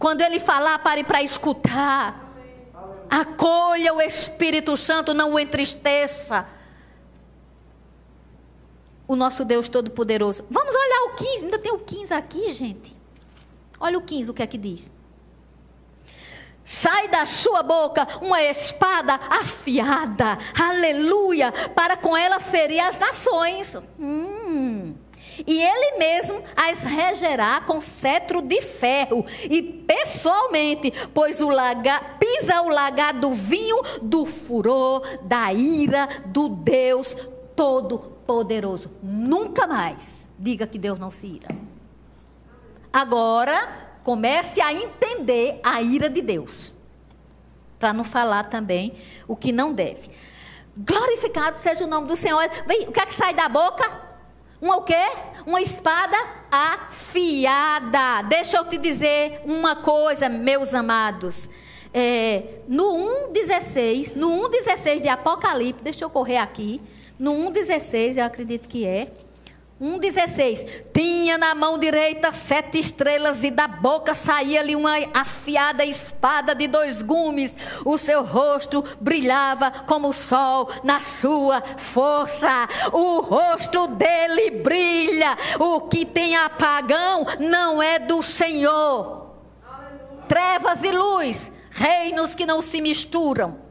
Quando 0.00 0.22
ele 0.22 0.40
falar, 0.40 0.78
pare 0.78 1.04
para 1.04 1.22
escutar. 1.22 2.32
Acolha 3.10 3.92
o 3.92 4.00
Espírito 4.00 4.74
Santo, 4.74 5.12
não 5.12 5.34
o 5.34 5.38
entristeça. 5.38 6.48
O 9.06 9.14
nosso 9.14 9.44
Deus 9.44 9.68
Todo-Poderoso. 9.68 10.46
Vamos 10.48 10.74
olhar 10.74 11.02
o 11.02 11.16
15, 11.16 11.44
ainda 11.44 11.58
tem 11.58 11.70
o 11.70 11.78
15 11.78 12.14
aqui, 12.14 12.54
gente. 12.54 12.96
Olha 13.78 13.98
o 13.98 14.00
15, 14.00 14.30
o 14.30 14.34
que 14.34 14.42
é 14.42 14.46
que 14.46 14.56
diz? 14.56 14.90
Sai 16.64 17.08
da 17.08 17.26
sua 17.26 17.62
boca 17.62 18.06
uma 18.22 18.42
espada 18.42 19.20
afiada, 19.28 20.38
aleluia, 20.58 21.52
para 21.74 21.98
com 21.98 22.16
ela 22.16 22.40
ferir 22.40 22.80
as 22.80 22.98
nações. 22.98 23.76
Hum. 23.98 24.94
E 25.46 25.62
ele 25.62 25.98
mesmo 25.98 26.42
as 26.56 26.80
regerá 26.80 27.60
com 27.60 27.80
cetro 27.80 28.42
de 28.42 28.60
ferro, 28.60 29.24
e 29.48 29.62
pessoalmente, 29.62 30.92
pois 31.14 31.40
o 31.40 31.48
pisa 32.18 32.62
o 32.62 32.68
lagar 32.68 33.14
do 33.14 33.32
vinho 33.32 33.80
do 34.02 34.24
furor, 34.24 35.02
da 35.22 35.52
ira 35.52 36.08
do 36.26 36.48
Deus 36.48 37.16
Todo-Poderoso. 37.54 38.90
Nunca 39.02 39.66
mais 39.66 40.28
diga 40.38 40.66
que 40.66 40.78
Deus 40.78 40.98
não 40.98 41.10
se 41.10 41.26
ira. 41.26 41.54
Agora, 42.92 43.68
comece 44.02 44.60
a 44.60 44.72
entender 44.72 45.60
a 45.62 45.82
ira 45.82 46.08
de 46.08 46.22
Deus. 46.22 46.72
Para 47.78 47.92
não 47.92 48.04
falar 48.04 48.44
também 48.44 48.94
o 49.28 49.36
que 49.36 49.52
não 49.52 49.72
deve. 49.72 50.10
Glorificado 50.76 51.58
seja 51.58 51.84
o 51.84 51.86
nome 51.86 52.06
do 52.06 52.16
Senhor. 52.16 52.48
Vem, 52.66 52.88
o 52.88 52.92
que 52.92 53.00
é 53.00 53.06
que 53.06 53.14
sai 53.14 53.34
da 53.34 53.48
boca? 53.48 54.09
Uma 54.60 54.76
o 54.76 54.82
quê? 54.82 54.94
Uma 55.46 55.62
espada 55.62 56.16
afiada. 56.50 58.22
Deixa 58.28 58.58
eu 58.58 58.64
te 58.66 58.76
dizer 58.76 59.40
uma 59.46 59.76
coisa, 59.76 60.28
meus 60.28 60.74
amados. 60.74 61.48
É, 61.94 62.60
no 62.68 62.84
1,16, 63.32 64.14
no 64.14 64.28
1,16 64.48 65.00
de 65.00 65.08
Apocalipse, 65.08 65.82
deixa 65.82 66.04
eu 66.04 66.10
correr 66.10 66.36
aqui. 66.36 66.80
No 67.18 67.32
1,16, 67.50 68.18
eu 68.18 68.24
acredito 68.24 68.68
que 68.68 68.84
é. 68.84 69.10
1,16. 69.80 70.84
Tinha 70.92 71.38
na 71.38 71.54
mão 71.54 71.78
direita 71.78 72.32
sete 72.32 72.78
estrelas 72.78 73.42
e 73.42 73.50
da 73.50 73.66
boca 73.66 74.12
saía-lhe 74.14 74.76
uma 74.76 74.96
afiada 75.14 75.84
espada 75.84 76.54
de 76.54 76.68
dois 76.68 77.00
gumes. 77.00 77.56
O 77.84 77.96
seu 77.96 78.22
rosto 78.22 78.84
brilhava 79.00 79.70
como 79.70 80.08
o 80.08 80.12
sol 80.12 80.68
na 80.84 81.00
sua 81.00 81.62
força. 81.78 82.68
O 82.92 83.20
rosto 83.20 83.86
dele 83.88 84.50
brilha. 84.62 85.38
O 85.58 85.80
que 85.82 86.04
tem 86.04 86.36
apagão 86.36 87.26
não 87.38 87.82
é 87.82 87.98
do 87.98 88.22
Senhor. 88.22 89.30
Trevas 90.28 90.84
e 90.84 90.92
luz, 90.92 91.50
reinos 91.70 92.34
que 92.34 92.44
não 92.44 92.60
se 92.60 92.82
misturam. 92.82 93.69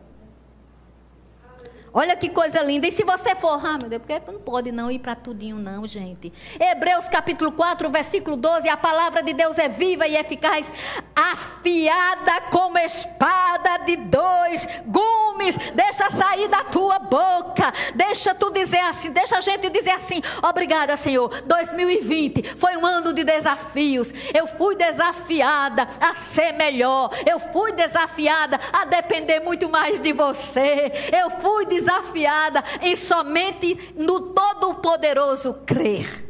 Olha 1.94 2.16
que 2.16 2.30
coisa 2.30 2.62
linda. 2.62 2.88
E 2.88 2.92
se 2.92 3.04
você 3.04 3.36
for, 3.36 3.60
ah, 3.66 3.78
meu 3.82 3.90
Deus, 3.90 4.02
porque 4.06 4.32
não 4.32 4.40
pode 4.40 4.72
não 4.72 4.92
ir 4.92 5.00
para 5.00 5.16
tudinho, 5.16 5.58
não, 5.58 5.88
gente. 5.88 6.32
Hebreus 6.60 7.10
capítulo 7.10 7.52
4, 7.52 7.90
versículo 7.90 8.36
12: 8.36 8.70
a 8.70 8.78
palavra 8.78 9.24
de 9.24 9.34
Deus 9.34 9.58
é 9.58 9.68
viva 9.68 10.08
e 10.08 10.16
eficaz, 10.16 10.72
afiada 11.16 12.42
como 12.52 12.78
espada 12.78 13.78
de 13.86 13.96
dois 13.96 14.68
gumes. 14.86 15.58
Deixa 15.74 16.12
sair 16.12 16.48
da 16.48 16.64
tua 16.64 17.00
boca. 17.00 17.74
Deixa 17.96 18.36
tu 18.36 18.52
dizer 18.52 18.80
assim, 18.82 19.10
deixa 19.12 19.38
a 19.38 19.42
gente 19.42 19.70
dizer 19.70 19.92
assim: 19.92 20.22
obrigada, 20.44 20.96
Senhor. 20.96 21.42
2020 21.42 22.56
foi 22.56 22.78
um 22.78 22.86
ano 22.86 23.14
de 23.14 23.24
desafios. 23.24 24.14
Eu 24.32 24.46
fui 24.46 24.76
desafiada 24.76 25.88
a 26.00 26.14
ser 26.14 26.52
melhor. 26.54 27.10
Eu 27.26 27.40
fui 27.40 27.72
desafiada 27.72 28.60
a 28.72 28.86
depender 28.86 29.40
muito 29.40 29.68
mais 29.68 30.00
de 30.00 30.14
você. 30.14 30.92
Eu 31.12 31.32
fui 31.32 31.66
desafiada 31.66 31.89
desafiada 31.90 32.64
em 32.82 32.96
somente 32.96 33.94
no 33.96 34.22
Todo-Poderoso 34.22 35.56
crer. 35.66 36.30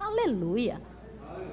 Aleluia. 0.00 0.80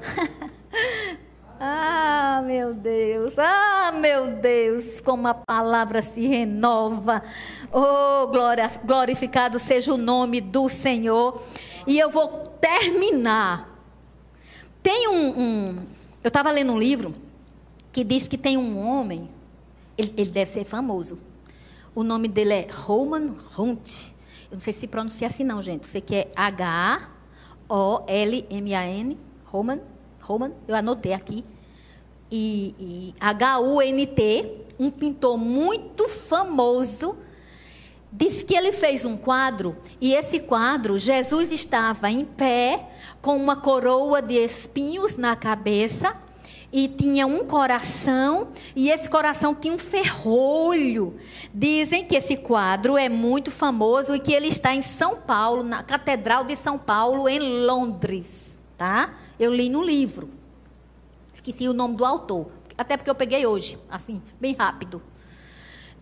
ah, 1.60 2.42
meu 2.46 2.74
Deus. 2.74 3.38
Ah, 3.38 3.92
meu 3.94 4.38
Deus, 4.38 5.00
como 5.00 5.28
a 5.28 5.34
palavra 5.36 6.02
se 6.02 6.26
renova. 6.26 7.24
Oh, 7.72 8.28
glória, 8.28 8.70
glorificado 8.84 9.60
seja 9.60 9.94
o 9.94 9.98
nome 9.98 10.42
do 10.42 10.68
Senhor. 10.68 11.42
E 11.86 12.00
eu 12.00 12.10
vou 12.10 12.48
terminar. 12.60 13.70
Tem 14.82 15.08
um. 15.08 15.40
um 15.40 15.78
eu 16.24 16.28
estava 16.28 16.52
lendo 16.52 16.74
um 16.74 16.80
livro 16.80 17.16
que 17.92 18.04
diz 18.04 18.28
que 18.28 18.38
tem 18.38 18.58
um 18.58 18.78
homem, 18.78 19.30
ele, 19.98 20.14
ele 20.18 20.30
deve 20.30 20.52
ser 20.52 20.66
famoso. 20.66 21.29
O 21.96 22.04
nome 22.04 22.28
dele 22.28 22.54
é 22.54 22.68
Roman 22.72 23.36
Hunt. 23.58 24.12
Eu 24.50 24.54
não 24.54 24.60
sei 24.60 24.74
se 24.74 24.88
pronuncia 24.88 25.28
assim 25.28 25.44
não, 25.44 25.62
gente. 25.62 25.88
Sei 25.88 26.02
que 26.02 26.16
é 26.16 26.30
H-O-L-M-A-N. 26.36 27.18
Roman. 29.46 29.80
Roman. 30.22 30.52
Eu 30.68 30.76
anotei 30.76 31.14
aqui. 31.14 31.44
e, 32.32 32.76
e 32.80 33.16
H-U-N-T, 33.20 34.66
um 34.80 34.92
pintor 34.92 35.38
muito 35.38 36.08
famoso, 36.08 37.18
disse 38.12 38.46
que 38.46 38.56
ele 38.56 38.72
fez 38.72 39.04
um 39.06 39.18
quadro 39.18 39.76
e 40.00 40.14
esse 40.14 40.40
quadro, 40.40 40.98
Jesus 40.98 41.52
estava 41.52 42.10
em 42.10 42.24
pé, 42.26 42.88
com 43.22 43.36
uma 43.36 43.56
coroa 43.56 44.22
de 44.22 44.36
espinhos 44.36 45.16
na 45.16 45.36
cabeça 45.36 46.16
e 46.72 46.88
tinha 46.88 47.26
um 47.26 47.46
coração, 47.46 48.50
e 48.76 48.90
esse 48.90 49.10
coração 49.10 49.56
tinha 49.56 49.74
um 49.74 49.78
ferrolho. 49.78 51.16
Dizem 51.54 52.06
que 52.06 52.16
esse 52.16 52.38
quadro 52.38 52.98
é 52.98 53.10
muito 53.10 53.50
famoso 53.50 54.16
e 54.16 54.20
que 54.20 54.32
ele 54.32 54.48
está 54.48 54.74
em 54.74 54.82
São 54.82 55.18
Paulo, 55.18 55.64
na 55.64 55.82
Catedral 55.82 56.44
de 56.44 56.56
São 56.56 56.78
Paulo, 56.78 57.28
em 57.28 57.40
Londres. 57.40 58.58
Tá? 58.78 59.16
Eu 59.40 59.54
li 59.54 59.70
no 59.70 59.84
livro. 59.84 60.30
Esqueci 61.34 61.68
o 61.68 61.74
nome 61.74 61.96
do 61.96 62.06
autor, 62.06 62.52
até 62.78 62.96
porque 62.96 63.10
eu 63.10 63.16
peguei 63.16 63.46
hoje, 63.46 63.78
assim, 63.90 64.22
bem 64.40 64.54
rápido. 64.54 65.02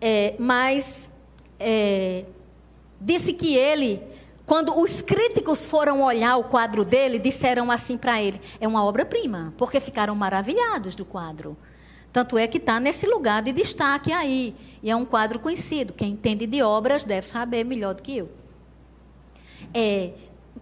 É, 0.02 0.36
mas 0.38 1.10
é, 1.60 2.26
disse 3.00 3.34
que 3.34 3.56
ele 3.56 4.02
quando 4.48 4.80
os 4.80 5.02
críticos 5.02 5.66
foram 5.66 6.02
olhar 6.02 6.38
o 6.38 6.46
quadro 6.46 6.86
dele, 6.86 7.20
disseram 7.20 7.70
assim 7.70 7.98
para 7.98 8.22
ele: 8.22 8.40
é 8.62 8.68
uma 8.68 8.84
obra-prima, 8.84 9.54
porque 9.58 9.82
ficaram 9.82 10.16
maravilhados 10.16 10.96
do 10.96 11.04
quadro. 11.04 11.58
Tanto 12.14 12.38
é 12.38 12.48
que 12.48 12.58
está 12.58 12.80
nesse 12.80 13.06
lugar 13.06 13.44
de 13.44 13.52
destaque 13.52 14.14
aí. 14.14 14.56
E 14.82 14.90
é 14.90 14.96
um 14.96 15.04
quadro 15.04 15.38
conhecido. 15.38 15.92
Quem 15.92 16.12
entende 16.14 16.48
de 16.48 16.64
obras 16.64 17.04
deve 17.04 17.28
saber 17.28 17.66
melhor 17.66 17.94
do 17.94 18.02
que 18.02 18.18
eu. 18.18 18.32
É, 19.74 20.14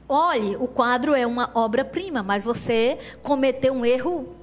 olhe, 0.09 0.55
o 0.55 0.67
quadro 0.67 1.13
é 1.13 1.27
uma 1.27 1.51
obra-prima, 1.53 2.23
mas 2.23 2.43
você 2.43 2.97
cometeu 3.21 3.71
um 3.71 3.85
erro 3.85 4.35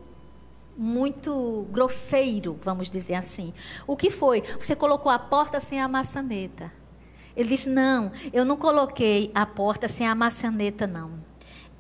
muito 0.79 1.67
grosseiro, 1.69 2.57
vamos 2.63 2.89
dizer 2.89 3.15
assim. 3.15 3.53
O 3.89 3.97
que 3.97 4.09
foi? 4.09 4.41
Você 4.61 4.77
colocou 4.77 5.11
a 5.11 5.19
porta 5.19 5.59
sem 5.59 5.81
a 5.81 5.89
maçaneta. 5.89 6.73
Ele 7.37 7.49
disse: 7.49 7.69
Não, 7.69 8.13
eu 8.33 8.45
não 8.45 8.57
coloquei 8.57 9.31
a 9.35 9.45
porta 9.47 9.89
sem 9.89 10.07
a 10.07 10.15
maçaneta, 10.15 10.87
não. 10.87 11.21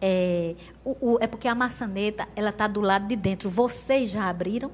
É, 0.01 0.57
o, 0.85 1.13
o, 1.13 1.19
é 1.21 1.27
porque 1.27 1.47
a 1.47 1.55
maçaneta 1.55 2.29
ela 2.35 2.51
está 2.51 2.67
do 2.67 2.81
lado 2.81 3.07
de 3.07 3.15
dentro. 3.15 3.49
Vocês 3.49 4.11
já 4.11 4.29
abriram? 4.29 4.73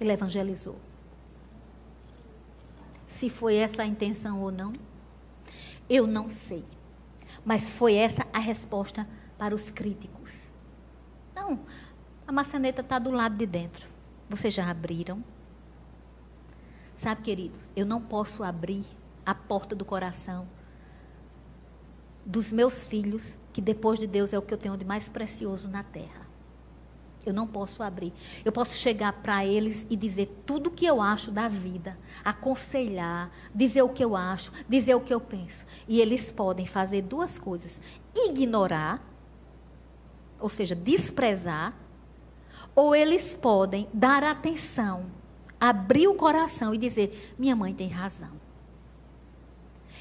Ele 0.00 0.12
evangelizou. 0.12 0.76
Se 3.06 3.28
foi 3.28 3.56
essa 3.56 3.82
a 3.82 3.86
intenção 3.86 4.40
ou 4.42 4.50
não, 4.50 4.72
eu 5.88 6.06
não 6.06 6.28
sei. 6.28 6.64
Mas 7.44 7.70
foi 7.70 7.94
essa 7.94 8.26
a 8.32 8.38
resposta 8.38 9.06
para 9.38 9.54
os 9.54 9.70
críticos. 9.70 10.32
Não, 11.34 11.60
a 12.26 12.32
maçaneta 12.32 12.80
está 12.80 12.98
do 12.98 13.10
lado 13.10 13.36
de 13.36 13.46
dentro. 13.46 13.88
Vocês 14.28 14.52
já 14.52 14.68
abriram? 14.68 15.22
Sabe, 16.96 17.20
queridos, 17.20 17.70
eu 17.76 17.84
não 17.84 18.00
posso 18.00 18.42
abrir 18.42 18.84
a 19.24 19.34
porta 19.34 19.76
do 19.76 19.84
coração 19.84 20.48
dos 22.24 22.50
meus 22.50 22.88
filhos, 22.88 23.38
que 23.52 23.60
depois 23.60 24.00
de 24.00 24.06
Deus 24.06 24.32
é 24.32 24.38
o 24.38 24.42
que 24.42 24.52
eu 24.52 24.58
tenho 24.58 24.76
de 24.76 24.84
mais 24.84 25.08
precioso 25.08 25.68
na 25.68 25.82
terra. 25.82 26.26
Eu 27.24 27.34
não 27.34 27.46
posso 27.46 27.82
abrir. 27.82 28.12
Eu 28.44 28.52
posso 28.52 28.74
chegar 28.74 29.12
para 29.12 29.44
eles 29.44 29.86
e 29.90 29.96
dizer 29.96 30.42
tudo 30.46 30.68
o 30.68 30.70
que 30.70 30.86
eu 30.86 31.02
acho 31.02 31.30
da 31.30 31.48
vida, 31.48 31.98
aconselhar, 32.24 33.30
dizer 33.54 33.82
o 33.82 33.88
que 33.88 34.04
eu 34.04 34.16
acho, 34.16 34.50
dizer 34.68 34.94
o 34.94 35.00
que 35.00 35.12
eu 35.12 35.20
penso. 35.20 35.66
E 35.86 36.00
eles 36.00 36.30
podem 36.30 36.64
fazer 36.64 37.02
duas 37.02 37.38
coisas: 37.38 37.80
ignorar, 38.14 39.04
ou 40.40 40.48
seja, 40.48 40.74
desprezar, 40.74 41.74
ou 42.74 42.94
eles 42.94 43.34
podem 43.34 43.88
dar 43.92 44.22
atenção 44.22 45.06
abrir 45.60 46.08
o 46.08 46.14
coração 46.14 46.74
e 46.74 46.78
dizer: 46.78 47.34
minha 47.38 47.56
mãe 47.56 47.74
tem 47.74 47.88
razão. 47.88 48.32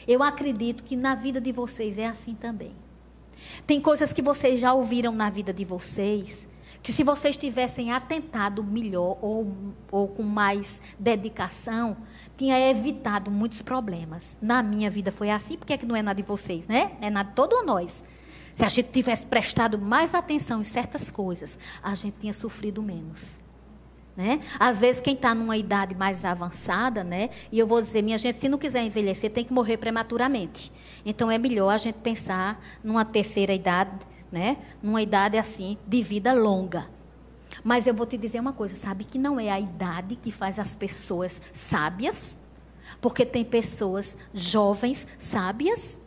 Eu 0.07 0.21
acredito 0.21 0.83
que 0.83 0.95
na 0.95 1.15
vida 1.15 1.41
de 1.41 1.51
vocês 1.51 1.97
é 1.97 2.05
assim 2.05 2.35
também. 2.35 2.73
Tem 3.65 3.81
coisas 3.81 4.13
que 4.13 4.21
vocês 4.21 4.59
já 4.59 4.73
ouviram 4.73 5.11
na 5.11 5.29
vida 5.29 5.53
de 5.53 5.65
vocês, 5.65 6.47
que 6.81 6.91
se 6.91 7.03
vocês 7.03 7.35
tivessem 7.35 7.91
atentado 7.91 8.63
melhor 8.63 9.17
ou, 9.21 9.51
ou 9.91 10.07
com 10.07 10.23
mais 10.23 10.81
dedicação, 10.99 11.97
tinha 12.37 12.59
evitado 12.69 13.31
muitos 13.31 13.61
problemas. 13.61 14.37
Na 14.41 14.61
minha 14.61 14.89
vida 14.89 15.11
foi 15.11 15.31
assim, 15.31 15.57
porque 15.57 15.73
é 15.73 15.77
que 15.77 15.85
não 15.85 15.95
é 15.95 16.01
na 16.01 16.13
de 16.13 16.21
vocês, 16.21 16.67
né? 16.67 16.91
É 17.01 17.09
na 17.09 17.23
de 17.23 17.33
todos 17.33 17.65
nós. 17.65 18.03
Se 18.55 18.63
a 18.63 18.69
gente 18.69 18.89
tivesse 18.91 19.25
prestado 19.25 19.77
mais 19.77 20.15
atenção 20.15 20.61
em 20.61 20.63
certas 20.63 21.11
coisas, 21.11 21.57
a 21.83 21.93
gente 21.95 22.15
tinha 22.21 22.33
sofrido 22.33 22.81
menos. 22.81 23.44
Né? 24.15 24.39
Às 24.57 24.79
vezes, 24.79 25.01
quem 25.01 25.13
está 25.13 25.35
numa 25.35 25.57
idade 25.57 25.93
mais 25.93 26.23
avançada, 26.23 27.03
né? 27.03 27.29
e 27.51 27.59
eu 27.59 27.67
vou 27.67 27.81
dizer, 27.81 28.01
minha 28.01 28.17
gente, 28.17 28.37
se 28.37 28.47
não 28.47 28.57
quiser 28.57 28.83
envelhecer, 28.83 29.29
tem 29.29 29.43
que 29.43 29.51
morrer 29.51 29.77
prematuramente. 29.77 30.71
Então, 31.05 31.29
é 31.29 31.37
melhor 31.37 31.71
a 31.71 31.77
gente 31.77 31.95
pensar 31.95 32.63
numa 32.83 33.03
terceira 33.03 33.53
idade, 33.53 33.91
né? 34.31 34.57
numa 34.81 35.01
idade 35.01 35.37
assim, 35.37 35.77
de 35.85 36.01
vida 36.01 36.31
longa. 36.31 36.87
Mas 37.63 37.87
eu 37.87 37.93
vou 37.93 38.05
te 38.05 38.17
dizer 38.17 38.39
uma 38.39 38.53
coisa: 38.53 38.75
sabe 38.75 39.03
que 39.03 39.17
não 39.17 39.39
é 39.39 39.49
a 39.49 39.59
idade 39.59 40.15
que 40.15 40.31
faz 40.31 40.59
as 40.59 40.75
pessoas 40.75 41.41
sábias? 41.53 42.37
Porque 43.01 43.25
tem 43.25 43.43
pessoas 43.43 44.15
jovens 44.33 45.07
sábias. 45.19 45.99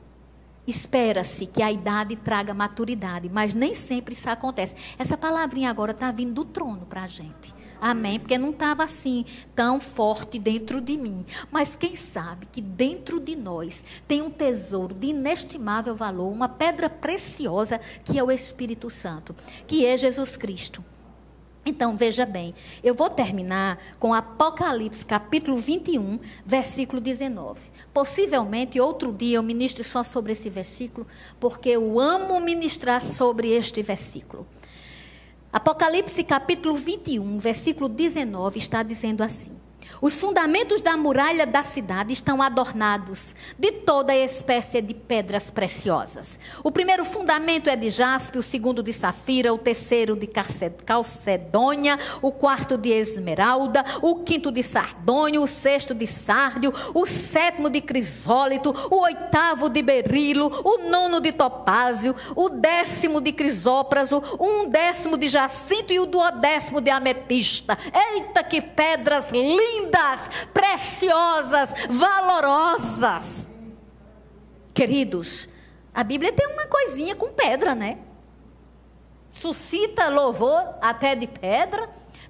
Espera-se 0.66 1.46
que 1.46 1.62
a 1.62 1.72
idade 1.72 2.14
traga 2.14 2.52
maturidade, 2.52 3.30
mas 3.32 3.54
nem 3.54 3.74
sempre 3.74 4.12
isso 4.12 4.28
acontece. 4.28 4.76
Essa 4.98 5.16
palavrinha 5.16 5.70
agora 5.70 5.92
está 5.92 6.12
vindo 6.12 6.34
do 6.34 6.44
trono 6.44 6.84
para 6.84 7.04
a 7.04 7.06
gente. 7.06 7.54
Amém? 7.80 8.18
Porque 8.18 8.36
não 8.36 8.50
estava 8.50 8.84
assim 8.84 9.24
tão 9.54 9.80
forte 9.80 10.38
dentro 10.38 10.80
de 10.80 10.96
mim. 10.96 11.24
Mas 11.50 11.76
quem 11.76 11.94
sabe 11.94 12.46
que 12.50 12.60
dentro 12.60 13.20
de 13.20 13.36
nós 13.36 13.84
tem 14.06 14.22
um 14.22 14.30
tesouro 14.30 14.94
de 14.94 15.08
inestimável 15.08 15.94
valor, 15.94 16.32
uma 16.32 16.48
pedra 16.48 16.90
preciosa 16.90 17.80
que 18.04 18.18
é 18.18 18.22
o 18.22 18.30
Espírito 18.30 18.90
Santo, 18.90 19.34
que 19.66 19.86
é 19.86 19.96
Jesus 19.96 20.36
Cristo. 20.36 20.84
Então, 21.68 21.96
veja 21.96 22.24
bem, 22.24 22.54
eu 22.82 22.94
vou 22.94 23.10
terminar 23.10 23.78
com 23.98 24.14
Apocalipse, 24.14 25.04
capítulo 25.04 25.58
21, 25.58 26.18
versículo 26.44 26.98
19. 26.98 27.60
Possivelmente, 27.92 28.80
outro 28.80 29.12
dia 29.12 29.36
eu 29.36 29.42
ministre 29.42 29.84
só 29.84 30.02
sobre 30.02 30.32
esse 30.32 30.48
versículo, 30.48 31.06
porque 31.38 31.68
eu 31.68 32.00
amo 32.00 32.40
ministrar 32.40 33.04
sobre 33.04 33.50
este 33.50 33.82
versículo. 33.82 34.46
Apocalipse 35.50 36.22
capítulo 36.24 36.74
21, 36.76 37.38
versículo 37.38 37.88
19, 37.88 38.58
está 38.58 38.82
dizendo 38.82 39.22
assim: 39.22 39.50
os 40.00 40.20
fundamentos 40.20 40.80
da 40.80 40.96
muralha 40.96 41.46
da 41.46 41.62
cidade 41.62 42.12
estão 42.12 42.40
adornados 42.40 43.34
de 43.58 43.72
toda 43.72 44.14
espécie 44.14 44.80
de 44.80 44.94
pedras 44.94 45.50
preciosas. 45.50 46.38
O 46.62 46.70
primeiro 46.70 47.04
fundamento 47.04 47.68
é 47.68 47.76
de 47.76 47.90
jaspe, 47.90 48.38
o 48.38 48.42
segundo 48.42 48.82
de 48.82 48.92
safira, 48.92 49.52
o 49.52 49.58
terceiro 49.58 50.14
de 50.14 50.28
calcedônia, 50.84 51.98
o 52.22 52.30
quarto 52.30 52.78
de 52.78 52.90
esmeralda, 52.90 53.84
o 54.00 54.22
quinto 54.22 54.52
de 54.52 54.62
sardônio, 54.62 55.42
o 55.42 55.46
sexto 55.46 55.94
de 55.94 56.06
sárdio, 56.06 56.72
o 56.94 57.04
sétimo 57.04 57.68
de 57.68 57.80
crisólito, 57.80 58.74
o 58.90 59.00
oitavo 59.00 59.68
de 59.68 59.82
berilo, 59.82 60.50
o 60.64 60.88
nono 60.88 61.20
de 61.20 61.32
topázio, 61.32 62.14
o 62.36 62.48
décimo 62.48 63.20
de 63.20 63.32
crisópraso, 63.32 64.22
um 64.38 64.68
décimo 64.68 65.16
de 65.16 65.28
jacinto 65.28 65.92
e 65.92 65.98
o 65.98 66.06
duodécimo 66.06 66.80
de 66.80 66.90
ametista. 66.90 67.76
Eita, 68.14 68.44
que 68.44 68.60
pedras 68.60 69.30
lindas! 69.30 69.77
Lindas, 69.78 70.28
preciosas, 70.52 71.72
valorosas. 71.88 73.48
Queridos, 74.74 75.48
a 75.92 76.04
Bíblia 76.04 76.32
tem 76.32 76.46
uma 76.46 76.66
coisinha 76.66 77.14
com 77.14 77.32
pedra, 77.32 77.74
né? 77.74 77.98
Suscita 79.32 80.08
louvor 80.08 80.74
até 80.80 81.14
de 81.14 81.26
pedra 81.26 81.88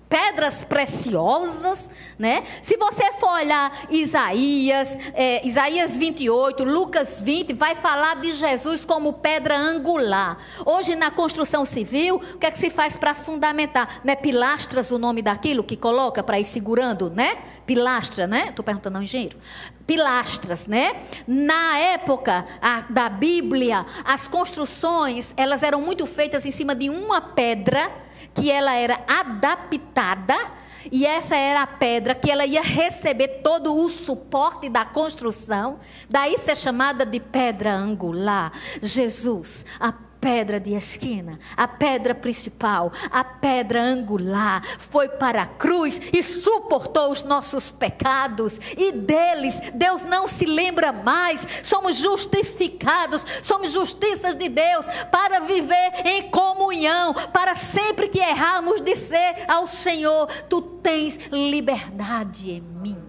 pedras 0.08 0.64
preciosas, 0.64 1.88
né? 2.18 2.42
Se 2.62 2.76
você 2.76 3.12
for 3.12 3.30
olhar 3.30 3.86
Isaías, 3.90 4.96
é, 5.12 5.46
Isaías 5.46 5.96
28, 5.98 6.64
Lucas 6.64 7.20
20, 7.20 7.52
vai 7.52 7.74
falar 7.74 8.16
de 8.16 8.32
Jesus 8.32 8.84
como 8.84 9.12
pedra 9.14 9.56
angular. 9.56 10.38
Hoje 10.64 10.96
na 10.96 11.10
construção 11.10 11.64
civil, 11.64 12.16
o 12.16 12.38
que 12.38 12.46
é 12.46 12.50
que 12.50 12.58
se 12.58 12.70
faz 12.70 12.96
para 12.96 13.14
fundamentar? 13.14 14.00
Né? 14.02 14.16
Pilastras, 14.16 14.90
o 14.90 14.98
nome 14.98 15.20
daquilo 15.20 15.62
que 15.62 15.76
coloca 15.76 16.22
para 16.22 16.40
ir 16.40 16.44
segurando, 16.44 17.10
né? 17.10 17.36
Pilastra, 17.66 18.26
né? 18.26 18.46
Estou 18.48 18.64
perguntando 18.64 18.96
ao 18.96 19.02
engenheiro. 19.02 19.36
Pilastras, 19.86 20.66
né? 20.66 20.96
Na 21.26 21.78
época 21.78 22.46
a, 22.62 22.80
da 22.88 23.10
Bíblia, 23.10 23.84
as 24.06 24.26
construções, 24.26 25.34
elas 25.36 25.62
eram 25.62 25.82
muito 25.82 26.06
feitas 26.06 26.46
em 26.46 26.50
cima 26.50 26.74
de 26.74 26.88
uma 26.88 27.20
pedra 27.20 28.07
que 28.38 28.50
ela 28.50 28.74
era 28.74 29.00
adaptada 29.06 30.36
e 30.90 31.04
essa 31.04 31.36
era 31.36 31.62
a 31.62 31.66
pedra 31.66 32.14
que 32.14 32.30
ela 32.30 32.46
ia 32.46 32.62
receber 32.62 33.40
todo 33.42 33.74
o 33.74 33.88
suporte 33.90 34.68
da 34.68 34.84
construção, 34.84 35.78
daí 36.08 36.38
ser 36.38 36.56
chamada 36.56 37.04
de 37.04 37.20
pedra 37.20 37.74
angular. 37.74 38.52
Jesus, 38.80 39.66
a 39.78 39.92
pedra 40.20 40.58
de 40.60 40.72
esquina, 40.74 41.38
a 41.56 41.66
pedra 41.66 42.14
principal, 42.14 42.92
a 43.10 43.22
pedra 43.24 43.82
angular, 43.82 44.62
foi 44.78 45.08
para 45.08 45.42
a 45.42 45.46
cruz 45.46 46.00
e 46.12 46.22
suportou 46.22 47.10
os 47.10 47.22
nossos 47.22 47.70
pecados, 47.70 48.60
e 48.76 48.92
deles 48.92 49.58
Deus 49.74 50.02
não 50.02 50.26
se 50.26 50.44
lembra 50.44 50.92
mais. 50.92 51.46
Somos 51.62 51.96
justificados, 51.96 53.24
somos 53.42 53.72
justiças 53.72 54.34
de 54.34 54.48
Deus 54.48 54.86
para 55.10 55.40
viver 55.40 56.06
em 56.06 56.30
comunhão, 56.30 57.14
para 57.32 57.54
sempre 57.54 58.08
que 58.08 58.18
errarmos 58.18 58.80
dizer 58.80 59.44
ao 59.48 59.66
Senhor: 59.66 60.26
Tu 60.48 60.60
tens 60.60 61.16
liberdade 61.30 62.50
em 62.50 62.60
mim. 62.60 63.02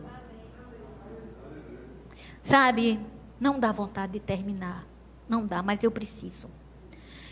Sabe, 2.43 2.99
não 3.39 3.59
dá 3.59 3.71
vontade 3.71 4.13
de 4.13 4.19
terminar, 4.19 4.85
não 5.27 5.45
dá, 5.45 5.61
mas 5.61 5.83
eu 5.83 5.91
preciso. 5.91 6.49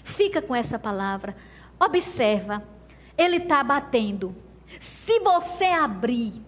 Fica 0.07 0.41
com 0.41 0.55
essa 0.55 0.79
palavra. 0.79 1.35
Observa, 1.77 2.63
ele 3.17 3.37
está 3.37 3.61
batendo. 3.61 4.33
Se 4.79 5.19
você 5.19 5.65
abrir, 5.65 6.41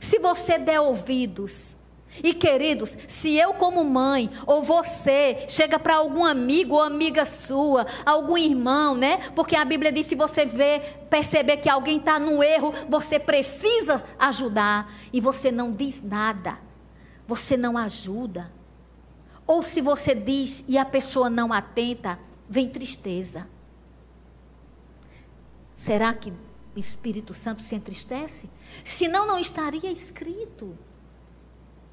se 0.00 0.18
você 0.18 0.58
der 0.58 0.80
ouvidos, 0.80 1.76
e 2.22 2.32
queridos, 2.32 2.96
se 3.06 3.34
eu 3.34 3.52
como 3.54 3.84
mãe 3.84 4.30
ou 4.46 4.62
você 4.62 5.44
chega 5.46 5.78
para 5.78 5.96
algum 5.96 6.24
amigo 6.24 6.76
ou 6.76 6.82
amiga 6.82 7.26
sua, 7.26 7.86
algum 8.06 8.38
irmão, 8.38 8.94
né? 8.94 9.18
Porque 9.34 9.54
a 9.54 9.64
Bíblia 9.64 9.92
diz 9.92 10.06
se 10.06 10.14
você 10.14 10.46
vê, 10.46 10.80
perceber 11.10 11.58
que 11.58 11.68
alguém 11.68 11.98
está 11.98 12.18
no 12.18 12.42
erro, 12.42 12.72
você 12.88 13.18
precisa 13.18 14.02
ajudar 14.18 14.90
e 15.12 15.20
você 15.20 15.52
não 15.52 15.70
diz 15.70 16.00
nada, 16.02 16.56
você 17.26 17.58
não 17.58 17.76
ajuda. 17.76 18.50
Ou 19.46 19.62
se 19.62 19.82
você 19.82 20.14
diz 20.14 20.64
e 20.66 20.78
a 20.78 20.84
pessoa 20.84 21.28
não 21.28 21.52
atenta, 21.52 22.18
vem 22.48 22.68
tristeza. 22.68 23.46
Será 25.76 26.12
que 26.14 26.30
o 26.30 26.78
Espírito 26.78 27.34
Santo 27.34 27.62
se 27.62 27.74
entristece? 27.74 28.48
Senão, 28.84 29.26
não 29.26 29.38
estaria 29.38 29.90
escrito. 29.90 30.76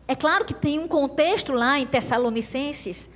É 0.08 0.16
claro 0.16 0.46
que 0.46 0.54
tem 0.54 0.80
um 0.80 0.88
contexto 0.88 1.54
lá 1.54 1.80
em 1.80 1.86
Tessalonicenses, 1.86 3.10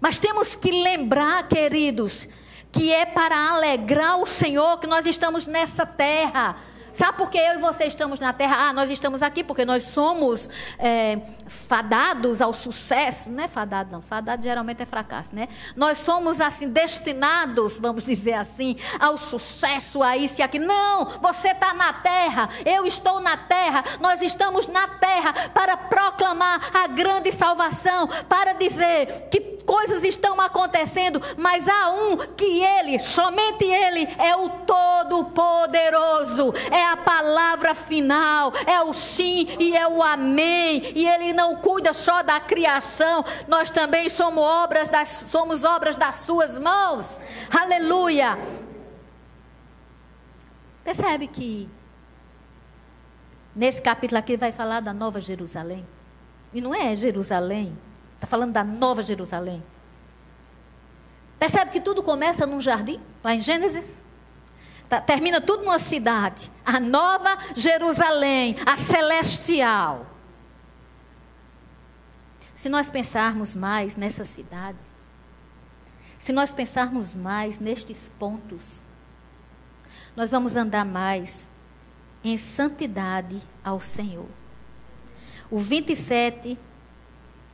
mas 0.00 0.18
temos 0.18 0.54
que 0.54 0.70
lembrar, 0.70 1.46
queridos, 1.48 2.28
que 2.70 2.92
é 2.92 3.06
para 3.06 3.50
alegrar 3.50 4.18
o 4.18 4.26
Senhor 4.26 4.78
que 4.78 4.86
nós 4.86 5.06
estamos 5.06 5.46
nessa 5.46 5.86
terra 5.86 6.56
Sabe 6.94 7.18
por 7.18 7.28
que 7.28 7.38
eu 7.38 7.54
e 7.54 7.58
você 7.58 7.84
estamos 7.84 8.20
na 8.20 8.32
terra? 8.32 8.68
Ah, 8.68 8.72
nós 8.72 8.88
estamos 8.88 9.20
aqui 9.20 9.42
porque 9.42 9.64
nós 9.64 9.82
somos 9.82 10.48
é, 10.78 11.18
fadados 11.46 12.40
ao 12.40 12.52
sucesso. 12.52 13.30
Não 13.30 13.42
é 13.42 13.48
fadado, 13.48 13.90
não. 13.90 14.00
Fadado 14.00 14.42
geralmente 14.42 14.82
é 14.82 14.86
fracasso, 14.86 15.34
né? 15.34 15.48
Nós 15.74 15.98
somos, 15.98 16.40
assim, 16.40 16.68
destinados, 16.68 17.80
vamos 17.80 18.04
dizer 18.04 18.34
assim, 18.34 18.76
ao 19.00 19.18
sucesso, 19.18 20.02
a 20.02 20.16
isso 20.16 20.40
e 20.40 20.42
aquilo. 20.42 20.66
Não, 20.66 21.06
você 21.20 21.48
está 21.48 21.74
na 21.74 21.92
terra, 21.94 22.48
eu 22.64 22.86
estou 22.86 23.20
na 23.20 23.36
terra, 23.36 23.82
nós 24.00 24.22
estamos 24.22 24.68
na 24.68 24.86
terra 24.86 25.32
para 25.52 25.76
proclamar 25.76 26.70
a 26.72 26.86
grande 26.86 27.32
salvação, 27.32 28.06
para 28.28 28.52
dizer 28.52 29.28
que 29.30 29.54
coisas 29.64 30.04
estão 30.04 30.40
acontecendo, 30.40 31.20
mas 31.36 31.68
há 31.68 31.90
um 31.90 32.16
que 32.36 32.62
ele, 32.62 32.98
somente 32.98 33.64
ele, 33.64 34.08
é 34.18 34.34
o 34.36 34.48
Todo-Poderoso, 34.48 36.54
é 36.70 36.83
a 36.84 36.96
palavra 36.96 37.74
final, 37.74 38.52
é 38.66 38.80
o 38.82 38.92
sim 38.92 39.46
e 39.58 39.76
é 39.76 39.86
o 39.88 40.02
amém, 40.02 40.92
e 40.94 41.06
ele 41.06 41.32
não 41.32 41.56
cuida 41.56 41.92
só 41.92 42.22
da 42.22 42.38
criação, 42.40 43.24
nós 43.48 43.70
também 43.70 44.08
somos 44.08 44.42
obras 44.42 44.88
das, 44.88 45.08
somos 45.08 45.64
obras 45.64 45.96
das 45.96 46.20
suas 46.20 46.58
mãos, 46.58 47.18
aleluia. 47.50 48.38
Percebe 50.84 51.26
que 51.26 51.68
nesse 53.54 53.80
capítulo 53.80 54.18
aqui 54.18 54.36
vai 54.36 54.52
falar 54.52 54.80
da 54.80 54.92
Nova 54.92 55.20
Jerusalém, 55.20 55.86
e 56.52 56.60
não 56.60 56.74
é 56.74 56.94
Jerusalém 56.94 57.76
Está 58.24 58.30
falando 58.30 58.52
da 58.52 58.64
Nova 58.64 59.02
Jerusalém. 59.02 59.62
Percebe 61.38 61.70
que 61.70 61.80
tudo 61.80 62.02
começa 62.02 62.46
num 62.46 62.58
jardim, 62.58 62.98
lá 63.22 63.34
em 63.34 63.42
Gênesis? 63.42 64.03
Tá, 64.88 65.00
termina 65.00 65.40
tudo 65.40 65.64
numa 65.64 65.78
cidade. 65.78 66.50
A 66.64 66.78
Nova 66.78 67.36
Jerusalém, 67.54 68.56
a 68.66 68.76
celestial. 68.76 70.06
Se 72.54 72.68
nós 72.68 72.88
pensarmos 72.88 73.54
mais 73.54 73.96
nessa 73.96 74.24
cidade, 74.24 74.78
se 76.18 76.32
nós 76.32 76.52
pensarmos 76.52 77.14
mais 77.14 77.58
nestes 77.58 78.10
pontos, 78.18 78.64
nós 80.16 80.30
vamos 80.30 80.56
andar 80.56 80.84
mais 80.84 81.48
em 82.22 82.38
santidade 82.38 83.42
ao 83.62 83.80
Senhor. 83.80 84.28
O 85.50 85.58
27 85.58 86.58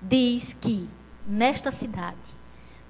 diz 0.01 0.53
que 0.53 0.89
nesta 1.27 1.73
cidade 1.73 2.17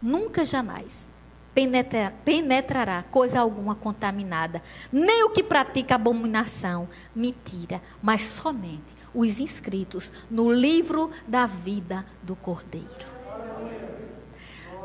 nunca 0.03 0.45
jamais 0.45 1.09
penetra, 1.55 2.15
penetrará 2.25 3.03
coisa 3.11 3.41
alguma 3.41 3.75
contaminada, 3.75 4.63
nem 4.93 5.25
o 5.25 5.31
que 5.31 5.43
pratica 5.43 5.95
abominação, 5.95 6.89
mentira, 7.15 7.83
mas 8.03 8.23
somente 8.23 9.01
os 9.15 9.41
inscritos 9.41 10.13
no 10.31 10.53
livro 10.53 11.11
da 11.27 11.47
vida 11.47 12.05
do 12.23 12.37
Cordeiro. 12.37 13.21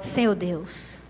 Senhor 0.02 0.36
Deus, 0.36 1.02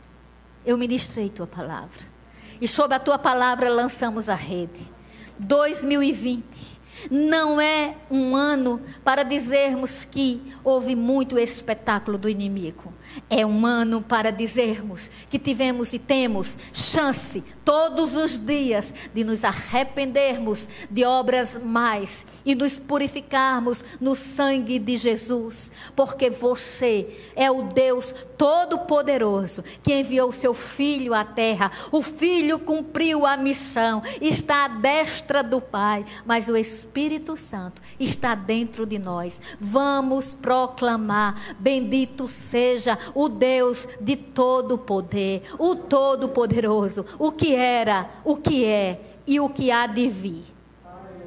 eu 0.66 0.78
ministrei 0.78 1.30
tua 1.30 1.48
palavra. 1.48 2.16
E 2.60 2.68
sob 2.68 2.94
a 2.96 3.00
tua 3.00 3.18
palavra 3.18 3.70
lançamos 3.70 4.30
a 4.30 4.36
rede. 4.36 4.92
2020 5.38 6.76
não 7.12 7.60
é 7.60 7.96
um 8.10 8.36
ano 8.36 8.82
para 9.04 9.24
dizermos 9.24 10.06
que 10.06 10.42
houve 10.64 10.96
muito 10.96 11.38
espetáculo 11.38 12.18
do 12.18 12.30
inimigo. 12.30 12.94
É 13.30 13.46
um 13.46 13.66
ano 13.66 14.02
para 14.02 14.32
dizermos 14.32 15.10
que 15.30 15.40
tivemos 15.40 15.94
e 15.94 16.00
temos 16.00 16.58
chance 16.74 17.44
todos 17.64 18.16
os 18.16 18.38
dias 18.38 18.94
de 19.14 19.24
nos 19.24 19.44
arrependermos 19.44 20.68
de 20.90 21.04
obras 21.04 21.60
mais 21.64 22.26
e 22.46 22.54
nos 22.54 22.78
purificarmos 22.78 23.84
no 24.00 24.16
sangue 24.16 24.78
de 24.78 24.96
Jesus, 24.98 25.72
porque 25.96 26.30
você 26.30 27.10
é 27.36 27.50
o 27.50 27.64
Deus 27.64 28.14
Todo-Poderoso 28.38 29.64
que 29.82 29.94
enviou 29.94 30.32
seu 30.32 30.54
Filho 30.54 31.14
à 31.14 31.24
terra. 31.24 31.72
O 31.92 32.02
Filho 32.02 32.60
cumpriu 32.60 33.26
a 33.26 33.38
missão, 33.38 34.04
está 34.22 34.66
à 34.66 34.68
destra 34.68 35.42
do 35.42 35.60
Pai, 35.60 36.06
mas 36.26 36.48
o 36.48 36.56
Espírito 36.56 37.36
Santo 37.38 37.82
está 38.00 38.36
dentro 38.36 38.86
de 38.86 39.00
nós. 39.00 39.42
Vamos 39.60 40.34
proclamar: 40.34 41.56
Bendito 41.60 42.28
seja 42.28 42.95
o 43.14 43.30
Deus 43.30 43.88
de 44.00 44.16
todo 44.16 44.78
poder, 44.78 45.44
o 45.58 45.76
Todo-Poderoso, 45.76 47.06
o 47.18 47.32
que 47.32 47.54
era, 47.56 48.10
o 48.24 48.38
que 48.38 48.66
é 48.66 49.18
e 49.26 49.40
o 49.40 49.50
que 49.50 49.72
há 49.72 49.88
de 49.88 50.08
vir. 50.08 50.44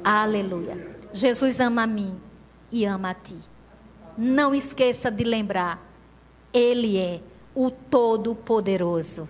Aleluia. 0.03 0.97
Jesus 1.11 1.59
ama 1.59 1.83
a 1.83 1.87
mim 1.87 2.15
e 2.71 2.85
ama 2.85 3.11
a 3.11 3.13
ti. 3.13 3.37
Não 4.17 4.53
esqueça 4.53 5.09
de 5.09 5.23
lembrar, 5.23 5.81
Ele 6.53 6.97
é 6.97 7.21
o 7.55 7.71
Todo-Poderoso. 7.71 9.27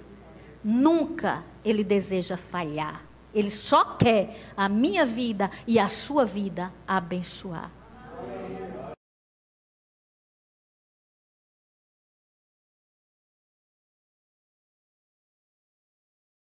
Nunca 0.63 1.43
Ele 1.63 1.83
deseja 1.83 2.37
falhar. 2.37 3.05
Ele 3.33 3.51
só 3.51 3.83
quer 3.95 4.39
a 4.57 4.67
minha 4.67 5.05
vida 5.05 5.49
e 5.67 5.77
a 5.77 5.89
sua 5.89 6.25
vida 6.25 6.73
abençoar. 6.87 7.71